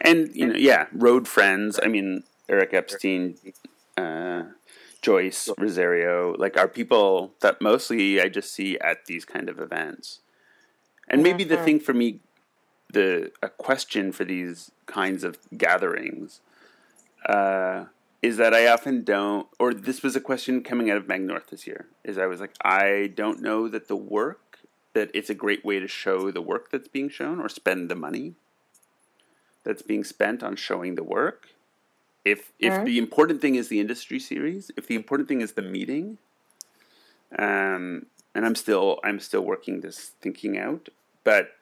And 0.00 0.34
you 0.34 0.46
know, 0.46 0.54
yeah, 0.56 0.86
road 0.92 1.28
friends. 1.28 1.78
I 1.82 1.88
mean, 1.88 2.24
Eric 2.48 2.74
Epstein, 2.74 3.36
uh, 3.96 4.42
Joyce 5.02 5.48
Rosario, 5.58 6.34
like 6.38 6.56
are 6.56 6.68
people 6.68 7.34
that 7.40 7.60
mostly 7.60 8.20
I 8.20 8.28
just 8.28 8.52
see 8.52 8.78
at 8.78 9.06
these 9.06 9.24
kind 9.24 9.48
of 9.48 9.58
events. 9.58 10.20
And 11.08 11.22
maybe 11.22 11.44
mm-hmm. 11.44 11.54
the 11.54 11.64
thing 11.64 11.80
for 11.80 11.94
me, 11.94 12.20
the 12.92 13.32
a 13.42 13.48
question 13.48 14.12
for 14.12 14.24
these 14.24 14.70
kinds 14.86 15.24
of 15.24 15.38
gatherings, 15.56 16.40
uh, 17.28 17.86
is 18.22 18.36
that 18.36 18.52
I 18.52 18.66
often 18.66 19.02
don't, 19.02 19.46
or 19.58 19.72
this 19.72 20.02
was 20.02 20.14
a 20.14 20.20
question 20.20 20.62
coming 20.62 20.90
out 20.90 20.96
of 20.96 21.08
Mag 21.08 21.22
North 21.22 21.48
this 21.48 21.66
year, 21.66 21.86
is 22.04 22.18
I 22.18 22.26
was 22.26 22.40
like, 22.40 22.54
I 22.62 23.12
don't 23.14 23.40
know 23.40 23.68
that 23.68 23.88
the 23.88 23.96
work 23.96 24.49
that 24.92 25.10
it's 25.14 25.30
a 25.30 25.34
great 25.34 25.64
way 25.64 25.78
to 25.78 25.88
show 25.88 26.30
the 26.30 26.42
work 26.42 26.70
that's 26.70 26.88
being 26.88 27.08
shown 27.08 27.40
or 27.40 27.48
spend 27.48 27.88
the 27.88 27.94
money 27.94 28.34
that's 29.64 29.82
being 29.82 30.04
spent 30.04 30.42
on 30.42 30.56
showing 30.56 30.94
the 30.94 31.04
work. 31.04 31.48
If 32.24 32.52
if 32.58 32.72
mm-hmm. 32.72 32.84
the 32.84 32.98
important 32.98 33.40
thing 33.40 33.54
is 33.54 33.68
the 33.68 33.80
industry 33.80 34.18
series, 34.18 34.70
if 34.76 34.86
the 34.86 34.94
important 34.94 35.28
thing 35.28 35.40
is 35.40 35.52
the 35.52 35.62
meeting, 35.62 36.18
um, 37.38 38.06
and 38.34 38.44
I'm 38.44 38.54
still 38.54 39.00
I'm 39.04 39.20
still 39.20 39.42
working 39.42 39.80
this 39.80 40.12
thinking 40.20 40.58
out, 40.58 40.88
but 41.24 41.52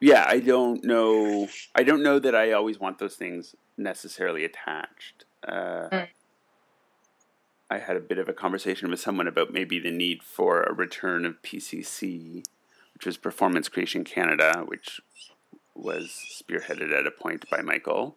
yeah, 0.00 0.24
I 0.28 0.40
don't 0.40 0.84
know. 0.84 1.48
I 1.74 1.82
don't 1.82 2.02
know 2.02 2.18
that 2.18 2.34
I 2.34 2.52
always 2.52 2.78
want 2.78 2.98
those 2.98 3.14
things 3.14 3.54
necessarily 3.78 4.44
attached. 4.44 5.24
Uh, 5.46 5.88
mm. 5.90 6.08
I 7.76 7.80
had 7.80 7.96
a 7.96 8.00
bit 8.00 8.18
of 8.18 8.28
a 8.28 8.32
conversation 8.32 8.90
with 8.90 9.00
someone 9.00 9.28
about 9.28 9.52
maybe 9.52 9.78
the 9.78 9.90
need 9.90 10.22
for 10.22 10.62
a 10.62 10.72
return 10.72 11.26
of 11.26 11.42
PCC, 11.42 12.42
which 12.94 13.04
was 13.04 13.18
Performance 13.18 13.68
Creation 13.68 14.02
Canada, 14.02 14.64
which 14.66 15.00
was 15.74 16.18
spearheaded 16.32 16.98
at 16.98 17.06
a 17.06 17.10
point 17.10 17.44
by 17.50 17.60
Michael, 17.60 18.16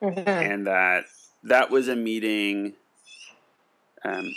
mm-hmm. 0.00 0.28
and 0.28 0.66
that 0.68 1.06
that 1.42 1.70
was 1.70 1.88
a 1.88 1.96
meeting. 1.96 2.74
Um, 4.04 4.36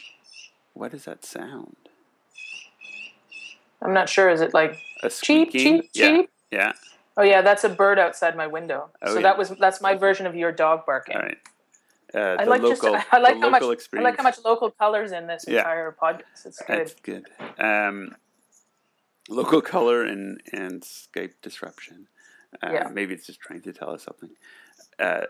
what 0.74 0.91
does 0.91 1.06
that 1.06 1.24
sound? 1.24 1.76
I'm 3.84 3.93
not 3.93 4.10
sure. 4.10 4.30
Is 4.30 4.41
it 4.41 4.54
like 4.54 4.80
A 5.04 5.10
cheap, 5.12 5.52
cheap, 5.52 5.89
yeah. 5.93 6.08
cheap? 6.08 6.30
Yeah. 6.52 6.74
Oh 7.18 7.24
yeah, 7.24 7.43
that's 7.43 7.64
a 7.64 7.70
bird 7.70 8.00
outside 8.00 8.36
my 8.36 8.47
window. 8.47 8.89
Oh, 9.04 9.10
so 9.10 9.16
yeah. 9.16 9.22
that 9.22 9.38
was 9.38 9.50
that's 9.60 9.80
my 9.80 9.93
version 9.93 10.26
of 10.26 10.36
your 10.36 10.52
dog 10.52 10.88
barking. 10.88 11.18
All 11.18 11.22
right. 11.22 11.38
Uh, 12.14 12.18
I 12.39 12.43
like 12.45 12.62
local, 12.62 12.93
just 12.93 13.14
I 13.14 13.20
like 13.20 13.39
how 13.39 13.49
much 13.49 13.62
local 13.62 13.70
I 13.70 13.74
experience. 13.74 14.03
like 14.05 14.18
how 14.18 14.24
much 14.24 14.39
local 14.43 14.72
colors 14.72 15.12
in 15.12 15.28
this 15.28 15.45
Yeah. 15.47 15.60
entire 15.60 15.95
podcast. 16.01 16.45
It's 16.45 16.62
good. 16.62 16.78
That's 16.80 16.95
good. 16.95 17.26
Um, 17.60 18.16
local 19.30 19.62
color 19.74 20.03
and 20.03 20.41
and 20.51 20.82
Skype 20.82 21.34
disruption. 21.41 22.07
Uh, 22.64 22.72
Yeah. 22.74 22.88
Maybe 22.91 23.14
it's 23.14 23.28
just 23.28 23.39
trying 23.41 23.62
to 23.62 23.74
tell 23.74 23.91
us 23.91 24.03
something. 24.03 24.32
Uh, 24.99 25.26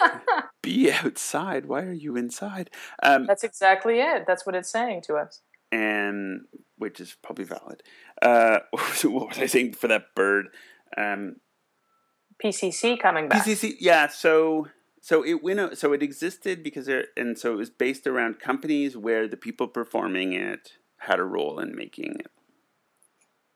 be 0.62 0.90
outside. 0.92 1.66
Why 1.66 1.82
are 1.82 1.92
you 1.92 2.16
inside? 2.16 2.70
Um, 3.02 3.26
That's 3.26 3.44
exactly 3.44 4.00
it. 4.00 4.24
That's 4.26 4.46
what 4.46 4.54
it's 4.54 4.70
saying 4.70 5.02
to 5.08 5.16
us. 5.16 5.40
and 5.72 6.46
which 6.78 6.98
is 7.00 7.14
probably 7.22 7.44
valid. 7.44 7.82
Uh, 8.22 8.60
what 8.72 9.28
was 9.28 9.38
I 9.38 9.46
saying 9.46 9.74
for 9.74 9.88
that 9.88 10.14
bird? 10.16 10.46
Um, 10.96 11.36
PCC 12.42 12.98
coming 12.98 13.28
back. 13.28 13.44
PCC, 13.44 13.74
yeah. 13.80 14.06
So 14.08 14.66
so 15.00 15.24
it 15.24 15.42
went. 15.42 15.78
So 15.78 15.92
it 15.92 16.02
existed 16.02 16.62
because 16.62 16.86
there, 16.86 17.06
and 17.16 17.38
so 17.38 17.54
it 17.54 17.56
was 17.56 17.70
based 17.70 18.06
around 18.06 18.38
companies 18.38 18.96
where 18.96 19.26
the 19.26 19.36
people 19.36 19.66
performing 19.66 20.32
it 20.34 20.72
had 20.98 21.18
a 21.18 21.24
role 21.24 21.58
in 21.58 21.74
making 21.74 22.16
it. 22.20 22.30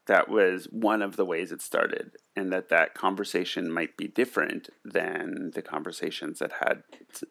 That 0.06 0.28
was 0.28 0.66
one 0.70 1.00
of 1.00 1.16
the 1.16 1.24
ways 1.24 1.52
it 1.52 1.62
started, 1.62 2.12
and 2.34 2.52
that 2.52 2.68
that 2.70 2.94
conversation 2.94 3.70
might 3.70 3.96
be 3.96 4.06
different 4.06 4.68
than 4.84 5.52
the 5.54 5.62
conversations 5.62 6.38
that 6.40 6.52
had, 6.60 6.82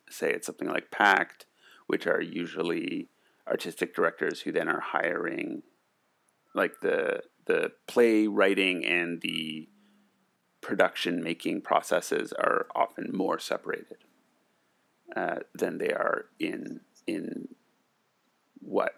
say, 0.10 0.32
it's 0.32 0.48
something 0.48 0.70
like 0.70 0.90
Pact, 0.90 1.46
which 1.86 2.08
are 2.08 2.22
usually 2.22 3.10
artistic 3.48 3.96
directors 3.96 4.42
who 4.42 4.52
then 4.52 4.68
are 4.68 4.80
hiring, 4.80 5.64
like 6.54 6.82
the 6.82 7.22
the 7.46 7.72
play 7.88 8.28
writing 8.28 8.86
and 8.86 9.22
the 9.22 9.68
production 10.64 11.24
making 11.24 11.62
processes 11.62 12.34
are 12.34 12.68
often 12.76 13.10
more 13.14 13.38
separated 13.38 13.98
uh, 15.16 15.40
than 15.54 15.78
they 15.78 15.92
are 15.92 16.26
in 16.40 16.82
in 17.06 17.50
what 18.60 18.96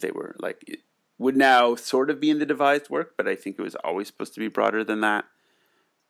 they 0.00 0.10
were 0.10 0.34
like 0.38 0.64
it 0.66 0.80
would 1.18 1.36
now 1.36 1.74
sort 1.74 2.10
of 2.10 2.20
be 2.20 2.30
in 2.30 2.38
the 2.38 2.46
devised 2.46 2.88
work 2.88 3.14
but 3.16 3.28
i 3.28 3.36
think 3.36 3.56
it 3.58 3.62
was 3.62 3.74
always 3.76 4.06
supposed 4.06 4.34
to 4.34 4.40
be 4.40 4.48
broader 4.48 4.82
than 4.82 5.00
that 5.00 5.26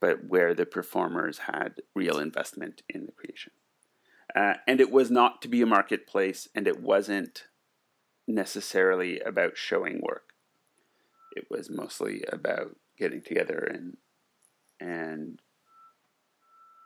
but 0.00 0.24
where 0.28 0.54
the 0.54 0.66
performers 0.66 1.38
had 1.38 1.82
real 1.94 2.18
investment 2.18 2.82
in 2.88 3.06
the 3.06 3.12
creation. 3.12 3.52
Uh, 4.34 4.54
and 4.66 4.80
it 4.80 4.90
was 4.90 5.10
not 5.10 5.40
to 5.42 5.48
be 5.48 5.62
a 5.62 5.66
marketplace 5.66 6.48
and 6.54 6.68
it 6.68 6.80
wasn't 6.80 7.44
necessarily 8.26 9.20
about 9.20 9.56
showing 9.56 10.00
work. 10.00 10.34
It 11.34 11.46
was 11.50 11.70
mostly 11.70 12.24
about 12.30 12.76
getting 12.98 13.22
together 13.22 13.58
and 13.58 13.96
and 14.80 15.40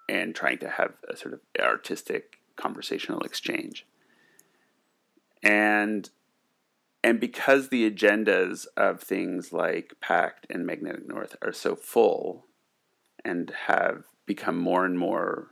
and 0.08 0.34
trying 0.34 0.58
to 0.58 0.68
have 0.68 0.94
a 1.08 1.16
sort 1.16 1.34
of 1.34 1.40
artistic 1.60 2.38
conversational 2.56 3.20
exchange 3.20 3.86
and 5.42 6.10
and 7.04 7.18
because 7.18 7.68
the 7.68 7.90
agendas 7.90 8.66
of 8.76 9.00
things 9.00 9.52
like 9.52 9.94
pact 10.00 10.46
and 10.50 10.66
magnetic 10.66 11.08
north 11.08 11.36
are 11.42 11.52
so 11.52 11.74
full 11.74 12.46
and 13.24 13.52
have 13.66 14.04
become 14.26 14.56
more 14.56 14.84
and 14.84 14.98
more 14.98 15.48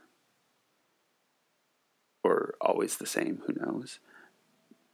or 2.22 2.54
always 2.60 2.96
the 2.96 3.06
same 3.06 3.42
who 3.46 3.54
knows 3.54 3.98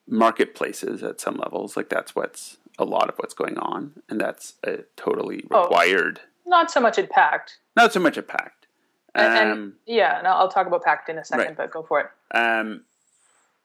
marketplaces 0.08 1.02
at 1.02 1.20
some 1.20 1.36
levels 1.36 1.76
like 1.76 1.88
that's 1.88 2.14
what's 2.14 2.58
a 2.78 2.84
lot 2.84 3.08
of 3.08 3.16
what's 3.16 3.34
going 3.34 3.58
on 3.58 3.92
and 4.08 4.20
that's 4.20 4.54
a 4.64 4.78
totally 4.96 5.42
Oh. 5.50 5.68
Not 6.46 6.70
so 6.70 6.80
much 6.80 6.98
at 6.98 7.10
Pact. 7.10 7.58
not 7.76 7.92
so 7.92 8.00
much 8.00 8.16
a 8.16 8.22
pact 8.22 8.66
And, 9.14 9.34
and- 9.38 9.52
um, 9.52 9.72
yeah, 9.86 10.18
and 10.18 10.26
I'll 10.26 10.36
I'll 10.42 10.48
talk 10.50 10.66
about 10.66 10.82
Pact 10.84 11.08
in 11.08 11.18
a 11.18 11.24
second, 11.24 11.46
Right. 11.46 11.56
but 11.56 11.70
go 11.72 11.82
for 11.82 12.00
it. 12.00 12.06
um, 12.36 12.84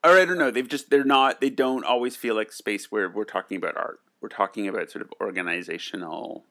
or 0.03 0.17
I 0.17 0.25
don't 0.25 0.39
know. 0.39 0.49
They've 0.49 0.67
just 0.67 0.89
they're 0.89 1.03
not. 1.03 1.41
They 1.41 1.51
don't 1.51 1.83
always 1.85 2.15
feel 2.15 2.33
like 2.35 2.51
space 2.51 2.91
where 2.91 3.07
we're 3.07 3.23
talking 3.23 3.57
about 3.57 3.77
art. 3.77 3.99
We're 4.19 4.29
talking 4.29 4.67
about 4.67 4.89
sort 4.89 5.03
of 5.03 5.13
organizational 5.21 6.45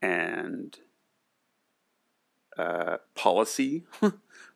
and 0.00 0.78
uh, 2.56 2.98
policy. 3.16 3.84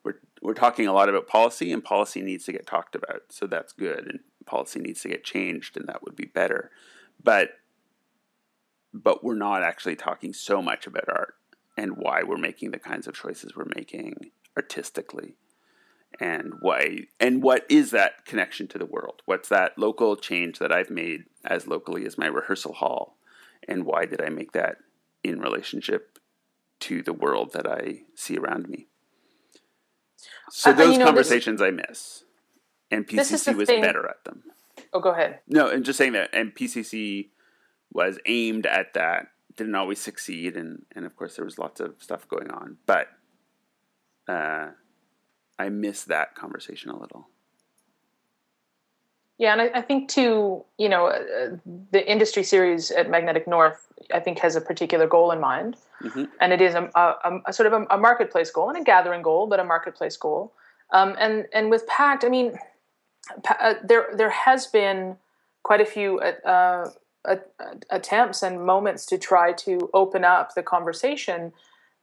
we're 0.05 0.15
we're 0.41 0.55
talking 0.55 0.87
a 0.87 0.93
lot 0.93 1.09
about 1.09 1.27
policy, 1.27 1.73
and 1.73 1.83
policy 1.83 2.21
needs 2.23 2.45
to 2.45 2.53
get 2.53 2.67
talked 2.67 2.95
about. 2.95 3.23
So 3.31 3.47
that's 3.49 3.73
good, 3.73 4.07
and 4.07 4.21
policy 4.47 4.79
needs 4.81 5.03
to 5.03 5.09
get 5.09 5.25
changed, 5.25 5.77
and 5.77 5.89
that 5.89 6.03
would 6.05 6.15
be 6.17 6.27
better. 6.27 6.71
But 7.23 7.51
but 8.93 9.25
we're 9.25 9.35
not 9.35 9.63
actually 9.63 9.97
talking 9.97 10.33
so 10.33 10.61
much 10.63 10.87
about 10.87 11.09
art 11.09 11.35
and 11.77 11.97
why 11.97 12.23
we're 12.23 12.37
making 12.37 12.71
the 12.71 12.79
kinds 12.79 13.07
of 13.07 13.15
choices 13.15 13.57
we're 13.57 13.67
making 13.75 14.31
artistically 14.57 15.35
and 16.21 16.53
why 16.61 16.99
and 17.19 17.43
what 17.43 17.65
is 17.71 17.91
that 17.91 18.27
connection 18.27 18.69
to 18.69 18.77
the 18.79 18.85
world? 18.85 19.23
What's 19.25 19.49
that 19.49 19.79
local 19.79 20.15
change 20.17 20.59
that 20.59 20.71
i've 20.71 20.91
made 20.91 21.25
as 21.45 21.67
locally 21.67 22.05
as 22.05 22.19
my 22.19 22.27
rehearsal 22.27 22.75
hall? 22.75 23.17
And 23.67 23.87
why 23.87 24.05
did 24.05 24.21
i 24.21 24.29
make 24.29 24.53
that 24.53 24.77
in 25.25 25.41
relationship 25.41 26.19
to 26.81 27.03
the 27.03 27.15
world 27.15 27.53
that 27.55 27.67
i 27.67 28.03
see 28.15 28.37
around 28.37 28.69
me? 28.69 28.89
So 30.51 30.71
Uh, 30.71 30.73
uh, 30.75 30.77
those 30.77 30.87
you 30.93 30.93
know, 30.99 30.99
this- 30.99 31.07
conversations 31.07 31.63
i 31.63 31.71
miss 31.71 32.25
and 32.91 33.07
pcc 33.07 33.57
was 33.57 33.69
thing- 33.69 33.81
better 33.81 34.07
at 34.07 34.23
them. 34.25 34.43
Oh, 34.93 35.01
go 35.01 35.11
ahead. 35.13 35.41
no 35.49 35.69
and 35.69 35.83
just 35.83 35.97
saying 35.97 36.13
that 36.13 36.29
and 36.35 36.55
pcc 36.55 37.31
was 37.93 38.19
aimed 38.27 38.67
at 38.67 38.95
that 38.95 39.29
didn't 39.57 39.75
always 39.75 40.01
succeed 40.01 40.57
and 40.57 40.85
and 40.97 41.05
of 41.05 41.15
course 41.17 41.37
there 41.37 41.45
was 41.45 41.59
lots 41.59 41.81
of 41.81 41.95
stuff 41.99 42.27
going 42.29 42.51
on 42.51 42.77
but 42.87 43.09
uh 44.29 44.69
i 45.59 45.69
miss 45.69 46.05
that 46.05 46.35
conversation 46.35 46.91
a 46.91 46.99
little 46.99 47.29
Yeah, 49.39 49.53
and 49.53 49.63
I, 49.63 49.71
I 49.81 49.83
think 49.83 50.09
too, 50.09 50.65
you 50.79 50.89
know, 50.89 51.07
uh, 51.09 51.57
the 51.91 52.03
industry 52.09 52.45
series 52.45 52.93
at 52.93 53.11
Magnetic 53.11 53.49
North, 53.49 53.89
I 54.15 54.21
think, 54.21 54.39
has 54.39 54.55
a 54.57 54.61
particular 54.61 55.07
goal 55.09 55.33
in 55.33 55.41
mind, 55.41 55.77
Mhm. 56.01 56.29
and 56.41 56.53
it 56.53 56.61
is 56.61 56.75
a, 56.77 56.85
a, 56.95 57.41
a 57.47 57.53
sort 57.53 57.67
of 57.67 57.73
a, 57.73 57.87
a 57.91 57.99
marketplace 57.99 58.53
goal 58.53 58.69
and 58.69 58.79
a 58.79 58.85
gathering 58.85 59.23
goal, 59.23 59.49
but 59.49 59.59
a 59.59 59.65
marketplace 59.65 60.17
goal. 60.17 60.53
Um, 60.91 61.17
and 61.19 61.47
and 61.53 61.71
with 61.71 61.87
Pact, 61.89 62.25
I 62.25 62.29
mean, 62.29 62.57
uh, 63.49 63.75
there 63.83 64.11
there 64.15 64.31
has 64.31 64.67
been 64.69 65.17
quite 65.65 65.81
a 65.81 65.87
few 65.87 66.21
uh, 66.21 66.91
uh, 67.25 67.37
attempts 67.91 68.43
and 68.43 68.65
moments 68.65 69.07
to 69.07 69.19
try 69.19 69.53
to 69.53 69.89
open 69.95 70.25
up 70.25 70.55
the 70.55 70.63
conversation 70.63 71.53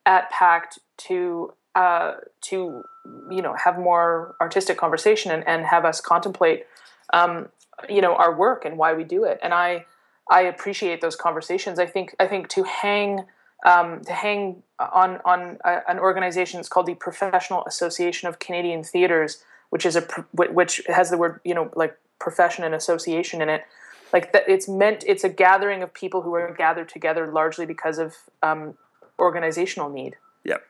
at 0.06 0.30
Pact 0.30 0.80
to 0.98 1.54
uh, 1.76 2.14
to 2.42 2.84
you 3.30 3.42
know 3.42 3.54
have 3.54 3.78
more 3.78 4.36
artistic 4.42 4.78
conversation 4.78 5.32
and, 5.32 5.48
and 5.48 5.66
have 5.66 5.86
us 5.86 6.02
contemplate 6.02 6.66
um, 7.14 7.50
you 7.88 8.02
know 8.02 8.16
our 8.16 8.36
work 8.36 8.66
and 8.66 8.78
why 8.78 8.94
we 8.94 9.04
do 9.04 9.24
it. 9.24 9.40
And 9.42 9.54
I 9.54 9.86
I 10.30 10.42
appreciate 10.42 11.02
those 11.02 11.16
conversations. 11.16 11.80
I 11.80 11.86
think 11.86 12.16
I 12.20 12.28
think 12.28 12.50
to 12.50 12.64
hang 12.64 13.26
um, 13.66 14.02
to 14.06 14.14
hang 14.14 14.64
on 14.80 15.20
on 15.26 15.58
a, 15.66 15.82
an 15.90 16.00
organization 16.00 16.58
that's 16.60 16.70
called 16.70 16.86
the 16.86 16.96
Professional 16.96 17.66
Association 17.66 18.28
of 18.28 18.40
Canadian 18.40 18.84
Theaters, 18.84 19.44
which 19.70 19.86
is 19.86 19.96
a 19.96 20.02
which 20.32 20.82
has 20.88 21.10
the 21.10 21.18
word 21.18 21.40
you 21.44 21.54
know 21.54 21.72
like 21.76 21.98
profession 22.20 22.64
and 22.64 22.76
association 22.76 23.42
in 23.42 23.50
it. 23.50 23.64
Like 24.12 24.34
that, 24.34 24.44
it's 24.48 24.68
meant. 24.68 25.04
It's 25.08 25.24
a 25.24 25.30
gathering 25.30 25.84
of 25.84 25.94
people 25.94 26.22
who 26.22 26.34
are 26.34 26.54
gathered 26.54 26.90
together 26.90 27.32
largely 27.32 27.66
because 27.66 28.00
of 28.00 28.16
um, 28.42 28.76
organizational 29.20 29.90
need 29.90 30.16
yep 30.44 30.64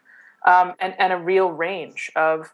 um, 0.45 0.73
and, 0.79 0.95
and 0.99 1.13
a 1.13 1.17
real 1.17 1.49
range 1.49 2.11
of 2.15 2.53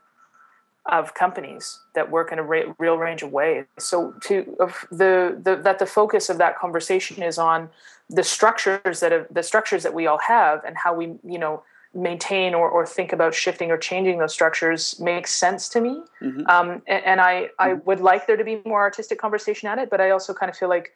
of 0.87 1.15
companies 1.15 1.79
that 1.95 2.11
work 2.11 2.31
in 2.31 2.37
a 2.37 2.43
ra- 2.43 2.73
real 2.77 2.95
range 2.95 3.23
of 3.23 3.31
ways. 3.31 3.65
So 3.79 4.13
to 4.25 4.55
of 4.59 4.85
the, 4.91 5.39
the 5.43 5.55
that 5.55 5.79
the 5.79 5.85
focus 5.85 6.29
of 6.29 6.37
that 6.37 6.57
conversation 6.57 7.23
is 7.23 7.37
on 7.37 7.69
the 8.07 8.23
structures 8.23 8.99
that 8.99 9.11
have, 9.11 9.25
the 9.31 9.41
structures 9.41 9.81
that 9.81 9.95
we 9.95 10.05
all 10.05 10.19
have 10.19 10.63
and 10.63 10.77
how 10.77 10.93
we 10.93 11.15
you 11.23 11.39
know 11.39 11.63
maintain 11.95 12.53
or, 12.53 12.69
or 12.69 12.85
think 12.85 13.13
about 13.13 13.33
shifting 13.33 13.71
or 13.71 13.77
changing 13.77 14.19
those 14.19 14.33
structures 14.33 14.99
makes 14.99 15.33
sense 15.33 15.69
to 15.69 15.81
me. 15.81 16.01
Mhm. 16.21 16.47
Um, 16.47 16.81
and, 16.87 17.03
and 17.05 17.21
I 17.21 17.49
I 17.57 17.73
would 17.73 18.01
like 18.01 18.27
there 18.27 18.37
to 18.37 18.43
be 18.43 18.61
more 18.65 18.81
artistic 18.81 19.17
conversation 19.17 19.69
at 19.69 19.77
it, 19.79 19.89
but 19.89 20.01
I 20.01 20.09
also 20.11 20.33
kind 20.33 20.49
of 20.49 20.57
feel 20.57 20.69
like 20.69 20.91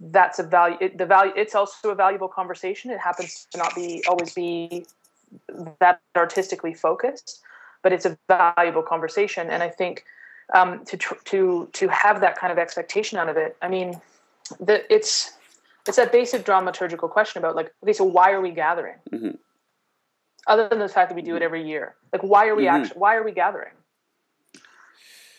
that's 0.00 0.38
a 0.38 0.42
value 0.42 0.76
it, 0.80 0.98
the 0.98 1.06
value 1.06 1.32
it's 1.36 1.54
also 1.54 1.90
a 1.90 1.94
valuable 1.94 2.28
conversation 2.28 2.90
it 2.90 2.98
happens 2.98 3.46
to 3.50 3.58
not 3.58 3.74
be 3.74 4.04
always 4.08 4.34
be 4.34 4.84
that 5.80 6.00
artistically 6.16 6.74
focused 6.74 7.40
but 7.82 7.92
it's 7.92 8.04
a 8.04 8.18
valuable 8.28 8.82
conversation 8.82 9.48
and 9.50 9.62
i 9.62 9.68
think 9.68 10.04
um, 10.54 10.84
to 10.84 10.98
tr- 10.98 11.14
to 11.24 11.68
to 11.72 11.88
have 11.88 12.20
that 12.20 12.36
kind 12.36 12.52
of 12.52 12.58
expectation 12.58 13.18
out 13.18 13.28
of 13.28 13.36
it 13.36 13.56
i 13.62 13.68
mean 13.68 13.98
the, 14.60 14.84
it's 14.92 15.32
it's 15.86 15.96
that 15.96 16.12
basic 16.12 16.44
dramaturgical 16.44 17.08
question 17.08 17.38
about 17.38 17.56
like 17.56 17.72
okay 17.82 17.94
so 17.94 18.04
why 18.04 18.32
are 18.32 18.40
we 18.40 18.50
gathering 18.50 18.96
Mhm. 19.10 19.38
Other 20.46 20.68
than 20.68 20.78
the 20.78 20.88
fact 20.88 21.08
that 21.10 21.14
we 21.14 21.22
do 21.22 21.36
it 21.36 21.42
every 21.42 21.66
year 21.66 21.94
like 22.12 22.22
why 22.22 22.48
are 22.48 22.54
we 22.54 22.64
Mhm. 22.64 22.70
actually 22.70 22.98
why 22.98 23.14
are 23.16 23.22
we 23.22 23.32
gathering 23.32 23.72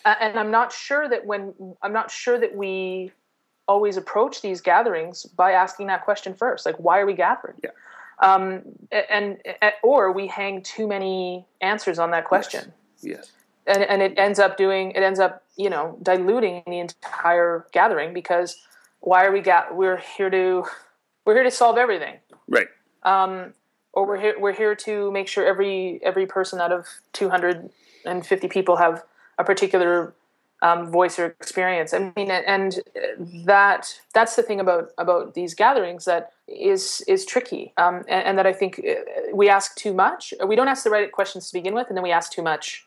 uh, 0.04 0.14
and 0.20 0.38
i'm 0.38 0.50
not 0.50 0.72
sure 0.72 1.08
that 1.08 1.24
when 1.26 1.54
i'm 1.82 1.92
not 1.92 2.10
sure 2.10 2.38
that 2.38 2.54
we 2.56 3.12
always 3.66 3.96
approach 3.96 4.42
these 4.42 4.60
gatherings 4.60 5.24
by 5.24 5.52
asking 5.52 5.86
that 5.86 6.04
question 6.04 6.34
first 6.34 6.66
like 6.66 6.76
why 6.76 6.98
are 7.00 7.06
we 7.06 7.14
gathered 7.14 7.56
Yeah. 7.62 7.70
um, 8.20 8.62
and, 8.92 9.38
and 9.62 9.72
or 9.82 10.12
we 10.12 10.26
hang 10.26 10.62
too 10.62 10.86
many 10.86 11.46
answers 11.60 11.98
on 11.98 12.10
that 12.10 12.24
question 12.26 12.72
Yes. 13.00 13.32
and, 13.66 13.82
and 13.82 14.02
it 14.02 14.18
ends 14.18 14.38
up 14.38 14.56
doing 14.56 14.90
it 14.92 15.02
ends 15.02 15.18
up 15.20 15.42
you 15.56 15.70
know 15.70 15.98
diluting 16.02 16.62
the 16.66 16.78
entire 16.80 17.66
gathering 17.72 18.12
because 18.12 18.56
why 19.00 19.24
are 19.24 19.32
we 19.32 19.40
got 19.40 19.74
we're 19.74 19.96
here 19.98 20.30
to 20.30 20.64
we're 21.24 21.34
here 21.34 21.44
to 21.44 21.50
solve 21.50 21.78
everything 21.78 22.16
Right. 22.48 22.68
um, 23.04 23.54
or 23.94 24.06
we're 24.06 24.20
here 24.20 24.34
we're 24.38 24.52
here 24.52 24.74
to 24.74 25.10
make 25.12 25.28
sure 25.28 25.46
every 25.46 26.00
every 26.02 26.26
person 26.26 26.60
out 26.60 26.72
of 26.72 26.86
250 27.12 28.48
people 28.48 28.76
have 28.76 29.02
a 29.38 29.44
particular 29.44 30.14
um, 30.62 30.90
voice 30.90 31.18
or 31.18 31.26
experience. 31.26 31.92
I 31.92 32.10
mean, 32.16 32.30
and 32.30 32.80
that 33.44 34.00
that's 34.14 34.36
the 34.36 34.42
thing 34.42 34.60
about 34.60 34.90
about 34.98 35.34
these 35.34 35.54
gatherings 35.54 36.04
that 36.06 36.32
is 36.48 37.02
is 37.06 37.26
tricky, 37.26 37.72
um, 37.76 37.96
and, 38.08 38.24
and 38.26 38.38
that 38.38 38.46
I 38.46 38.52
think 38.52 38.78
uh, 38.80 38.94
we 39.34 39.48
ask 39.48 39.76
too 39.76 39.92
much. 39.92 40.32
We 40.46 40.56
don't 40.56 40.68
ask 40.68 40.84
the 40.84 40.90
right 40.90 41.10
questions 41.12 41.48
to 41.48 41.52
begin 41.52 41.74
with, 41.74 41.88
and 41.88 41.96
then 41.96 42.02
we 42.02 42.12
ask 42.12 42.32
too 42.32 42.42
much 42.42 42.86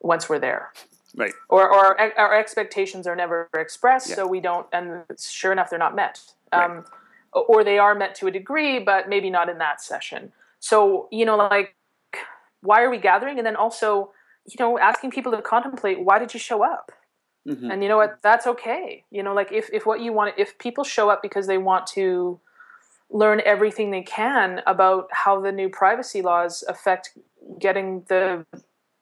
once 0.00 0.28
we're 0.28 0.38
there 0.38 0.72
Right. 1.16 1.32
or, 1.48 1.68
or 1.68 2.00
our, 2.00 2.12
our 2.16 2.38
expectations 2.38 3.06
are 3.06 3.16
never 3.16 3.48
expressed, 3.54 4.10
Yeah. 4.10 4.16
so 4.16 4.26
we 4.28 4.38
don't, 4.40 4.66
and 4.72 5.02
sure 5.18 5.50
enough, 5.50 5.70
they're 5.70 5.78
not 5.78 5.96
met. 5.96 6.20
Right. 6.52 6.84
Or 7.32 7.62
they 7.62 7.78
are 7.78 7.94
met 7.94 8.14
to 8.16 8.26
a 8.26 8.30
degree, 8.30 8.78
but 8.78 9.08
maybe 9.08 9.30
not 9.30 9.48
in 9.48 9.58
that 9.58 9.80
session. 9.80 10.32
So, 10.60 11.08
you 11.10 11.24
know, 11.24 11.36
like, 11.36 11.74
why 12.62 12.82
are 12.82 12.90
we 12.90 12.98
gathering? 12.98 13.38
And 13.38 13.46
then 13.46 13.56
also, 13.56 14.12
you 14.46 14.56
know, 14.58 14.78
asking 14.78 15.10
people 15.10 15.32
to 15.32 15.42
contemplate 15.42 16.00
why 16.00 16.18
did 16.18 16.34
you 16.34 16.40
show 16.40 16.64
up? 16.64 16.90
Mhm. 17.46 17.72
And 17.72 17.82
you 17.82 17.88
know 17.88 17.96
what? 17.96 18.18
That's 18.22 18.46
okay. 18.46 19.04
You 19.10 19.22
know, 19.22 19.34
like 19.34 19.52
if, 19.52 19.68
if 19.72 19.86
what 19.86 20.00
you 20.00 20.12
want, 20.12 20.34
if 20.36 20.58
people 20.58 20.84
show 20.84 21.10
up 21.10 21.22
because 21.22 21.46
they 21.46 21.58
want 21.58 21.86
to 21.88 22.40
learn 23.10 23.40
everything 23.44 23.90
they 23.90 24.02
can 24.02 24.62
about 24.66 25.08
how 25.12 25.40
the 25.40 25.52
new 25.52 25.68
privacy 25.68 26.20
laws 26.20 26.62
affect 26.68 27.16
getting 27.58 28.04
the 28.08 28.44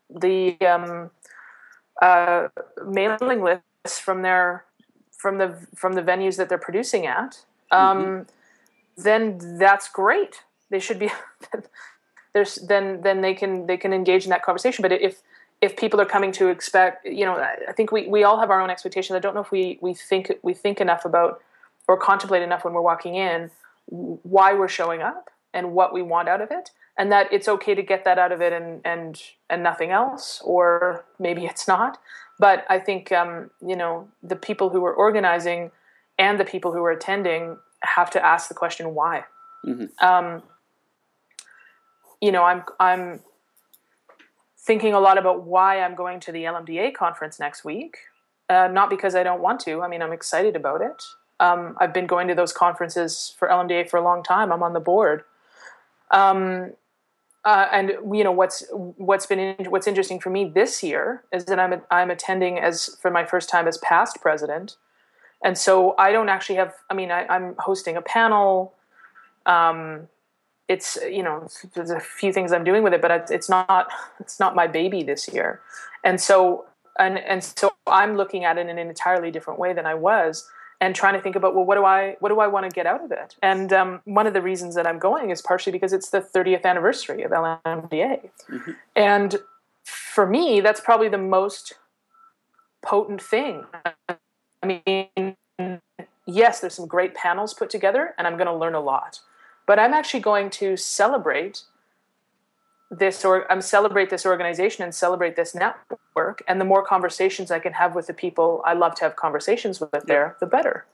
the 0.09 0.57
um, 0.61 1.11
uh, 2.01 2.49
mailing 2.87 3.43
lists 3.43 3.99
from 3.99 4.23
their 4.23 4.65
from 5.11 5.39
the 5.39 5.57
from 5.75 5.95
the 5.95 6.03
venues 6.03 6.37
that 6.37 6.49
they're 6.49 6.59
producing 6.59 7.07
at, 7.07 7.45
um, 7.71 8.27
then 8.97 9.59
that's 9.59 9.89
great. 9.89 10.43
They 10.71 10.81
should 10.81 10.99
be 10.99 11.11
there's 12.33 12.57
then 12.57 13.01
then 13.03 13.21
they 13.21 13.35
can 13.35 13.67
they 13.67 13.77
can 13.77 13.93
engage 13.93 14.25
in 14.25 14.31
that 14.31 14.43
conversation. 14.43 14.83
But 14.83 14.93
if 14.93 15.23
if 15.63 15.77
people 15.77 16.01
are 16.01 16.07
coming 16.07 16.33
to 16.33 16.49
expect, 16.49 17.07
you 17.07 17.25
know, 17.25 17.37
I 17.37 17.57
I 17.69 17.73
think 17.73 17.93
we, 17.93 18.07
we 18.07 18.25
all 18.25 18.39
have 18.41 18.51
our 18.51 18.61
own 18.61 18.71
expectations. 18.71 19.17
I 19.17 19.21
don't 19.21 19.35
know 19.35 19.41
if 19.41 19.51
we, 19.51 19.79
we 19.81 19.95
think 19.95 20.33
we 20.43 20.55
think 20.55 20.81
enough 20.81 21.05
about 21.05 21.41
or 21.89 21.97
contemplate 21.97 22.43
enough 22.43 22.65
when 22.65 22.75
we're 22.75 22.81
walking 22.81 23.15
in 23.15 23.51
why 23.89 24.53
we're 24.53 24.69
showing 24.69 25.03
up 25.03 25.31
and 25.55 25.73
what 25.73 25.93
we 25.93 26.03
want 26.03 26.29
out 26.29 26.41
of 26.41 26.51
it 26.51 26.71
and 26.99 27.13
that 27.13 27.33
it's 27.33 27.49
okay 27.49 27.75
to 27.75 27.83
get 27.83 28.05
that 28.05 28.19
out 28.19 28.33
of 28.33 28.41
it 28.41 28.53
and 28.53 28.81
and 28.85 29.23
and 29.49 29.63
nothing 29.63 29.91
else 29.91 30.41
or 30.45 31.05
maybe 31.19 31.45
it's 31.45 31.69
not 31.69 31.99
but 32.39 32.65
i 32.69 32.79
think 32.79 33.13
um, 33.13 33.51
you 33.65 33.77
know 33.77 34.09
the 34.23 34.37
people 34.37 34.71
who 34.71 34.85
are 34.85 34.95
organizing 34.95 35.71
and 36.19 36.39
the 36.41 36.45
people 36.45 36.73
who 36.73 36.83
are 36.85 36.91
attending 36.91 37.59
have 37.83 38.11
to 38.11 38.25
ask 38.25 38.49
the 38.49 38.55
question 38.55 38.95
why 38.95 39.25
Mhm. 39.65 39.91
um, 40.03 40.43
you 42.21 42.33
know 42.33 42.43
i'm 42.45 42.65
i'm 42.81 43.21
thinking 44.59 44.95
a 44.95 45.01
lot 45.01 45.19
about 45.19 45.45
why 45.45 45.81
i'm 45.81 45.95
going 45.95 46.21
to 46.21 46.33
the 46.33 46.45
lmda 46.45 46.95
conference 46.95 47.39
next 47.39 47.65
week 47.65 47.97
uh, 48.49 48.69
not 48.69 48.89
because 48.91 49.15
i 49.15 49.23
don't 49.23 49.41
want 49.41 49.61
to 49.61 49.83
i 49.83 49.89
mean 49.89 50.03
i'm 50.03 50.13
excited 50.13 50.57
about 50.57 50.81
it 50.81 51.03
um, 51.41 51.77
I've 51.81 51.93
been 51.93 52.07
going 52.07 52.29
to 52.29 52.35
those 52.35 52.53
conferences 52.53 53.35
for 53.39 53.49
LMDA 53.49 53.91
for 53.91 53.99
a 53.99 54.03
long 54.03 54.23
time. 54.23 54.51
I'm 54.51 54.63
on 54.63 54.73
the 54.73 54.81
board, 54.81 55.25
um, 56.11 56.73
uh, 57.45 57.69
and 57.71 57.93
you 58.13 58.25
know 58.25 58.33
what's 58.33 58.65
what's 58.73 59.27
been 59.27 59.39
in, 59.39 59.71
what's 59.71 59.87
interesting 59.87 60.19
for 60.19 60.31
me 60.31 60.49
this 60.49 60.83
year 60.83 61.25
is 61.33 61.45
that 61.45 61.59
I'm 61.59 61.83
I'm 61.91 62.11
attending 62.11 62.59
as 62.59 62.97
for 63.03 63.11
my 63.11 63.25
first 63.25 63.49
time 63.51 63.69
as 63.69 63.77
past 63.79 64.21
president, 64.23 64.77
and 65.45 65.57
so 65.57 65.95
I 65.99 66.13
don't 66.13 66.29
actually 66.29 66.57
have. 66.57 66.75
I 66.91 66.95
mean, 66.95 67.11
I, 67.11 67.27
I'm 67.27 67.55
hosting 67.59 67.97
a 67.97 68.03
panel. 68.03 68.75
Um, 69.45 70.09
it's 70.69 70.99
you 71.09 71.23
know 71.23 71.49
there's 71.75 71.91
a 71.91 72.01
few 72.01 72.33
things 72.33 72.53
I'm 72.53 72.65
doing 72.65 72.83
with 72.83 72.93
it, 72.93 73.03
but 73.03 73.11
it's, 73.11 73.31
it's 73.31 73.49
not 73.49 73.89
it's 74.21 74.41
not 74.41 74.55
my 74.55 74.67
baby 74.67 75.03
this 75.03 75.29
year, 75.29 75.61
and 76.05 76.21
so 76.21 76.67
and 76.99 77.19
and 77.19 77.43
so 77.45 77.73
I'm 77.87 78.17
looking 78.17 78.45
at 78.45 78.59
it 78.59 78.69
in 78.69 78.79
an 78.79 78.89
entirely 78.89 79.31
different 79.31 79.61
way 79.61 79.73
than 79.73 79.87
I 79.87 79.95
was 79.95 80.49
and 80.81 80.95
trying 80.95 81.15
to 81.15 81.21
think 81.21 81.37
about 81.37 81.55
well 81.55 81.65
what 81.65 81.77
do 81.77 81.85
i 81.85 82.17
what 82.21 82.29
do 82.29 82.41
i 82.41 82.47
want 82.47 82.69
to 82.69 82.75
get 82.75 82.87
out 82.87 83.03
of 83.05 83.11
it 83.11 83.37
and 83.43 83.73
um, 83.73 84.01
one 84.05 84.27
of 84.27 84.35
the 84.35 84.43
reasons 84.43 84.75
that 84.75 84.87
i'm 84.87 84.99
going 84.99 85.31
is 85.31 85.43
partially 85.43 85.73
because 85.73 85.93
it's 85.93 86.11
the 86.11 86.21
30th 86.21 86.65
anniversary 86.65 87.23
of 87.23 87.31
lmda 87.31 88.29
and 88.95 89.37
for 89.85 90.27
me 90.27 90.61
that's 90.61 90.81
probably 90.81 91.09
the 91.09 91.19
most 91.19 91.75
potent 92.83 93.23
thing 93.23 93.65
i 94.63 94.81
mean 94.87 95.37
yes 96.27 96.61
there's 96.61 96.75
some 96.75 96.87
great 96.87 97.15
panels 97.15 97.55
put 97.55 97.71
together 97.71 98.15
and 98.19 98.27
i'm 98.27 98.37
going 98.37 98.47
to 98.47 98.55
learn 98.55 98.75
a 98.75 98.81
lot. 98.81 99.21
But 99.67 99.79
i'm 99.79 99.95
actually 99.95 100.21
going 100.21 100.51
to 100.51 100.77
celebrate 100.77 101.63
this 102.91 103.25
or 103.25 103.51
I'm 103.51 103.61
celebrate 103.61 104.11
this 104.11 104.25
organization 104.25 104.85
and 104.85 104.95
celebrate 104.95 105.37
this 105.37 105.55
network 105.55 106.43
and 106.47 106.61
the 106.61 106.65
more 106.65 106.85
conversations 106.85 107.51
I 107.51 107.59
can 107.59 107.73
have 107.73 107.95
with 107.95 108.07
the 108.07 108.15
people 108.15 108.63
I 108.65 108.75
love 108.75 108.95
to 108.97 109.05
have 109.05 109.17
conversations 109.17 109.81
with 109.81 109.91
there 110.07 110.37
the 110.41 110.47
better. 110.47 110.87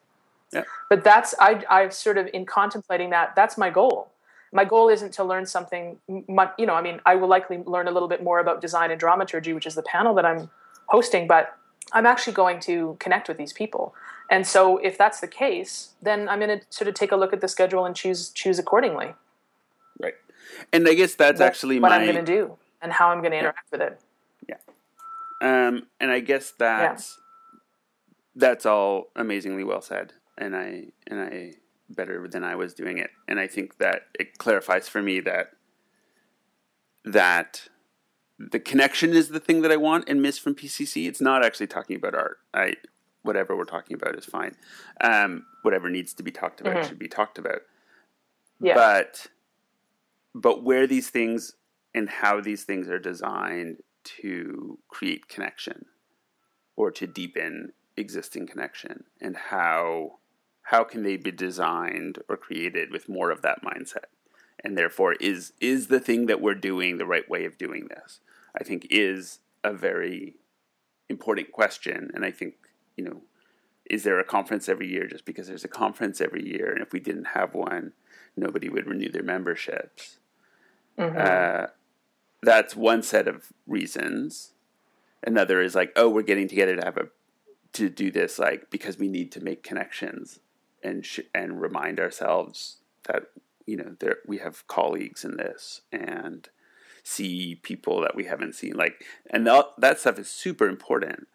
Yeah. 0.53 0.65
but 0.91 1.03
that's 1.05 1.35
I 1.39 1.63
I 1.69 1.89
sort 1.89 2.19
of 2.19 2.29
in 2.33 2.47
contemplating 2.47 3.11
that 3.11 3.35
that's 3.37 3.59
my 3.59 3.71
goal. 3.71 4.11
My 4.55 4.65
goal 4.65 4.91
isn't 4.91 5.13
to 5.15 5.25
learn 5.25 5.47
something 5.47 5.99
mu- 6.09 6.53
you 6.59 6.67
know 6.67 6.75
I 6.75 6.83
mean 6.83 7.01
I 7.05 7.15
will 7.15 7.29
likely 7.29 7.59
learn 7.59 7.89
a 7.89 7.91
little 7.91 8.09
bit 8.09 8.23
more 8.23 8.39
about 8.39 8.61
design 8.63 8.91
and 8.91 8.99
dramaturgy 8.99 9.53
which 9.53 9.67
is 9.67 9.75
the 9.75 9.83
panel 9.83 10.15
that 10.15 10.25
I'm 10.25 10.51
hosting 10.87 11.27
but 11.27 11.57
I'm 11.93 12.07
actually 12.07 12.33
going 12.35 12.61
to 12.61 12.97
connect 13.01 13.29
with 13.29 13.37
these 13.37 13.53
people 13.53 13.95
and 14.31 14.47
so 14.47 14.79
if 14.79 14.97
that's 14.97 15.21
the 15.21 15.29
case 15.29 15.91
then 16.03 16.29
I'm 16.29 16.39
going 16.39 16.61
to 16.61 16.65
sort 16.71 16.89
of 16.89 16.95
take 16.95 17.13
a 17.13 17.17
look 17.17 17.33
at 17.33 17.41
the 17.41 17.49
schedule 17.49 17.85
and 17.85 17.97
choose 17.97 18.31
choose 18.31 18.59
accordingly 18.59 19.15
Right. 20.01 20.15
And 20.73 20.87
I 20.89 20.95
guess 20.95 21.15
that's, 21.15 21.41
actually 21.41 21.81
what 21.81 21.91
my 21.91 21.99
I'm 21.99 22.05
going 22.05 22.25
to 22.25 22.33
do 22.33 22.57
and 22.81 22.93
how 22.93 23.09
I'm 23.09 23.21
going 23.21 23.33
to 23.33 23.39
interact 23.39 23.71
with 23.71 23.81
it. 23.81 24.01
Yeah. 24.49 24.57
Um, 25.41 25.87
and 26.01 26.11
I 26.11 26.21
guess 26.21 26.53
that's 26.59 27.19
that's 28.35 28.65
all 28.65 29.11
amazingly 29.15 29.65
well 29.65 29.83
said, 29.83 30.15
and 30.39 30.57
I 30.57 30.87
and 31.07 31.21
I 31.21 31.55
better 31.91 32.27
than 32.29 32.45
I 32.45 32.57
was 32.57 32.75
doing 32.75 32.99
it, 32.99 33.11
and 33.29 33.39
I 33.39 33.47
think 33.47 33.79
that 33.79 34.03
it 34.19 34.39
clarifies 34.39 34.89
for 34.89 35.03
me 35.03 35.21
that 35.21 35.51
that 37.05 37.69
the 38.51 38.61
connection 38.61 39.11
is 39.11 39.29
the 39.29 39.41
thing 39.41 39.63
that 39.63 39.71
I 39.71 39.77
want 39.77 40.09
and 40.09 40.21
miss 40.23 40.39
from 40.39 40.55
PCC. 40.55 41.07
It's 41.07 41.21
not 41.21 41.45
actually 41.45 41.67
talking 41.69 41.97
about 41.97 42.15
art. 42.15 42.39
I 42.53 42.75
whatever 43.23 43.57
we're 43.57 43.65
talking 43.65 43.95
about 43.95 44.17
is 44.17 44.25
fine. 44.25 44.57
Um, 45.01 45.47
whatever 45.63 45.89
needs 45.89 46.13
to 46.15 46.23
be 46.25 46.33
talked 46.33 46.61
about 46.61 46.77
Mhm. 46.77 46.89
should 46.89 46.99
be 46.99 47.09
talked 47.09 47.39
about. 47.39 47.63
Yeah. 48.61 48.75
But 48.75 49.29
but 50.35 50.63
where 50.65 50.87
these 50.87 51.11
things 51.11 51.55
and 51.95 52.09
how 52.09 52.41
these 52.41 52.65
things 52.65 52.89
are 52.89 52.99
designed 52.99 53.83
to 54.05 54.79
create 54.89 55.29
connection 55.29 55.85
or 56.75 56.91
to 56.91 57.07
deepen 57.07 57.73
existing 57.97 58.47
connection 58.47 59.05
and 59.21 59.37
how 59.37 60.19
how 60.63 60.83
can 60.85 61.03
they 61.03 61.17
be 61.17 61.31
designed 61.31 62.19
or 62.29 62.37
created 62.37 62.91
with 62.91 63.09
more 63.09 63.31
of 63.31 63.43
that 63.43 63.63
mindset 63.63 64.07
and 64.65 64.77
therefore 64.79 65.13
is 65.15 65.53
is 65.61 65.89
the 65.89 66.01
thing 66.01 66.27
that 66.27 66.41
we're 66.41 66.55
doing 66.55 66.97
the 66.97 67.07
right 67.07 67.29
way 67.29 67.45
of 67.45 67.59
doing 67.59 67.89
this 67.89 68.21
i 68.59 68.65
think 68.65 68.87
is 68.91 69.39
a 69.65 69.73
very 69.73 70.37
important 71.09 71.53
question. 71.53 72.11
And 72.15 72.25
i 72.25 72.31
think 72.31 72.55
you 72.97 73.05
know 73.05 73.23
is 73.91 74.05
there 74.05 74.21
a 74.21 74.25
conference 74.25 74.69
every 74.69 74.89
year 74.89 75.07
just 75.07 75.25
because 75.25 75.49
there's 75.49 75.65
a 75.65 75.69
conference 75.69 76.21
every 76.21 76.47
year? 76.49 76.73
And 76.73 76.81
if 76.83 76.93
we 76.93 77.01
didn't 77.01 77.29
have 77.35 77.55
one 77.55 77.93
nobody 78.37 78.69
would 78.69 78.87
renew 78.87 79.11
their 79.11 79.23
memberships. 79.23 80.19
Uh, 81.17 81.67
that's 82.43 82.77
one 82.77 83.03
set 83.03 83.29
of 83.29 83.53
reasons. 83.67 84.53
Another 85.25 85.61
is 85.61 85.75
like, 85.75 85.93
oh, 85.97 86.09
we're 86.09 86.23
getting 86.23 86.49
together 86.49 86.77
to 86.77 86.85
have 86.85 86.97
a 86.97 87.09
to 87.75 87.89
do 87.89 88.11
this 88.11 88.39
like 88.39 88.69
because 88.71 88.99
we 88.99 89.09
need 89.09 89.33
to 89.33 89.41
make 89.41 89.63
connections 89.63 90.41
and 90.83 91.07
sh- 91.07 91.21
and 91.35 91.59
remind 91.63 91.99
ourselves 91.99 92.79
that 93.05 93.31
you 93.65 93.79
know 93.79 93.97
there 93.99 94.19
we 94.27 94.39
have 94.39 94.67
colleagues 94.67 95.25
in 95.25 95.37
this. 95.37 95.83
And 95.91 96.49
see 97.03 97.57
people 97.63 98.01
that 98.01 98.15
we 98.15 98.25
haven't 98.25 98.55
seen 98.55 98.75
like 98.75 99.05
and 99.31 99.47
that 99.47 99.67
that 99.79 99.99
stuff 99.99 100.19
is 100.19 100.29
super 100.31 100.69
important 100.69 101.27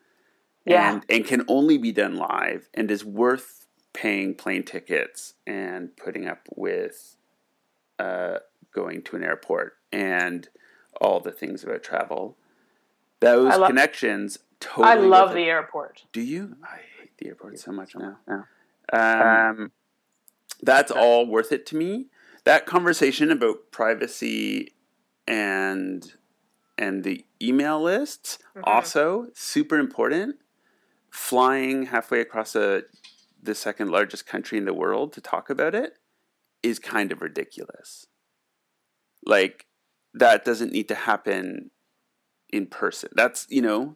Yeah. 0.66 0.94
and 0.94 1.06
and 1.10 1.26
can 1.26 1.44
only 1.48 1.78
be 1.78 1.92
done 1.92 2.16
live 2.16 2.70
and 2.74 2.90
is 2.90 3.04
worth 3.04 3.68
paying 3.94 4.34
plane 4.36 4.64
tickets 4.64 5.34
and 5.46 5.96
putting 5.98 6.28
up 6.28 6.48
with 6.56 7.16
uh, 8.00 8.38
going 8.72 9.02
to 9.02 9.16
an 9.16 9.24
airport 9.24 9.74
and 9.92 10.48
all 11.02 11.20
the 11.20 11.32
things 11.32 11.64
about 11.64 11.82
travel. 11.84 12.38
Those 13.20 13.58
love- 13.58 13.68
connections 13.70 14.38
totally. 14.60 14.88
I 14.88 14.96
love 14.96 15.32
the 15.34 15.40
it. 15.44 15.48
airport. 15.48 16.04
Do 16.14 16.22
you? 16.22 16.56
I 16.64 16.78
hate 17.00 17.18
the 17.18 17.28
airport 17.28 17.58
so 17.60 17.72
much 17.72 17.96
now. 17.96 18.18
now. 18.28 18.46
Um, 18.94 19.72
that's 20.62 20.92
all 20.92 21.26
worth 21.26 21.52
it 21.52 21.66
to 21.68 21.76
me. 21.76 22.08
That 22.44 22.66
conversation 22.68 23.32
about 23.32 23.72
privacy 23.72 24.74
and 25.28 26.14
and 26.78 27.04
the 27.04 27.26
email 27.42 27.82
lists 27.82 28.38
Mm-hmm. 28.56 28.64
also 28.64 29.28
super 29.36 29.78
important. 29.78 30.38
Flying 31.12 31.88
halfway 31.88 32.22
across 32.22 32.56
a, 32.56 32.84
the 33.42 33.54
second 33.56 33.90
largest 33.92 34.26
country 34.26 34.58
in 34.58 34.66
the 34.66 34.74
world 34.74 35.14
to 35.14 35.22
talk 35.22 35.50
about 35.50 35.74
it 35.76 35.98
is 36.64 36.80
kind 36.80 37.12
of 37.12 37.22
ridiculous. 37.22 38.08
Like 39.26 39.66
that 40.14 40.44
doesn't 40.46 40.72
need 40.72 40.88
to 40.88 40.96
happen 40.96 41.72
in 42.52 42.66
person. 42.68 43.10
That's 43.16 43.46
you 43.50 43.62
know 43.62 43.96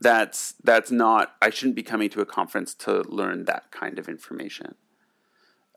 that's 0.00 0.54
that's 0.64 0.90
not 0.90 1.34
I 1.42 1.50
shouldn't 1.50 1.76
be 1.76 1.82
coming 1.82 2.08
to 2.10 2.20
a 2.20 2.26
conference 2.26 2.74
to 2.76 3.02
learn 3.02 3.44
that 3.46 3.70
kind 3.70 3.98
of 3.98 4.08
information 4.08 4.76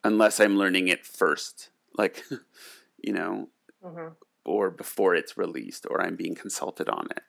unless 0.03 0.39
I'm 0.39 0.57
learning 0.57 0.87
it 0.89 1.05
first 1.05 1.69
like 1.97 2.23
you 3.03 3.13
know 3.13 3.49
Mhm. 3.83 4.13
Or 4.45 4.69
before 4.69 5.15
it's 5.15 5.37
released 5.37 5.85
or 5.89 6.01
I'm 6.01 6.15
being 6.15 6.35
consulted 6.35 6.89
on 6.89 7.07
it. 7.11 7.23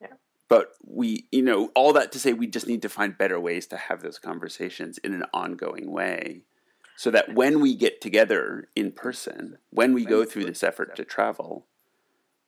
Yeah. 0.00 0.14
But 0.48 0.72
we 0.84 1.26
you 1.30 1.42
know 1.42 1.70
all 1.74 1.92
that 1.92 2.12
to 2.12 2.18
say 2.18 2.32
we 2.32 2.46
just 2.46 2.66
need 2.66 2.82
to 2.82 2.88
find 2.88 3.16
better 3.16 3.38
ways 3.40 3.66
to 3.68 3.76
have 3.76 4.02
those 4.02 4.18
conversations 4.18 4.98
in 4.98 5.14
an 5.14 5.24
ongoing 5.32 5.90
way 5.90 6.42
so 6.98 7.12
that 7.12 7.32
when 7.32 7.60
we 7.60 7.76
get 7.76 8.00
together 8.00 8.68
in 8.74 8.90
person, 8.90 9.58
when 9.70 9.94
we 9.94 10.04
go 10.04 10.24
through 10.24 10.46
this 10.46 10.64
effort 10.64 10.96
to 10.96 11.04
travel, 11.04 11.64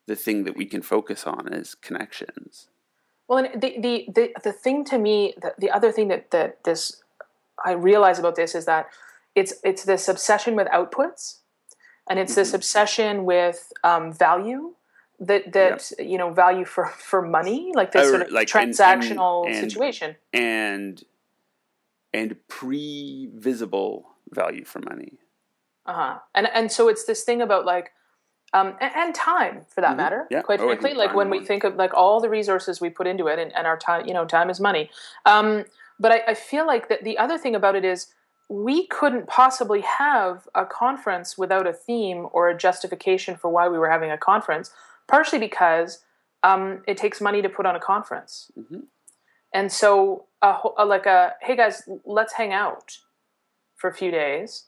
the 0.07 0.15
thing 0.17 0.43
that 0.43 0.57
we 0.57 0.65
can 0.65 0.81
focus 0.81 1.25
on 1.25 1.53
is 1.53 1.73
connections. 1.73 2.67
Well, 3.29 3.45
and 3.45 3.61
the 3.61 3.79
the 3.79 4.09
the, 4.13 4.33
the 4.43 4.51
thing 4.51 4.83
to 4.85 4.97
me, 4.97 5.33
the, 5.41 5.53
the 5.57 5.71
other 5.71 5.91
thing 5.93 6.09
that 6.09 6.31
that 6.31 6.65
this 6.65 7.01
I 7.63 7.71
realize 7.71 8.19
about 8.19 8.35
this 8.35 8.53
is 8.53 8.65
that 8.65 8.87
it's 9.35 9.53
it's 9.63 9.85
this 9.85 10.09
obsession 10.09 10.55
with 10.57 10.67
outputs, 10.67 11.37
and 12.09 12.19
it's 12.19 12.35
this 12.35 12.53
obsession 12.53 13.25
with 13.25 13.71
um, 13.83 14.11
value. 14.13 14.73
That 15.19 15.53
that 15.53 15.91
you 15.99 16.17
know 16.17 16.31
value 16.33 16.65
for 16.65 16.87
for 16.87 17.21
money, 17.21 17.71
like 17.75 17.91
this 17.91 18.07
Uh, 18.07 18.09
sort 18.09 18.21
of 18.23 18.31
like, 18.31 18.47
transactional 18.47 19.45
and- 19.45 19.55
and- 19.55 19.71
situation. 19.71 20.15
and 20.33 21.03
and 22.11 22.35
pre-visible 22.47 24.09
value 24.31 24.65
for 24.65 24.79
money. 24.79 25.13
Uh-huh. 25.85 26.17
And 26.33 26.47
and 26.53 26.71
so 26.71 26.87
it's 26.87 27.05
this 27.05 27.23
thing 27.23 27.41
about 27.41 27.65
like 27.65 27.91
um, 28.53 28.75
and, 28.81 28.91
and 28.95 29.15
time 29.15 29.65
for 29.69 29.79
that 29.81 29.93
Mhm. 29.93 29.97
matter. 29.97 30.27
Yeah. 30.29 30.41
Quite 30.41 30.59
Oh, 30.59 30.65
frankly, 30.65 30.93
like 30.93 31.13
when 31.13 31.29
we 31.29 31.39
think 31.39 31.63
of 31.63 31.75
like 31.75 31.93
all 31.93 32.19
the 32.19 32.27
resources 32.29 32.81
we 32.81 32.89
put 32.89 33.07
into 33.07 33.27
it, 33.27 33.39
and, 33.39 33.55
and 33.55 33.65
our 33.65 33.77
time, 33.77 34.05
you 34.07 34.13
know, 34.13 34.25
time 34.25 34.49
is 34.49 34.59
money. 34.59 34.89
Um, 35.25 35.63
but 35.99 36.11
I, 36.11 36.23
I 36.29 36.33
feel 36.33 36.65
like 36.67 36.89
that 36.89 37.03
the 37.03 37.17
other 37.17 37.37
thing 37.37 37.55
about 37.55 37.75
it 37.75 37.85
is 37.85 38.07
we 38.51 38.85
couldn't 38.87 39.27
possibly 39.27 39.79
have 39.79 40.47
a 40.53 40.65
conference 40.65 41.37
without 41.37 41.65
a 41.65 41.71
theme 41.71 42.27
or 42.33 42.49
a 42.49 42.57
justification 42.57 43.37
for 43.37 43.49
why 43.49 43.69
we 43.69 43.77
were 43.77 43.89
having 43.89 44.11
a 44.11 44.17
conference. 44.17 44.71
Partially 45.07 45.39
because 45.39 46.03
um, 46.43 46.83
it 46.85 46.97
takes 46.97 47.21
money 47.21 47.41
to 47.41 47.47
put 47.49 47.65
on 47.65 47.75
a 47.75 47.79
conference, 47.79 48.51
Mhm. 48.59 48.83
and 49.53 49.71
so 49.71 50.25
a, 50.41 50.57
a, 50.77 50.85
like 50.85 51.05
a 51.05 51.35
hey 51.41 51.55
guys, 51.55 51.87
let's 52.03 52.33
hang 52.33 52.51
out 52.51 52.97
for 53.75 53.89
a 53.89 53.93
few 53.93 54.11
days 54.11 54.65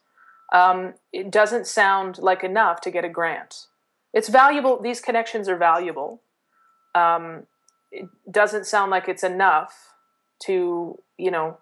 um, 0.53 0.93
it 1.11 1.31
doesn't 1.31 1.65
sound 1.67 2.19
like 2.19 2.43
enough 2.43 2.79
to 2.81 2.91
get 2.91 3.03
a 3.03 3.09
grant. 3.09 3.65
It's 4.13 4.29
valuable. 4.29 4.79
These 4.81 5.01
connections 5.01 5.49
are 5.49 5.57
valuable. 5.57 6.21
Um, 6.93 7.47
it 7.91 8.05
doesn't 8.31 8.65
sound 8.65 8.91
like 8.91 9.09
it's 9.09 9.23
enough 9.23 9.73
to 10.43 10.99
you 11.17 11.31
know 11.31 11.57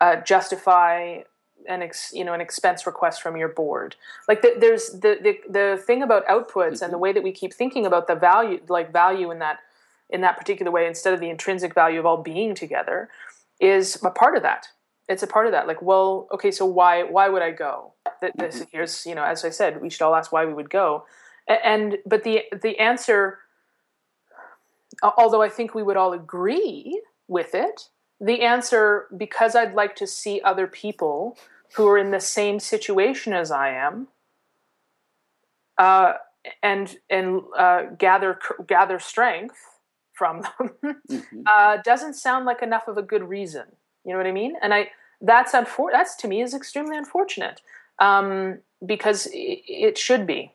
uh, 0.00 0.16
justify 0.16 1.22
an 1.68 1.82
ex, 1.82 2.12
you 2.12 2.24
know 2.24 2.32
an 2.32 2.40
expense 2.40 2.86
request 2.86 3.22
from 3.22 3.36
your 3.36 3.48
board. 3.48 3.96
Like 4.28 4.42
the, 4.42 4.54
there's 4.58 4.90
the, 4.90 5.18
the 5.22 5.38
the 5.48 5.82
thing 5.86 6.02
about 6.02 6.26
outputs 6.26 6.82
and 6.82 6.92
the 6.92 6.96
mm-hmm. 6.96 7.00
way 7.00 7.12
that 7.12 7.22
we 7.22 7.32
keep 7.32 7.52
thinking 7.52 7.86
about 7.86 8.06
the 8.06 8.14
value, 8.14 8.60
like 8.68 8.92
value 8.92 9.30
in 9.30 9.38
that 9.40 9.58
in 10.10 10.20
that 10.20 10.36
particular 10.36 10.70
way 10.70 10.86
instead 10.86 11.14
of 11.14 11.20
the 11.20 11.30
intrinsic 11.30 11.74
value 11.74 11.98
of 11.98 12.06
all 12.06 12.22
being 12.22 12.54
together, 12.54 13.08
is 13.60 14.02
a 14.04 14.10
part 14.10 14.36
of 14.36 14.42
that. 14.42 14.68
It's 15.08 15.22
a 15.22 15.26
part 15.26 15.46
of 15.46 15.52
that. 15.52 15.66
Like 15.66 15.82
well 15.82 16.28
okay 16.32 16.50
so 16.50 16.66
why 16.66 17.02
why 17.02 17.28
would 17.28 17.42
i 17.42 17.50
go? 17.50 17.92
Th- 18.20 18.32
this 18.36 18.56
mm-hmm. 18.56 18.64
here's 18.72 19.06
you 19.06 19.14
know 19.14 19.24
as 19.24 19.44
i 19.44 19.50
said 19.50 19.80
we 19.80 19.90
should 19.90 20.02
all 20.02 20.14
ask 20.14 20.32
why 20.32 20.44
we 20.44 20.54
would 20.54 20.70
go. 20.70 21.04
And 21.48 21.98
but 22.04 22.24
the 22.24 22.42
the 22.60 22.78
answer 22.78 23.38
although 25.02 25.42
i 25.42 25.48
think 25.48 25.74
we 25.74 25.82
would 25.82 25.96
all 25.96 26.12
agree 26.12 27.00
with 27.28 27.54
it 27.54 27.88
the 28.20 28.42
answer 28.42 29.06
because 29.16 29.54
i'd 29.54 29.74
like 29.74 29.96
to 29.96 30.06
see 30.06 30.40
other 30.42 30.66
people 30.66 31.36
who 31.74 31.86
are 31.88 31.98
in 31.98 32.10
the 32.10 32.20
same 32.20 32.58
situation 32.60 33.32
as 33.32 33.50
i 33.50 33.70
am 33.70 34.08
uh, 35.78 36.14
and 36.62 36.96
and 37.10 37.42
uh, 37.58 37.82
gather 37.98 38.38
gather 38.66 38.98
strength 38.98 39.56
from 40.12 40.42
them 40.42 40.70
Mhm. 41.10 41.42
uh, 41.46 41.76
doesn't 41.84 42.14
sound 42.14 42.46
like 42.46 42.62
enough 42.62 42.88
of 42.88 42.96
a 42.96 43.02
good 43.02 43.28
reason. 43.28 43.64
You 44.04 44.12
know 44.12 44.18
what 44.18 44.26
I 44.26 44.32
mean? 44.32 44.54
And 44.62 44.72
I 44.72 44.90
that's 45.20 45.52
unfor- 45.52 45.92
that's 45.92 46.16
to 46.16 46.28
me 46.28 46.40
is 46.42 46.54
extremely 46.54 46.96
unfortunate 46.96 47.60
um, 47.98 48.58
because 48.84 49.26
it, 49.26 49.60
it 49.66 49.98
should 49.98 50.26
be 50.26 50.52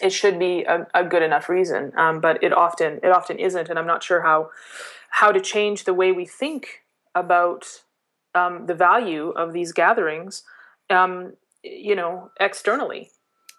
it 0.00 0.10
should 0.12 0.38
be 0.38 0.64
a, 0.64 0.86
a 0.94 1.04
good 1.04 1.22
enough 1.22 1.48
reason, 1.48 1.92
um, 1.96 2.20
but 2.20 2.42
it 2.42 2.52
often 2.52 2.98
it 3.02 3.08
often 3.10 3.38
isn't, 3.38 3.68
and 3.68 3.78
I'm 3.78 3.86
not 3.86 4.02
sure 4.02 4.22
how 4.22 4.50
how 5.10 5.30
to 5.32 5.40
change 5.40 5.84
the 5.84 5.94
way 5.94 6.10
we 6.12 6.26
think 6.26 6.82
about 7.14 7.82
um, 8.34 8.66
the 8.66 8.74
value 8.74 9.30
of 9.30 9.52
these 9.52 9.72
gatherings. 9.72 10.42
Um, 10.90 11.34
you 11.64 11.94
know, 11.94 12.30
externally. 12.40 13.10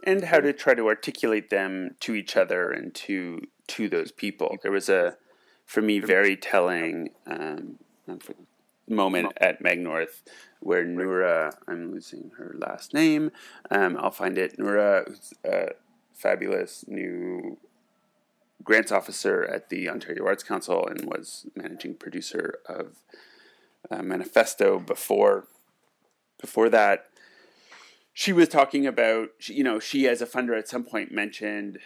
and 0.06 0.26
how 0.26 0.40
to 0.40 0.52
try 0.52 0.74
to 0.74 0.88
articulate 0.88 1.50
them 1.50 1.96
to 2.02 2.14
each 2.14 2.36
other 2.36 2.70
and 2.72 2.94
to 2.94 3.42
to 3.68 3.88
those 3.88 4.12
people. 4.12 4.58
There 4.62 4.72
was 4.72 4.90
a, 4.90 5.16
for 5.66 5.82
me, 5.82 6.00
very 6.00 6.36
telling 6.36 7.12
um, 7.26 7.80
moment 8.90 9.32
at 9.38 9.62
Mag 9.62 9.80
North 9.80 10.22
where 10.60 10.86
Nura, 10.86 11.52
I'm 11.68 11.92
losing 11.92 12.32
her 12.38 12.56
last 12.58 12.94
name, 12.94 13.32
um, 13.72 13.98
I'll 14.00 14.12
find 14.12 14.38
it. 14.38 14.58
Nura, 14.58 15.08
who's 15.08 15.34
a 15.46 15.70
fabulous 16.14 16.86
new 16.88 17.58
grants 18.64 18.92
officer 18.92 19.44
at 19.46 19.70
the 19.70 19.90
Ontario 19.90 20.26
Arts 20.26 20.44
Council 20.44 20.86
and 20.88 21.06
was 21.06 21.46
managing 21.56 21.96
producer 21.96 22.60
of 22.68 22.98
uh, 23.92 24.02
Manifesto 24.02 24.80
before 24.80 25.48
before 26.42 26.70
that 26.70 27.06
she 28.14 28.32
was 28.34 28.48
talking 28.48 28.86
about 28.86 29.30
you 29.48 29.64
know 29.64 29.80
she 29.80 30.08
as 30.08 30.22
a 30.22 30.26
funder 30.26 30.58
at 30.58 30.68
some 30.68 30.84
point 30.84 31.12
mentioned 31.12 31.80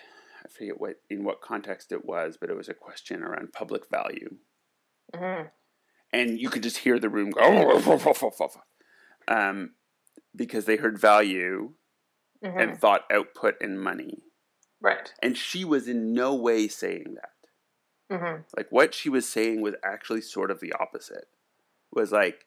i 0.43 0.48
forget 0.50 0.80
what 0.80 0.95
in 1.10 1.24
what 1.24 1.41
context 1.41 1.91
it 1.91 2.06
was 2.06 2.38
but 2.39 2.50
it 2.50 2.56
was 2.58 2.68
a 2.70 2.74
question 2.74 3.24
around 3.24 3.54
public 3.54 3.89
value 3.89 4.38
Mhm. 5.14 5.50
and 6.12 6.39
you 6.39 6.50
could 6.50 6.64
just 6.64 6.80
hear 6.80 7.00
the 7.00 7.10
room 7.10 7.30
go 7.30 7.41
um, 9.28 9.72
because 10.36 10.66
they 10.66 10.78
heard 10.78 11.00
value 11.00 11.74
Mhm. 12.43 12.62
and 12.62 12.78
thought 12.78 13.06
output 13.12 13.56
and 13.62 13.80
money 13.80 14.24
Right. 14.82 15.14
and 15.22 15.38
she 15.38 15.64
was 15.66 15.88
in 15.88 16.14
no 16.14 16.36
way 16.36 16.68
saying 16.68 17.16
that 17.16 17.32
hmm 18.10 18.41
like 18.56 18.68
what 18.72 18.93
she 18.93 19.10
was 19.10 19.28
saying 19.28 19.62
was 19.62 19.76
actually 19.84 20.22
sort 20.22 20.52
of 20.52 20.60
the 20.60 20.74
opposite 20.74 21.28
was 21.91 22.11
like 22.11 22.45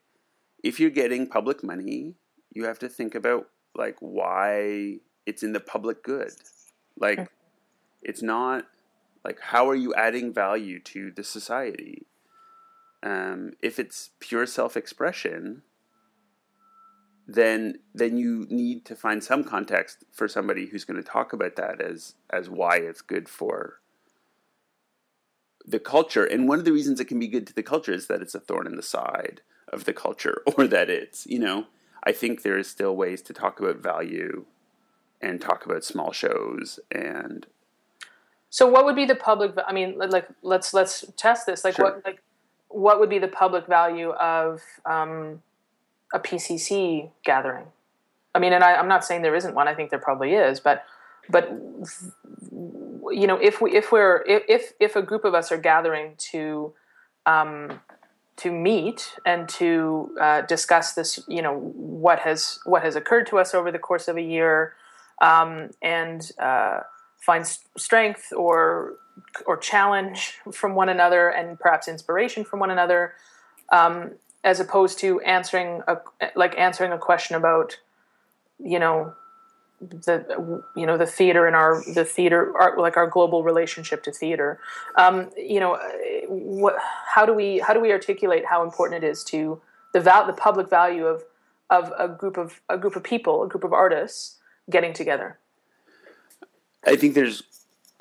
if 0.62 0.78
you're 0.78 0.90
getting 0.90 1.26
public 1.26 1.62
money 1.62 2.14
you 2.50 2.64
have 2.64 2.78
to 2.80 2.88
think 2.88 3.14
about 3.14 3.46
like 3.74 3.96
why 4.00 4.96
it's 5.26 5.42
in 5.42 5.52
the 5.52 5.60
public 5.60 6.02
good. 6.02 6.32
Like 6.98 7.30
it's 8.02 8.22
not 8.22 8.66
like 9.24 9.40
how 9.40 9.68
are 9.68 9.74
you 9.74 9.94
adding 9.94 10.32
value 10.32 10.80
to 10.80 11.12
the 11.14 11.24
society? 11.24 12.06
Um, 13.02 13.52
if 13.62 13.78
it's 13.78 14.10
pure 14.20 14.44
self-expression 14.46 15.62
then 17.26 17.78
then 17.94 18.18
you 18.18 18.46
need 18.50 18.84
to 18.84 18.96
find 18.96 19.22
some 19.22 19.44
context 19.44 20.04
for 20.10 20.26
somebody 20.26 20.66
who's 20.66 20.84
going 20.84 21.00
to 21.02 21.08
talk 21.08 21.32
about 21.32 21.56
that 21.56 21.80
as 21.80 22.14
as 22.30 22.50
why 22.50 22.76
it's 22.76 23.00
good 23.00 23.28
for 23.28 23.79
the 25.70 25.78
culture. 25.78 26.24
And 26.24 26.48
one 26.48 26.58
of 26.58 26.64
the 26.64 26.72
reasons 26.72 27.00
it 27.00 27.06
can 27.06 27.18
be 27.18 27.28
good 27.28 27.46
to 27.46 27.54
the 27.54 27.62
culture 27.62 27.92
is 27.92 28.06
that 28.08 28.22
it's 28.22 28.34
a 28.34 28.40
thorn 28.40 28.66
in 28.66 28.76
the 28.76 28.82
side 28.82 29.40
of 29.68 29.84
the 29.84 29.92
culture, 29.92 30.42
or 30.56 30.66
that 30.66 30.90
it's, 30.90 31.26
you 31.26 31.38
know, 31.38 31.66
I 32.04 32.12
think 32.12 32.42
there 32.42 32.58
is 32.58 32.68
still 32.68 32.96
ways 32.96 33.22
to 33.22 33.32
talk 33.32 33.60
about 33.60 33.76
value 33.76 34.46
and 35.20 35.40
talk 35.40 35.66
about 35.66 35.84
small 35.84 36.12
shows 36.12 36.80
and 36.90 37.46
So, 38.52 38.66
what 38.66 38.84
would 38.84 38.96
be 38.96 39.04
the 39.04 39.14
public? 39.14 39.54
I 39.66 39.72
mean, 39.72 39.96
like, 39.96 40.28
let's 40.42 40.74
let's 40.74 41.04
test 41.16 41.46
this. 41.46 41.62
Like, 41.64 41.76
Sure. 41.76 41.84
what 41.84 42.04
like 42.04 42.22
what 42.68 42.98
would 42.98 43.10
be 43.10 43.18
the 43.18 43.28
public 43.28 43.66
value 43.66 44.10
of 44.10 44.60
um, 44.86 45.42
a 46.12 46.18
PCC 46.18 47.10
gathering? 47.24 47.66
I 48.34 48.38
mean, 48.38 48.52
and 48.52 48.64
I, 48.64 48.74
I'm 48.74 48.88
not 48.88 49.04
saying 49.04 49.22
there 49.22 49.36
isn't 49.36 49.54
one. 49.54 49.68
I 49.68 49.74
think 49.74 49.90
there 49.90 50.00
probably 50.00 50.34
is, 50.34 50.58
but 50.58 50.84
but 51.28 51.52
you 53.10 53.26
know, 53.26 53.36
if 53.36 53.60
we 53.60 53.72
if 53.72 53.92
we're 53.92 54.24
if 54.26 54.72
if, 54.80 54.96
a 54.96 55.02
group 55.02 55.24
of 55.24 55.34
us 55.34 55.52
are 55.52 55.56
gathering 55.56 56.14
to 56.32 56.72
um, 57.26 57.80
to 58.36 58.50
meet 58.50 59.14
and 59.26 59.48
to 59.48 60.14
uh, 60.20 60.40
discuss 60.42 60.94
this. 60.94 61.20
You 61.28 61.42
know 61.42 61.58
what 61.74 62.20
has 62.20 62.58
what 62.64 62.82
has 62.82 62.96
occurred 62.96 63.26
to 63.28 63.38
us 63.38 63.54
over 63.54 63.70
the 63.70 63.78
course 63.78 64.08
of 64.08 64.16
a 64.16 64.22
year, 64.22 64.74
um, 65.20 65.70
and 65.82 66.30
uh, 66.38 66.80
find 67.18 67.46
strength 67.76 68.32
or 68.34 68.94
or 69.46 69.56
challenge 69.56 70.38
from 70.52 70.74
one 70.74 70.88
another, 70.88 71.28
and 71.28 71.58
perhaps 71.58 71.88
inspiration 71.88 72.44
from 72.44 72.60
one 72.60 72.70
another, 72.70 73.14
um, 73.70 74.12
as 74.42 74.60
opposed 74.60 74.98
to 75.00 75.20
answering 75.20 75.82
a 75.86 75.98
like 76.34 76.56
answering 76.58 76.92
a 76.92 76.98
question 76.98 77.36
about 77.36 77.78
you 78.58 78.78
know 78.78 79.14
the 79.80 80.62
you 80.76 80.84
know 80.84 80.98
the 80.98 81.06
theater 81.06 81.46
and 81.46 81.56
our 81.56 81.82
the 81.94 82.04
theater 82.04 82.52
our, 82.58 82.78
like 82.78 82.96
our 82.96 83.06
global 83.06 83.42
relationship 83.42 84.02
to 84.02 84.12
theater. 84.12 84.60
Um, 84.96 85.30
you 85.36 85.58
know 85.58 85.78
what 86.28 86.76
how 87.06 87.24
do 87.24 87.32
we 87.32 87.58
how 87.58 87.72
do 87.72 87.80
we 87.80 87.90
articulate 87.92 88.44
how 88.44 88.62
important 88.62 89.02
it 89.02 89.06
is 89.06 89.24
to 89.24 89.60
the 89.92 90.00
val- 90.00 90.26
the 90.26 90.32
public 90.32 90.68
value 90.68 91.06
of 91.06 91.24
of 91.70 91.92
a 91.98 92.08
group 92.08 92.36
of 92.36 92.60
a 92.68 92.76
group 92.76 92.96
of 92.96 93.02
people 93.02 93.42
a 93.42 93.48
group 93.48 93.64
of 93.64 93.72
artists 93.72 94.38
getting 94.68 94.92
together? 94.92 95.38
I 96.86 96.96
think 96.96 97.14
there's 97.14 97.42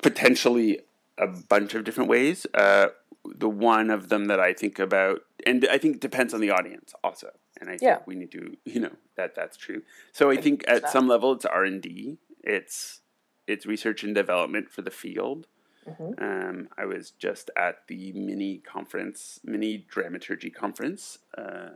potentially 0.02 0.80
a 1.18 1.26
bunch 1.26 1.74
of 1.74 1.84
different 1.84 2.10
ways. 2.10 2.46
Uh, 2.54 2.88
the 3.36 3.48
one 3.48 3.90
of 3.90 4.08
them 4.08 4.26
that 4.26 4.40
i 4.40 4.52
think 4.52 4.78
about 4.78 5.20
and 5.46 5.66
i 5.70 5.78
think 5.78 5.96
it 5.96 6.00
depends 6.00 6.34
on 6.34 6.40
the 6.40 6.50
audience 6.50 6.92
also 7.02 7.30
and 7.60 7.68
I 7.68 7.76
think 7.76 8.06
we 8.06 8.14
need 8.14 8.32
to, 8.32 8.56
you 8.64 8.80
know, 8.80 8.92
that 9.16 9.34
that's 9.34 9.56
true. 9.56 9.82
So 10.12 10.30
I 10.30 10.36
think 10.36 10.64
at 10.66 10.90
some 10.90 11.06
level 11.06 11.32
it's 11.32 11.44
R 11.44 11.64
and 11.64 11.80
D. 11.80 12.18
It's 12.42 13.00
it's 13.46 13.66
research 13.66 14.02
and 14.02 14.14
development 14.14 14.70
for 14.70 14.82
the 14.82 14.90
field. 14.90 15.46
Mm-hmm. 15.86 16.22
Um, 16.22 16.68
I 16.76 16.84
was 16.84 17.10
just 17.10 17.50
at 17.56 17.86
the 17.88 18.12
mini 18.12 18.58
conference, 18.58 19.40
mini 19.44 19.86
dramaturgy 19.88 20.50
conference 20.50 21.18
uh, 21.36 21.70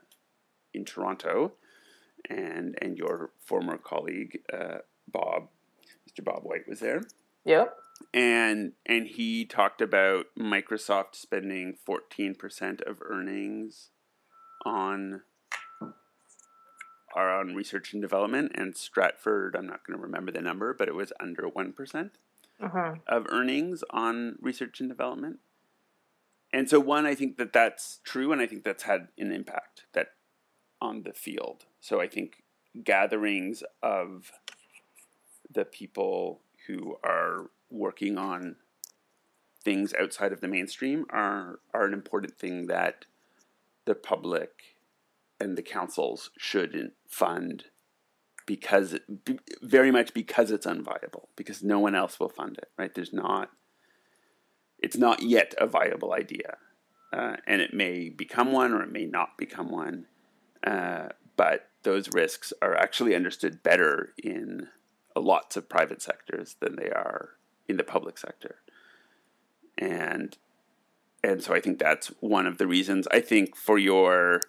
in 0.73 0.85
Toronto, 0.85 1.53
and 2.29 2.77
and 2.81 2.97
your 2.97 3.31
former 3.45 3.77
colleague 3.77 4.41
uh, 4.53 4.79
Bob, 5.09 5.49
Mr. 6.09 6.25
Bob 6.25 6.43
White, 6.45 6.69
was 6.69 6.81
there. 6.81 7.03
Yep. 7.45 7.77
And 8.13 8.73
and 8.87 9.07
he 9.07 9.45
talked 9.45 9.81
about 9.81 10.27
Microsoft 10.39 11.15
spending 11.15 11.77
fourteen 11.85 12.35
percent 12.35 12.81
of 12.83 12.99
earnings 13.03 13.91
on 14.65 15.23
are 17.15 17.33
on 17.33 17.55
research 17.55 17.93
and 17.93 18.03
development, 18.03 18.53
and 18.55 18.77
Stratford, 18.77 19.55
I'm 19.55 19.67
not 19.67 19.87
going 19.87 19.97
to 19.99 20.03
remember 20.03 20.33
the 20.33 20.41
number, 20.41 20.75
but 20.75 20.89
it 20.89 20.95
was 20.95 21.13
under 21.21 21.45
1% 21.45 22.11
uh-huh. 22.61 22.95
of 23.07 23.27
earnings 23.31 23.85
on 23.91 24.37
research 24.41 24.81
and 24.81 24.89
development. 24.89 25.39
And 26.53 26.69
so, 26.69 26.81
one, 26.81 27.07
I 27.07 27.15
think 27.15 27.37
that 27.39 27.53
that's 27.53 28.01
true, 28.05 28.33
and 28.33 28.41
I 28.41 28.47
think 28.47 28.65
that's 28.65 28.85
had 28.85 29.09
an 29.19 29.33
impact 29.33 29.87
that 29.93 30.09
on 30.81 31.03
the 31.03 31.13
field. 31.13 31.65
So, 31.81 32.01
I 32.01 32.07
think 32.07 32.43
gatherings 32.83 33.63
of 33.83 34.33
the 35.53 35.65
people 35.65 36.41
who 36.67 36.97
are 37.05 37.51
working 37.71 38.19
on 38.19 38.57
things 39.65 39.95
outside 39.99 40.33
of 40.33 40.41
the 40.41 40.49
mainstream 40.49 41.07
are 41.11 41.61
are 41.73 41.85
an 41.85 41.95
important 41.95 42.39
thing 42.39 42.67
that 42.67 43.07
the 43.87 43.95
public 43.95 44.77
and 45.41 45.57
the 45.57 45.63
councils 45.63 46.31
shouldn't 46.37 46.93
fund 47.09 47.65
because 48.47 48.97
very 49.63 49.91
much 49.91 50.13
because 50.13 50.51
it's 50.51 50.67
unviable 50.67 51.29
because 51.35 51.63
no 51.63 51.79
one 51.79 51.95
else 51.95 52.21
will 52.21 52.29
fund 52.29 52.59
it 52.59 52.69
right? 52.79 52.95
There's 52.95 53.13
not 53.13 53.51
it's 54.79 54.97
not 54.97 55.23
yet 55.23 55.55
a 55.59 55.67
viable 55.67 56.13
idea. 56.13 56.59
Uh, 57.11 57.37
and 57.47 57.63
it 57.63 57.73
may 57.73 58.09
become 58.09 58.51
one 58.51 58.73
or 58.73 58.83
it 58.83 58.91
may 58.91 59.07
not 59.07 59.39
become 59.39 59.71
one 59.71 60.07
uh, 60.67 61.09
but 61.37 61.69
those 61.85 62.09
risks 62.13 62.53
are 62.61 62.77
actually 62.77 63.15
understood 63.15 63.63
better 63.63 64.13
in 64.23 64.69
lots 65.17 65.57
of 65.57 65.69
private 65.69 66.03
sectors 66.03 66.57
than 66.61 66.77
they 66.77 66.91
are 66.91 67.31
in 67.69 67.77
the 67.77 67.85
public 67.85 68.19
sector 68.19 68.57
and 69.79 70.37
and 71.23 71.43
so 71.43 71.55
I 71.55 71.61
think 71.61 71.79
that's 71.79 72.09
one 72.21 72.47
of 72.47 72.59
the 72.59 72.67
reasons 72.67 73.09
I 73.11 73.21
think 73.21 73.57
for 73.57 73.79
your 73.79 74.41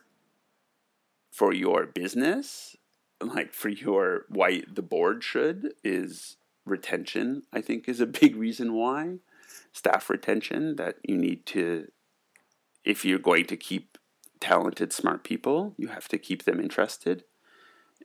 for 1.32 1.54
your 1.54 1.86
business, 1.86 2.76
like 3.22 3.54
for 3.54 3.70
your 3.70 4.26
why 4.30 4.64
the 4.72 4.82
board 4.82 5.24
should 5.24 5.74
is 5.84 6.38
retention. 6.66 7.44
I 7.54 7.62
think 7.62 7.88
is 7.88 8.02
a 8.02 8.06
big 8.06 8.36
reason 8.36 8.74
why 8.74 9.20
staff 9.72 10.10
retention 10.10 10.76
that 10.76 10.98
you 11.04 11.18
need 11.18 11.46
to 11.48 11.88
if 12.84 13.04
you're 13.04 13.20
going 13.20 13.46
to 13.46 13.58
keep 13.58 13.98
talented 14.40 14.94
smart 14.94 15.24
people, 15.24 15.74
you 15.78 15.88
have 15.88 16.08
to 16.10 16.18
keep 16.18 16.44
them 16.44 16.60
interested 16.60 17.24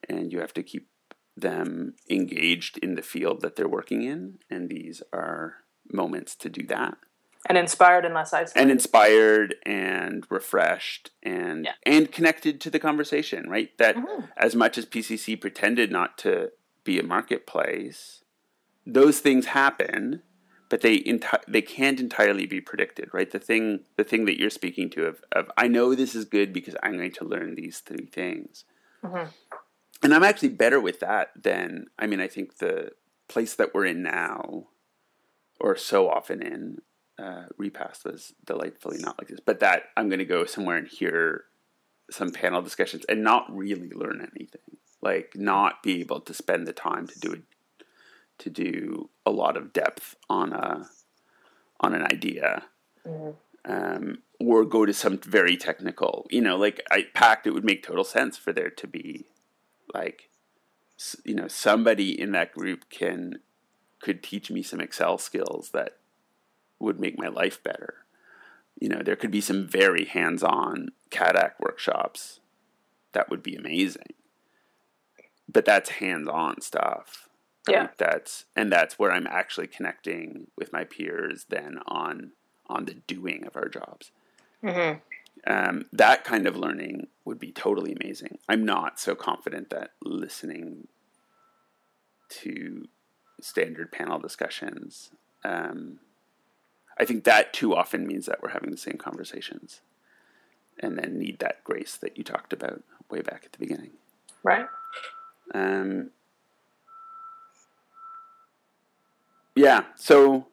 and 0.08 0.32
you 0.32 0.40
have 0.40 0.54
to 0.54 0.62
keep 0.62 0.88
them 1.40 1.94
engaged 2.08 2.78
in 2.78 2.94
the 2.94 3.02
field 3.02 3.40
that 3.40 3.56
they're 3.56 3.68
working 3.68 4.02
in 4.02 4.38
and 4.48 4.68
these 4.68 5.02
are 5.12 5.56
moments 5.92 6.34
to 6.34 6.48
do 6.48 6.66
that 6.66 6.96
and 7.46 7.56
inspired 7.56 8.04
and 8.04 8.14
less 8.14 8.32
isolated 8.32 8.60
and 8.60 8.70
inspired 8.70 9.54
and 9.64 10.26
refreshed 10.30 11.10
and 11.22 11.64
yeah. 11.64 11.72
and 11.84 12.12
connected 12.12 12.60
to 12.60 12.70
the 12.70 12.78
conversation 12.78 13.48
right 13.48 13.76
that 13.78 13.96
mm-hmm. 13.96 14.24
as 14.36 14.54
much 14.54 14.76
as 14.76 14.86
pcc 14.86 15.40
pretended 15.40 15.90
not 15.90 16.18
to 16.18 16.50
be 16.84 16.98
a 16.98 17.02
marketplace 17.02 18.24
those 18.86 19.20
things 19.20 19.46
happen 19.46 20.22
but 20.68 20.82
they 20.82 20.98
enti- 21.00 21.44
they 21.48 21.62
can't 21.62 22.00
entirely 22.00 22.46
be 22.46 22.60
predicted 22.60 23.08
right 23.12 23.30
the 23.30 23.38
thing 23.38 23.80
the 23.96 24.04
thing 24.04 24.24
that 24.24 24.38
you're 24.38 24.50
speaking 24.50 24.90
to 24.90 25.06
of, 25.06 25.22
of 25.32 25.50
i 25.56 25.66
know 25.66 25.94
this 25.94 26.14
is 26.14 26.24
good 26.24 26.52
because 26.52 26.76
i'm 26.82 26.96
going 26.96 27.12
to 27.12 27.24
learn 27.24 27.54
these 27.54 27.80
three 27.80 28.06
things 28.06 28.64
mm-hmm. 29.02 29.28
And 30.02 30.14
i'm 30.14 30.24
actually 30.24 30.50
better 30.50 30.80
with 30.80 31.00
that 31.00 31.30
than 31.40 31.86
i 31.98 32.06
mean 32.06 32.20
i 32.20 32.28
think 32.28 32.58
the 32.58 32.92
place 33.28 33.54
that 33.54 33.74
we're 33.74 33.86
in 33.86 34.02
now 34.02 34.68
or 35.60 35.76
so 35.76 36.08
often 36.08 36.42
in 36.42 36.78
uh, 37.20 37.44
repast 37.56 38.04
was 38.04 38.32
delightfully 38.44 38.98
not 38.98 39.18
like 39.18 39.28
this. 39.28 39.40
But 39.44 39.60
that 39.60 39.84
I'm 39.96 40.08
going 40.08 40.20
to 40.20 40.24
go 40.24 40.44
somewhere 40.44 40.76
and 40.76 40.88
hear 40.88 41.44
some 42.10 42.30
panel 42.30 42.62
discussions 42.62 43.04
and 43.08 43.22
not 43.22 43.54
really 43.54 43.90
learn 43.90 44.26
anything. 44.34 44.78
Like 45.02 45.32
not 45.34 45.82
be 45.82 46.00
able 46.00 46.20
to 46.20 46.34
spend 46.34 46.66
the 46.66 46.72
time 46.72 47.06
to 47.06 47.18
do 47.18 47.32
it, 47.32 47.42
to 48.38 48.50
do 48.50 49.10
a 49.24 49.30
lot 49.30 49.56
of 49.56 49.72
depth 49.72 50.16
on 50.28 50.52
a 50.52 50.88
on 51.80 51.94
an 51.94 52.02
idea. 52.02 52.64
Mm-hmm. 53.06 53.30
Um, 53.62 54.22
or 54.38 54.64
go 54.64 54.86
to 54.86 54.94
some 54.94 55.18
very 55.18 55.58
technical, 55.58 56.26
you 56.30 56.40
know, 56.40 56.56
like 56.56 56.80
at 56.90 57.12
Pact, 57.12 57.46
it 57.46 57.50
would 57.50 57.64
make 57.64 57.82
total 57.82 58.04
sense 58.04 58.38
for 58.38 58.54
there 58.54 58.70
to 58.70 58.86
be 58.86 59.26
like, 59.94 60.30
you 61.24 61.34
know, 61.34 61.48
somebody 61.48 62.18
in 62.18 62.32
that 62.32 62.52
group 62.52 62.88
can, 62.90 63.40
could 64.00 64.22
teach 64.22 64.50
me 64.50 64.62
some 64.62 64.80
Excel 64.80 65.18
skills 65.18 65.70
that 65.72 65.96
would 66.78 67.00
make 67.00 67.18
my 67.18 67.28
life 67.28 67.62
better. 67.62 67.94
You 68.80 68.88
know, 68.88 69.02
there 69.02 69.16
could 69.16 69.30
be 69.30 69.40
some 69.40 69.66
very 69.66 70.06
hands-on 70.06 70.90
CADAC 71.10 71.52
workshops 71.60 72.40
that 73.12 73.28
would 73.28 73.42
be 73.42 73.54
amazing. 73.54 74.14
But 75.48 75.64
that's 75.64 75.90
hands-on 75.90 76.60
stuff. 76.60 77.28
Yeah. 77.68 77.88
that's 77.98 78.46
and 78.56 78.72
that's 78.72 78.98
where 78.98 79.12
I'm 79.12 79.26
actually 79.26 79.66
connecting 79.66 80.48
with 80.56 80.72
my 80.72 80.84
peers 80.84 81.46
then 81.48 81.78
on 81.86 82.32
on 82.66 82.86
the 82.86 82.94
doing 82.94 83.44
of 83.46 83.54
our 83.54 83.68
jobs. 83.68 84.10
Mm-hmm. 84.64 84.98
Um, 85.46 85.86
that 85.92 86.24
kind 86.24 86.46
of 86.46 86.56
learning 86.56 87.08
would 87.24 87.38
be 87.38 87.52
totally 87.52 87.96
amazing. 87.98 88.38
I'm 88.48 88.64
not 88.64 89.00
so 89.00 89.14
confident 89.14 89.70
that 89.70 89.92
listening 90.02 90.88
to 92.42 92.86
standard 93.40 93.90
panel 93.90 94.18
discussions 94.18 95.10
um, 95.44 96.00
I 96.98 97.04
think 97.04 97.24
that 97.24 97.52
too 97.52 97.74
often 97.74 98.06
means 98.06 98.26
that 98.26 98.42
we're 98.42 98.50
having 98.50 98.70
the 98.70 98.76
same 98.76 98.98
conversations 98.98 99.80
and 100.78 100.98
then 100.98 101.18
need 101.18 101.38
that 101.38 101.64
grace 101.64 101.96
that 101.96 102.18
you 102.18 102.24
talked 102.24 102.52
about 102.52 102.82
way 103.10 103.22
back 103.22 103.42
at 103.44 103.52
the 103.52 103.58
beginning. 103.58 103.92
Right. 104.42 104.66
Um, 105.54 106.10
yeah. 109.56 109.84
So 109.96 110.46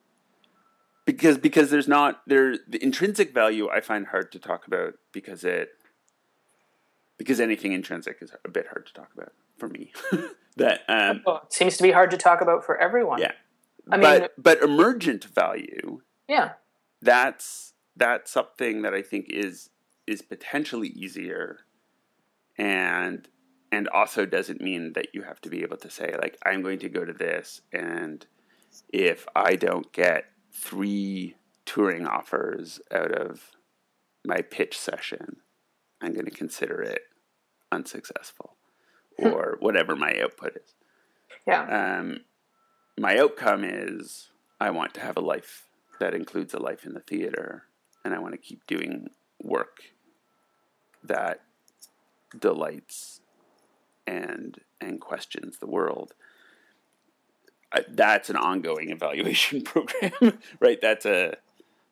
because 1.07 1.39
because 1.39 1.71
there's 1.71 1.87
not 1.87 2.21
there 2.27 2.57
the 2.67 2.81
intrinsic 2.83 3.33
value 3.33 3.67
I 3.69 3.81
find 3.81 4.05
hard 4.05 4.31
to 4.33 4.39
talk 4.39 4.67
about 4.67 4.93
because 5.11 5.43
it 5.43 5.69
because 7.17 7.39
anything 7.39 7.71
intrinsic 7.71 8.17
is 8.21 8.31
a 8.45 8.49
bit 8.49 8.67
hard 8.67 8.85
to 8.85 8.93
talk 8.93 9.09
about 9.17 9.33
for 9.57 9.67
me. 9.67 9.91
that 10.57 10.81
um, 10.87 11.23
well, 11.25 11.47
seems 11.49 11.77
to 11.77 11.83
be 11.83 11.91
hard 11.91 12.11
to 12.11 12.17
talk 12.17 12.41
about 12.41 12.63
for 12.63 12.77
everyone. 12.77 13.19
Yeah. 13.19 13.31
I 13.89 13.97
but, 13.97 14.21
mean, 14.21 14.29
but 14.37 14.61
emergent 14.61 15.23
value 15.23 16.01
yeah. 16.27 16.53
That's 17.01 17.73
that's 17.95 18.31
something 18.31 18.81
that 18.83 18.93
I 18.93 19.01
think 19.01 19.27
is 19.29 19.69
is 20.05 20.21
potentially 20.21 20.89
easier 20.89 21.59
and 22.57 23.27
and 23.71 23.87
also 23.89 24.25
doesn't 24.25 24.61
mean 24.61 24.93
that 24.93 25.07
you 25.13 25.23
have 25.23 25.41
to 25.41 25.49
be 25.49 25.61
able 25.63 25.77
to 25.77 25.89
say 25.89 26.13
like 26.21 26.37
I'm 26.45 26.61
going 26.61 26.79
to 26.79 26.89
go 26.89 27.05
to 27.05 27.13
this 27.13 27.61
and 27.71 28.25
if 28.89 29.25
I 29.35 29.55
don't 29.55 29.91
get 29.91 30.25
3 30.51 31.35
touring 31.65 32.07
offers 32.07 32.79
out 32.91 33.11
of 33.11 33.51
my 34.25 34.41
pitch 34.41 34.77
session 34.77 35.37
I'm 36.01 36.13
going 36.13 36.25
to 36.25 36.31
consider 36.31 36.81
it 36.81 37.01
unsuccessful 37.71 38.55
or 39.17 39.57
whatever 39.59 39.95
my 39.95 40.15
output 40.21 40.57
is. 40.57 40.75
Yeah. 41.45 41.97
Um, 41.99 42.21
my 42.97 43.17
outcome 43.17 43.63
is 43.63 44.29
I 44.59 44.69
want 44.71 44.93
to 44.95 45.01
have 45.01 45.17
a 45.17 45.21
life 45.21 45.63
that 45.99 46.13
includes 46.13 46.53
a 46.53 46.59
life 46.59 46.85
in 46.85 46.93
the 46.93 46.99
theater, 46.99 47.63
and 48.05 48.13
I 48.13 48.19
want 48.19 48.33
to 48.33 48.37
keep 48.37 48.65
doing 48.67 49.07
work 49.41 49.79
that 51.03 51.41
delights 52.37 53.21
and 54.05 54.59
and 54.79 55.01
questions 55.01 55.57
the 55.57 55.67
world. 55.67 56.13
That's 57.89 58.29
an 58.29 58.35
ongoing 58.35 58.89
evaluation 58.91 59.61
program, 59.61 60.39
right? 60.59 60.79
That's 60.81 61.05
a 61.05 61.37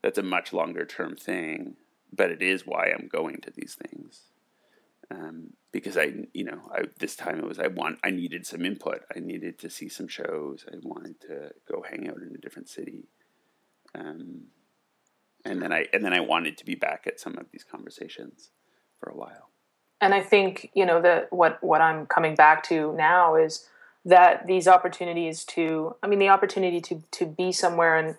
that's 0.02 0.18
a 0.18 0.24
much 0.24 0.54
longer 0.54 0.86
term 0.86 1.16
thing, 1.16 1.76
but 2.14 2.32
it 2.32 2.42
is 2.42 2.66
why 2.66 2.92
I'm 2.92 3.08
going 3.08 3.42
to 3.42 3.52
these 3.52 3.76
things. 3.76 4.22
Um, 5.12 5.54
because 5.72 5.98
I, 5.98 6.14
you 6.34 6.44
know, 6.44 6.62
I, 6.74 6.84
this 7.00 7.16
time 7.16 7.40
it 7.40 7.46
was 7.46 7.60
I 7.60 7.68
want 7.68 8.00
I 8.04 8.12
needed 8.12 8.46
some 8.46 8.66
input. 8.66 9.02
I 9.16 9.20
needed 9.20 9.60
to 9.60 9.70
see 9.70 9.90
some 9.90 10.08
shows. 10.08 10.66
I 10.72 10.78
wanted 10.82 11.20
to 11.22 11.52
go 11.70 11.84
hang 11.88 12.08
out 12.08 12.18
in 12.18 12.34
a 12.36 12.40
different 12.40 12.70
city, 12.70 13.08
um, 13.94 14.46
and 15.44 15.62
then 15.62 15.72
I 15.72 15.86
and 15.94 16.04
then 16.04 16.14
I 16.14 16.22
wanted 16.22 16.58
to 16.60 16.66
be 16.66 16.76
back 16.76 17.04
at 17.06 17.20
some 17.20 17.38
of 17.38 17.48
these 17.52 17.64
conversations 17.64 18.52
for 19.00 19.10
a 19.10 19.16
while. 19.16 19.50
And 20.02 20.14
I 20.14 20.22
think 20.22 20.72
you 20.74 20.86
know 20.86 21.02
that 21.02 21.32
what 21.32 21.62
what 21.64 21.82
I'm 21.82 22.06
coming 22.08 22.36
back 22.36 22.64
to 22.64 22.94
now 22.94 23.36
is 23.36 23.68
that 24.06 24.46
these 24.46 24.68
opportunities 24.68 25.44
to 25.44 25.96
I 26.04 26.08
mean 26.08 26.20
the 26.20 26.30
opportunity 26.30 26.80
to 26.82 27.04
to 27.12 27.26
be 27.26 27.52
somewhere 27.52 27.98
and 27.98 28.16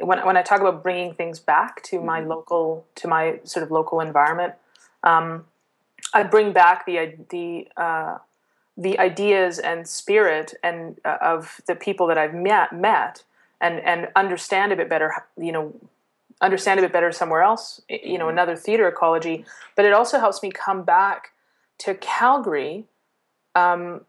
when 0.00 0.24
when 0.24 0.36
I 0.36 0.42
talk 0.42 0.60
about 0.60 0.82
bringing 0.82 1.14
things 1.14 1.38
back 1.40 1.82
to 1.84 2.00
my 2.00 2.20
mm-hmm. 2.20 2.30
local 2.30 2.86
to 2.96 3.08
my 3.08 3.40
sort 3.44 3.62
of 3.62 3.70
local 3.70 4.00
environment. 4.00 4.54
Um, 5.02 5.44
I 6.14 6.22
bring 6.22 6.52
back 6.52 6.86
the 6.86 7.16
the 7.30 7.68
uh, 7.76 8.18
the 8.76 8.98
ideas 8.98 9.58
and 9.58 9.86
spirit 9.86 10.54
and 10.62 10.98
uh, 11.04 11.18
of 11.20 11.60
the 11.66 11.74
people 11.74 12.06
that 12.06 12.18
I've 12.18 12.34
met 12.34 12.72
met 12.72 13.24
and 13.60 13.80
and 13.80 14.08
understand 14.16 14.72
a 14.72 14.76
bit 14.76 14.88
better. 14.88 15.12
You 15.36 15.52
know, 15.52 15.74
understand 16.40 16.80
a 16.80 16.82
bit 16.82 16.92
better 16.92 17.12
somewhere 17.12 17.42
else. 17.42 17.82
You 17.88 18.18
know, 18.18 18.24
mm-hmm. 18.24 18.32
another 18.32 18.56
theater 18.56 18.88
ecology. 18.88 19.44
But 19.76 19.84
it 19.84 19.92
also 19.92 20.18
helps 20.18 20.42
me 20.42 20.50
come 20.50 20.82
back 20.84 21.32
to 21.78 21.94
Calgary. 21.94 22.84
Um, 23.54 24.02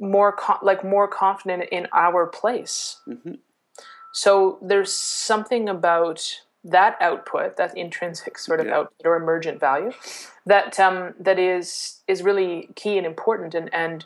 more 0.00 0.36
like 0.62 0.84
more 0.84 1.08
confident 1.08 1.64
in 1.70 1.88
our 1.92 2.26
place. 2.26 3.00
Mm-hmm. 3.08 3.34
So 4.12 4.58
there's 4.62 4.92
something 4.92 5.68
about 5.68 6.40
that 6.64 6.96
output, 7.00 7.56
that 7.56 7.76
intrinsic 7.76 8.38
sort 8.38 8.60
of 8.60 8.66
yeah. 8.66 8.76
output 8.76 9.06
or 9.06 9.16
emergent 9.16 9.60
value, 9.60 9.92
that 10.46 10.78
um, 10.80 11.14
that 11.20 11.38
is 11.38 12.00
is 12.08 12.22
really 12.22 12.68
key 12.74 12.98
and 12.98 13.06
important, 13.06 13.54
and 13.54 13.72
and 13.74 14.04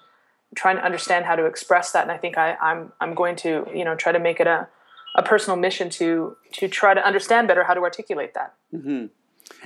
trying 0.55 0.77
to 0.77 0.85
understand 0.85 1.25
how 1.25 1.37
to 1.37 1.47
express 1.47 1.93
that. 1.93 2.03
And 2.03 2.13
I 2.13 2.19
think 2.19 2.37
I, 2.37 2.57
I'm 2.61 2.93
I'm 3.01 3.15
going 3.15 3.37
to 3.37 3.67
you 3.75 3.85
know 3.85 3.95
try 3.95 4.13
to 4.13 4.19
make 4.19 4.41
it 4.41 4.47
a 4.47 4.69
a 5.17 5.23
personal 5.23 5.57
mission 5.57 5.91
to 5.91 6.37
to 6.55 6.69
try 6.69 6.95
to 6.95 7.05
understand 7.05 7.49
better 7.49 7.65
how 7.65 7.75
to 7.75 7.81
articulate 7.81 8.35
that. 8.35 8.55
Mm-hmm. 8.75 9.07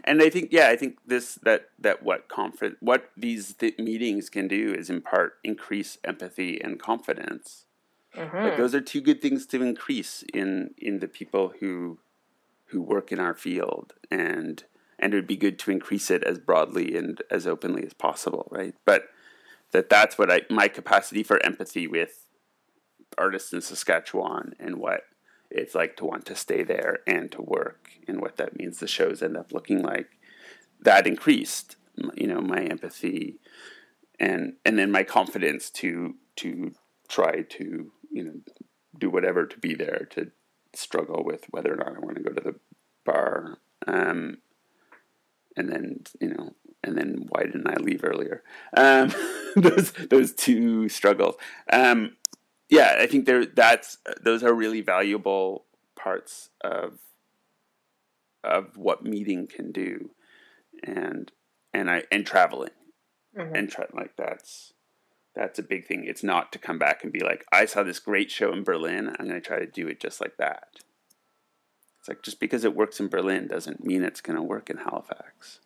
And 0.04 0.22
I 0.22 0.30
think 0.30 0.48
yeah, 0.52 0.68
I 0.68 0.76
think 0.76 0.98
this 1.06 1.36
that 1.42 1.70
that 1.78 2.02
what 2.02 2.28
confident 2.28 2.78
what 2.80 3.10
these 3.16 3.54
th- 3.54 3.78
meetings 3.78 4.30
can 4.30 4.48
do 4.48 4.74
is 4.74 4.90
in 4.90 5.00
part 5.00 5.34
increase 5.44 5.98
empathy 6.04 6.60
and 6.60 6.78
confidence. 6.78 7.64
Mm-hmm. 8.16 8.36
Like 8.36 8.56
those 8.56 8.74
are 8.74 8.80
two 8.80 9.00
good 9.00 9.20
things 9.20 9.46
to 9.46 9.62
increase 9.62 10.24
in 10.32 10.74
in 10.78 11.00
the 11.00 11.08
people 11.08 11.52
who 11.60 11.98
who 12.66 12.82
work 12.82 13.12
in 13.12 13.20
our 13.20 13.34
field 13.34 13.94
and 14.10 14.64
and 14.98 15.12
it 15.12 15.16
would 15.16 15.26
be 15.26 15.36
good 15.36 15.58
to 15.60 15.70
increase 15.70 16.10
it 16.10 16.24
as 16.24 16.38
broadly 16.38 16.96
and 16.96 17.22
as 17.30 17.46
openly 17.46 17.84
as 17.84 17.92
possible 17.92 18.48
right 18.50 18.74
but 18.84 19.04
that 19.72 19.90
that's 19.90 20.16
what 20.18 20.30
I 20.30 20.42
my 20.50 20.68
capacity 20.68 21.22
for 21.22 21.44
empathy 21.44 21.86
with 21.86 22.26
artists 23.18 23.52
in 23.52 23.60
Saskatchewan 23.60 24.54
and 24.58 24.76
what 24.76 25.02
it's 25.50 25.74
like 25.74 25.96
to 25.96 26.04
want 26.04 26.26
to 26.26 26.34
stay 26.34 26.62
there 26.62 27.00
and 27.06 27.30
to 27.32 27.42
work 27.42 27.90
and 28.08 28.20
what 28.20 28.36
that 28.36 28.56
means 28.56 28.78
the 28.78 28.88
shows 28.88 29.22
end 29.22 29.36
up 29.36 29.52
looking 29.52 29.82
like 29.82 30.18
that 30.80 31.06
increased 31.06 31.76
you 32.14 32.26
know 32.26 32.40
my 32.40 32.60
empathy 32.62 33.38
and 34.18 34.54
and 34.64 34.78
then 34.78 34.90
my 34.90 35.02
confidence 35.02 35.70
to 35.70 36.14
to 36.36 36.72
try 37.08 37.42
to 37.42 37.92
you 38.10 38.24
know 38.24 38.34
do 38.98 39.10
whatever 39.10 39.46
to 39.46 39.58
be 39.58 39.74
there 39.74 40.06
to 40.10 40.30
struggle 40.76 41.22
with 41.24 41.44
whether 41.50 41.72
or 41.72 41.76
not 41.76 41.96
I 41.96 42.00
want 42.00 42.16
to 42.16 42.22
go 42.22 42.32
to 42.32 42.40
the 42.40 42.54
bar. 43.04 43.58
Um, 43.86 44.38
and 45.56 45.70
then 45.70 46.00
you 46.20 46.28
know, 46.28 46.54
and 46.82 46.96
then 46.96 47.26
why 47.28 47.44
didn't 47.44 47.68
I 47.68 47.76
leave 47.76 48.04
earlier? 48.04 48.42
Um, 48.76 49.12
those 49.56 49.92
those 49.92 50.32
two 50.32 50.88
struggles. 50.88 51.36
Um, 51.72 52.16
yeah, 52.68 52.96
I 52.98 53.06
think 53.06 53.26
there 53.26 53.44
that's 53.46 53.98
those 54.22 54.42
are 54.42 54.54
really 54.54 54.80
valuable 54.80 55.64
parts 55.96 56.50
of 56.62 56.98
of 58.42 58.76
what 58.76 59.04
meeting 59.04 59.46
can 59.46 59.72
do, 59.72 60.10
and 60.82 61.30
and 61.72 61.90
I 61.90 62.04
and 62.10 62.26
traveling, 62.26 62.70
mm-hmm. 63.36 63.54
and 63.54 63.70
tra- 63.70 63.88
like 63.92 64.16
that's 64.16 64.74
that's 65.34 65.58
a 65.58 65.62
big 65.62 65.86
thing. 65.86 66.04
It's 66.04 66.22
not 66.22 66.52
to 66.52 66.58
come 66.58 66.78
back 66.78 67.02
and 67.02 67.12
be 67.12 67.20
like, 67.20 67.44
I 67.52 67.64
saw 67.64 67.82
this 67.82 67.98
great 67.98 68.30
show 68.30 68.52
in 68.52 68.62
Berlin. 68.62 69.08
I'm 69.08 69.26
going 69.26 69.40
to 69.40 69.46
try 69.46 69.58
to 69.58 69.66
do 69.66 69.88
it 69.88 69.98
just 70.00 70.20
like 70.20 70.36
that. 70.36 70.68
It's 71.98 72.08
like 72.08 72.22
just 72.22 72.38
because 72.38 72.64
it 72.64 72.76
works 72.76 73.00
in 73.00 73.08
Berlin 73.08 73.48
doesn't 73.48 73.84
mean 73.84 74.04
it's 74.04 74.20
going 74.20 74.36
to 74.36 74.42
work 74.42 74.70
in 74.70 74.76
Halifax. 74.76 75.60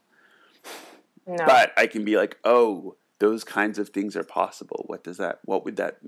No. 1.26 1.44
But 1.44 1.72
I 1.76 1.86
can 1.86 2.04
be 2.04 2.16
like, 2.16 2.38
oh, 2.44 2.96
those 3.18 3.44
kinds 3.44 3.78
of 3.78 3.90
things 3.90 4.16
are 4.16 4.24
possible. 4.24 4.84
What 4.86 5.04
does 5.04 5.18
that? 5.18 5.40
What 5.44 5.64
would 5.64 5.76
that? 5.76 5.98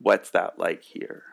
What's 0.00 0.30
that 0.30 0.58
like 0.58 0.82
here? 0.82 1.24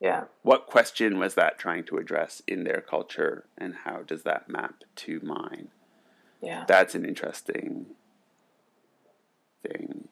Yeah. 0.00 0.24
What 0.42 0.66
question 0.66 1.18
was 1.18 1.34
that 1.34 1.58
trying 1.58 1.84
to 1.84 1.96
address 1.96 2.40
in 2.46 2.64
their 2.64 2.80
culture, 2.80 3.46
and 3.56 3.74
how 3.84 4.02
does 4.02 4.22
that 4.22 4.48
map 4.48 4.84
to 4.96 5.20
mine? 5.22 5.68
Yeah. 6.40 6.64
That's 6.68 6.94
an 6.94 7.04
interesting 7.04 7.86
thing. 9.62 10.08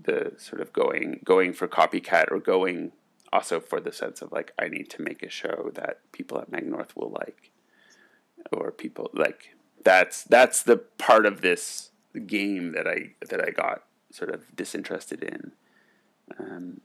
The 0.00 0.32
sort 0.36 0.60
of 0.60 0.72
going 0.72 1.20
going 1.24 1.52
for 1.52 1.66
copycat 1.66 2.30
or 2.30 2.38
going 2.38 2.92
also 3.32 3.58
for 3.58 3.80
the 3.80 3.92
sense 3.92 4.22
of 4.22 4.30
like 4.30 4.52
I 4.58 4.68
need 4.68 4.88
to 4.90 5.02
make 5.02 5.22
a 5.22 5.28
show 5.28 5.70
that 5.74 6.00
people 6.12 6.38
at 6.38 6.52
Mag 6.52 6.66
North 6.66 6.96
will 6.96 7.10
like, 7.10 7.50
or 8.52 8.70
people 8.70 9.10
like 9.12 9.56
that's 9.82 10.22
that's 10.24 10.62
the 10.62 10.76
part 10.76 11.26
of 11.26 11.40
this 11.40 11.90
game 12.26 12.72
that 12.72 12.86
I 12.86 13.14
that 13.28 13.40
I 13.44 13.50
got 13.50 13.82
sort 14.12 14.30
of 14.30 14.54
disinterested 14.54 15.24
in, 15.24 15.52
um, 16.38 16.80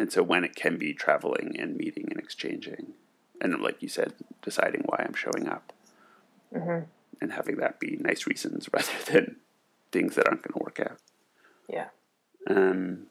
and 0.00 0.10
so 0.10 0.22
when 0.22 0.44
it 0.44 0.56
can 0.56 0.78
be 0.78 0.94
traveling 0.94 1.56
and 1.58 1.76
meeting 1.76 2.06
and 2.10 2.18
exchanging, 2.18 2.94
and 3.38 3.60
like 3.60 3.82
you 3.82 3.88
said, 3.88 4.14
deciding 4.40 4.80
why 4.86 5.04
I'm 5.06 5.12
showing 5.12 5.46
up, 5.46 5.74
mm-hmm. 6.54 6.86
and 7.20 7.32
having 7.32 7.56
that 7.56 7.78
be 7.78 7.98
nice 8.00 8.26
reasons 8.26 8.70
rather 8.72 9.12
than 9.12 9.36
things 9.92 10.14
that 10.14 10.26
aren't 10.26 10.40
going 10.40 10.54
to 10.54 10.64
work 10.64 10.80
out. 10.80 10.96
Yeah. 11.68 11.88
Um, 12.48 13.08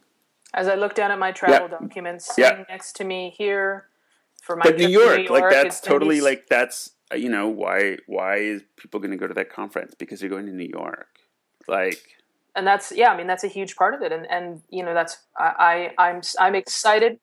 as 0.56 0.68
I 0.68 0.74
look 0.74 0.96
down 0.96 1.12
at 1.12 1.20
my 1.20 1.32
travel 1.32 1.70
yeah. 1.70 1.78
documents, 1.80 2.34
sitting 2.34 2.62
yeah. 2.62 2.66
next 2.68 2.96
to 2.96 3.04
me 3.04 3.36
here 3.38 3.86
for 4.42 4.56
my 4.56 4.64
but 4.64 4.78
New 4.78 4.88
York, 4.88 5.18
New 5.18 5.24
York, 5.26 5.30
like 5.30 5.52
that's 5.52 5.80
totally 5.80 6.22
like 6.22 6.48
that's 6.48 6.94
you 7.16 7.30
know 7.30 7.48
why 7.48 7.98
why 8.08 8.38
is 8.38 8.64
people 8.78 9.00
going 9.00 9.12
to 9.12 9.18
go 9.18 9.28
to 9.28 9.36
that 9.36 9.52
conference 9.52 9.94
because 9.94 10.22
they're 10.22 10.30
going 10.30 10.48
to 10.48 10.56
New 10.56 10.72
York, 10.74 11.20
like. 11.68 12.16
And 12.60 12.68
that's 12.68 12.92
yeah, 12.92 13.10
I 13.14 13.18
mean 13.18 13.26
that's 13.26 13.46
a 13.46 13.48
huge 13.48 13.78
part 13.78 13.94
of 13.94 14.02
it, 14.02 14.12
and 14.12 14.30
and 14.30 14.62
you 14.70 14.84
know 14.84 14.94
that's 14.94 15.18
I, 15.38 15.92
I 15.98 16.10
I'm 16.10 16.22
I'm 16.40 16.56
excited. 16.56 17.18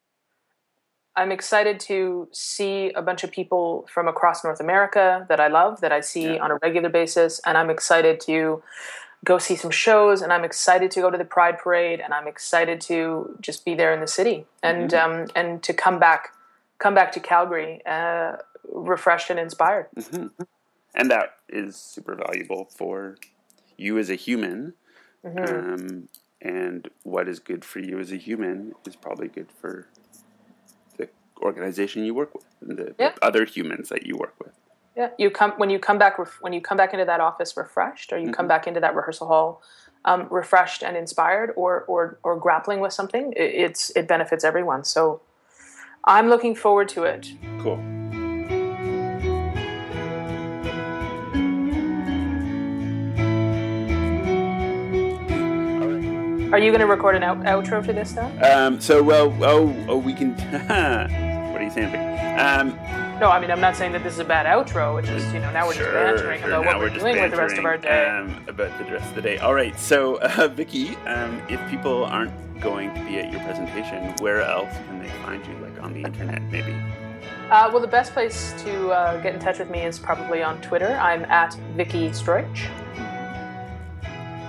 I'm 1.15 1.31
excited 1.31 1.79
to 1.81 2.27
see 2.31 2.91
a 2.93 3.03
bunch 3.03 3.23
of 3.23 3.31
people 3.31 3.87
from 3.93 4.07
across 4.07 4.43
North 4.43 4.59
America 4.59 5.27
that 5.29 5.39
I 5.39 5.47
love, 5.47 5.81
that 5.81 5.91
I 5.91 6.01
see 6.01 6.33
yeah. 6.33 6.43
on 6.43 6.49
a 6.49 6.55
regular 6.55 6.89
basis, 6.89 7.39
and 7.45 7.55
I'm 7.55 7.69
excited 7.69 8.19
to 8.21 8.63
go 9.23 9.37
see 9.37 9.55
some 9.55 9.71
shows 9.71 10.21
and 10.21 10.33
I'm 10.33 10.43
excited 10.43 10.89
to 10.91 11.01
go 11.01 11.11
to 11.11 11.17
the 11.17 11.25
Pride 11.25 11.57
Parade 11.59 11.99
and 11.99 12.13
I'm 12.13 12.27
excited 12.27 12.81
to 12.81 13.35
just 13.41 13.65
be 13.65 13.75
there 13.75 13.93
in 13.93 13.99
the 13.99 14.07
city 14.07 14.45
and 14.63 14.91
mm-hmm. 14.91 15.21
um, 15.21 15.27
and 15.35 15.61
to 15.63 15.73
come 15.73 15.99
back 15.99 16.29
come 16.79 16.95
back 16.95 17.11
to 17.11 17.19
Calgary 17.19 17.81
uh, 17.85 18.37
refreshed 18.71 19.29
and 19.29 19.39
inspired. 19.39 19.87
Mm-hmm. 19.95 20.43
And 20.95 21.11
that 21.11 21.35
is 21.49 21.75
super 21.75 22.15
valuable 22.15 22.69
for 22.75 23.17
you 23.77 23.97
as 23.99 24.09
a 24.09 24.15
human. 24.15 24.73
Mm-hmm. 25.25 25.73
Um, 25.73 26.09
and 26.41 26.89
what 27.03 27.27
is 27.27 27.39
good 27.39 27.65
for 27.65 27.79
you 27.79 27.99
as 27.99 28.11
a 28.11 28.17
human 28.17 28.73
is 28.87 28.95
probably 28.95 29.27
good 29.27 29.51
for 29.59 29.87
the 30.97 31.09
organization 31.41 32.05
you 32.05 32.13
work 32.13 32.33
with 32.33 32.45
and 32.61 32.77
the, 32.77 32.95
yeah. 32.99 33.13
the 33.13 33.25
other 33.25 33.45
humans 33.45 33.89
that 33.89 34.05
you 34.05 34.15
work 34.17 34.35
with. 34.39 34.53
Yeah, 34.95 35.09
you 35.19 35.29
come 35.29 35.51
when 35.57 35.69
you 35.69 35.77
come 35.77 35.99
back 35.99 36.17
when 36.41 36.53
you 36.53 36.61
come 36.61 36.77
back 36.77 36.91
into 36.91 37.05
that 37.05 37.19
office 37.19 37.55
refreshed, 37.55 38.11
or 38.11 38.17
you 38.17 38.25
mm-hmm. 38.25 38.33
come 38.33 38.47
back 38.47 38.65
into 38.65 38.79
that 38.79 38.95
rehearsal 38.95 39.27
hall 39.27 39.61
um, 40.05 40.27
refreshed 40.31 40.81
and 40.81 40.97
inspired, 40.97 41.51
or 41.55 41.83
or 41.83 42.17
or 42.23 42.35
grappling 42.35 42.79
with 42.79 42.93
something. 42.93 43.31
It, 43.33 43.53
it's 43.53 43.91
it 43.91 44.07
benefits 44.07 44.43
everyone. 44.43 44.83
So 44.85 45.21
I'm 46.03 46.29
looking 46.29 46.55
forward 46.55 46.89
to 46.89 47.03
it. 47.03 47.31
Cool. 47.59 47.77
Are 56.57 56.59
you 56.59 56.71
going 56.71 56.81
to 56.81 56.87
record 56.87 57.15
an 57.15 57.21
out- 57.21 57.41
outro 57.41 57.85
to 57.85 57.93
this 57.93 58.13
though? 58.13 58.31
Um, 58.41 58.81
so 58.81 59.03
well, 59.03 59.31
oh, 59.43 59.85
oh, 59.87 59.97
we 59.99 60.11
can. 60.11 60.33
what 61.51 61.61
are 61.61 61.63
you 61.63 61.69
saying, 61.69 61.93
Um, 62.39 62.69
No, 63.19 63.29
I 63.29 63.39
mean 63.39 63.51
I'm 63.51 63.61
not 63.61 63.75
saying 63.75 63.91
that 63.91 64.03
this 64.03 64.13
is 64.13 64.19
a 64.19 64.25
bad 64.25 64.47
outro. 64.47 64.97
It's 64.97 65.07
just 65.07 65.31
you 65.35 65.39
know 65.39 65.51
now 65.51 65.67
we're 65.67 65.73
just 65.73 65.85
Sure, 65.85 65.93
bantering 65.93 66.41
sure. 66.41 66.49
about 66.49 66.65
what 66.65 66.79
we're, 66.79 66.89
just 66.89 67.01
doing 67.01 67.21
with 67.21 67.29
the 67.29 67.37
rest 67.37 67.59
of 67.59 67.65
our 67.65 67.77
day. 67.77 68.07
Um, 68.07 68.43
about 68.47 68.75
the 68.79 68.91
rest 68.91 69.07
of 69.09 69.13
the 69.13 69.21
day. 69.21 69.37
All 69.37 69.53
right. 69.53 69.77
So, 69.77 70.15
uh, 70.21 70.47
Vicky, 70.47 70.95
um, 71.05 71.39
if 71.47 71.59
people 71.69 72.03
aren't 72.05 72.33
going 72.59 72.91
to 72.95 73.05
be 73.05 73.19
at 73.19 73.31
your 73.31 73.41
presentation, 73.41 74.15
where 74.19 74.41
else 74.41 74.73
can 74.87 74.97
they 74.97 75.09
find 75.23 75.45
you? 75.45 75.53
Like 75.59 75.79
on 75.83 75.93
the 75.93 76.01
internet, 76.01 76.41
maybe? 76.51 76.75
Uh, 77.51 77.69
well, 77.71 77.79
the 77.79 77.87
best 77.87 78.13
place 78.13 78.55
to 78.63 78.89
uh, 78.89 79.21
get 79.21 79.35
in 79.35 79.39
touch 79.39 79.59
with 79.59 79.69
me 79.69 79.83
is 79.83 79.99
probably 79.99 80.41
on 80.41 80.59
Twitter. 80.61 80.97
I'm 80.99 81.23
at 81.25 81.53
Vicky 81.75 82.09
Stroich. 82.09 82.67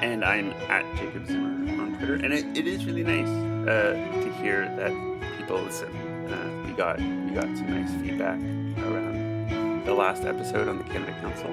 And 0.00 0.24
I'm 0.24 0.52
at 0.70 0.84
Jacob 0.96 1.26
Zimmer 1.26 1.82
on 1.82 1.96
Twitter. 1.98 2.14
And 2.14 2.32
it, 2.32 2.44
it 2.56 2.66
is 2.66 2.84
really 2.84 3.02
nice 3.02 3.26
uh, 3.68 3.92
to 4.22 4.32
hear 4.40 4.64
that 4.76 4.92
people 5.38 5.58
listen. 5.60 5.88
Uh, 6.28 6.66
we 6.66 6.72
got 6.72 6.98
we 6.98 7.30
got 7.34 7.44
some 7.56 7.70
nice 7.70 7.90
feedback 8.00 8.38
around 8.84 9.84
the 9.84 9.94
last 9.94 10.24
episode 10.24 10.68
on 10.68 10.78
the 10.78 10.84
Canada 10.84 11.12
Council, 11.20 11.50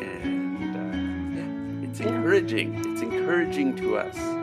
and 0.00 0.76
uh, 0.76 1.36
yeah, 1.82 1.88
it's 1.88 2.00
encouraging. 2.00 2.74
It's 2.92 3.02
encouraging 3.02 3.76
to 3.76 3.96
us. 3.96 4.16
Uh, 4.18 4.36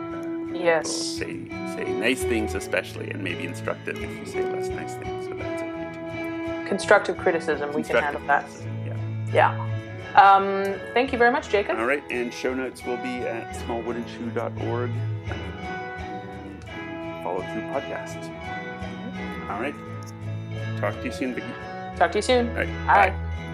Yes. 0.52 0.90
say 0.90 1.46
say 1.76 1.84
nice 1.92 2.22
things, 2.22 2.54
especially, 2.54 3.10
and 3.10 3.22
maybe 3.22 3.44
instructive 3.44 4.02
if 4.02 4.10
you 4.10 4.26
say 4.26 4.42
less 4.42 4.68
nice 4.70 4.94
things. 4.94 5.26
So 5.26 5.34
that's 5.34 5.62
okay 5.62 6.62
too. 6.62 6.68
Constructive 6.68 7.16
criticism. 7.16 7.72
We 7.72 7.82
can 7.84 7.96
handle 8.02 8.22
that. 8.26 8.44
criticism, 8.44 8.86
Yeah. 9.32 9.54
Yeah. 9.56 9.77
Um, 10.14 10.64
thank 10.94 11.12
you 11.12 11.18
very 11.18 11.30
much, 11.30 11.48
Jacob. 11.48 11.78
All 11.78 11.86
right, 11.86 12.02
and 12.10 12.32
show 12.32 12.54
notes 12.54 12.84
will 12.84 12.96
be 12.96 13.18
at 13.26 13.54
smallwoodenshoe.org. 13.56 14.90
Follow 17.22 17.40
through 17.40 17.62
podcast. 17.72 18.28
All 19.50 19.60
right. 19.60 19.74
Talk 20.80 20.94
to 20.94 21.04
you 21.04 21.12
soon, 21.12 21.34
Vicky. 21.34 21.46
Talk 21.96 22.12
to 22.12 22.18
you 22.18 22.22
soon. 22.22 22.48
All 22.50 22.54
right. 22.56 22.86
Bye. 22.86 23.10
bye. 23.10 23.44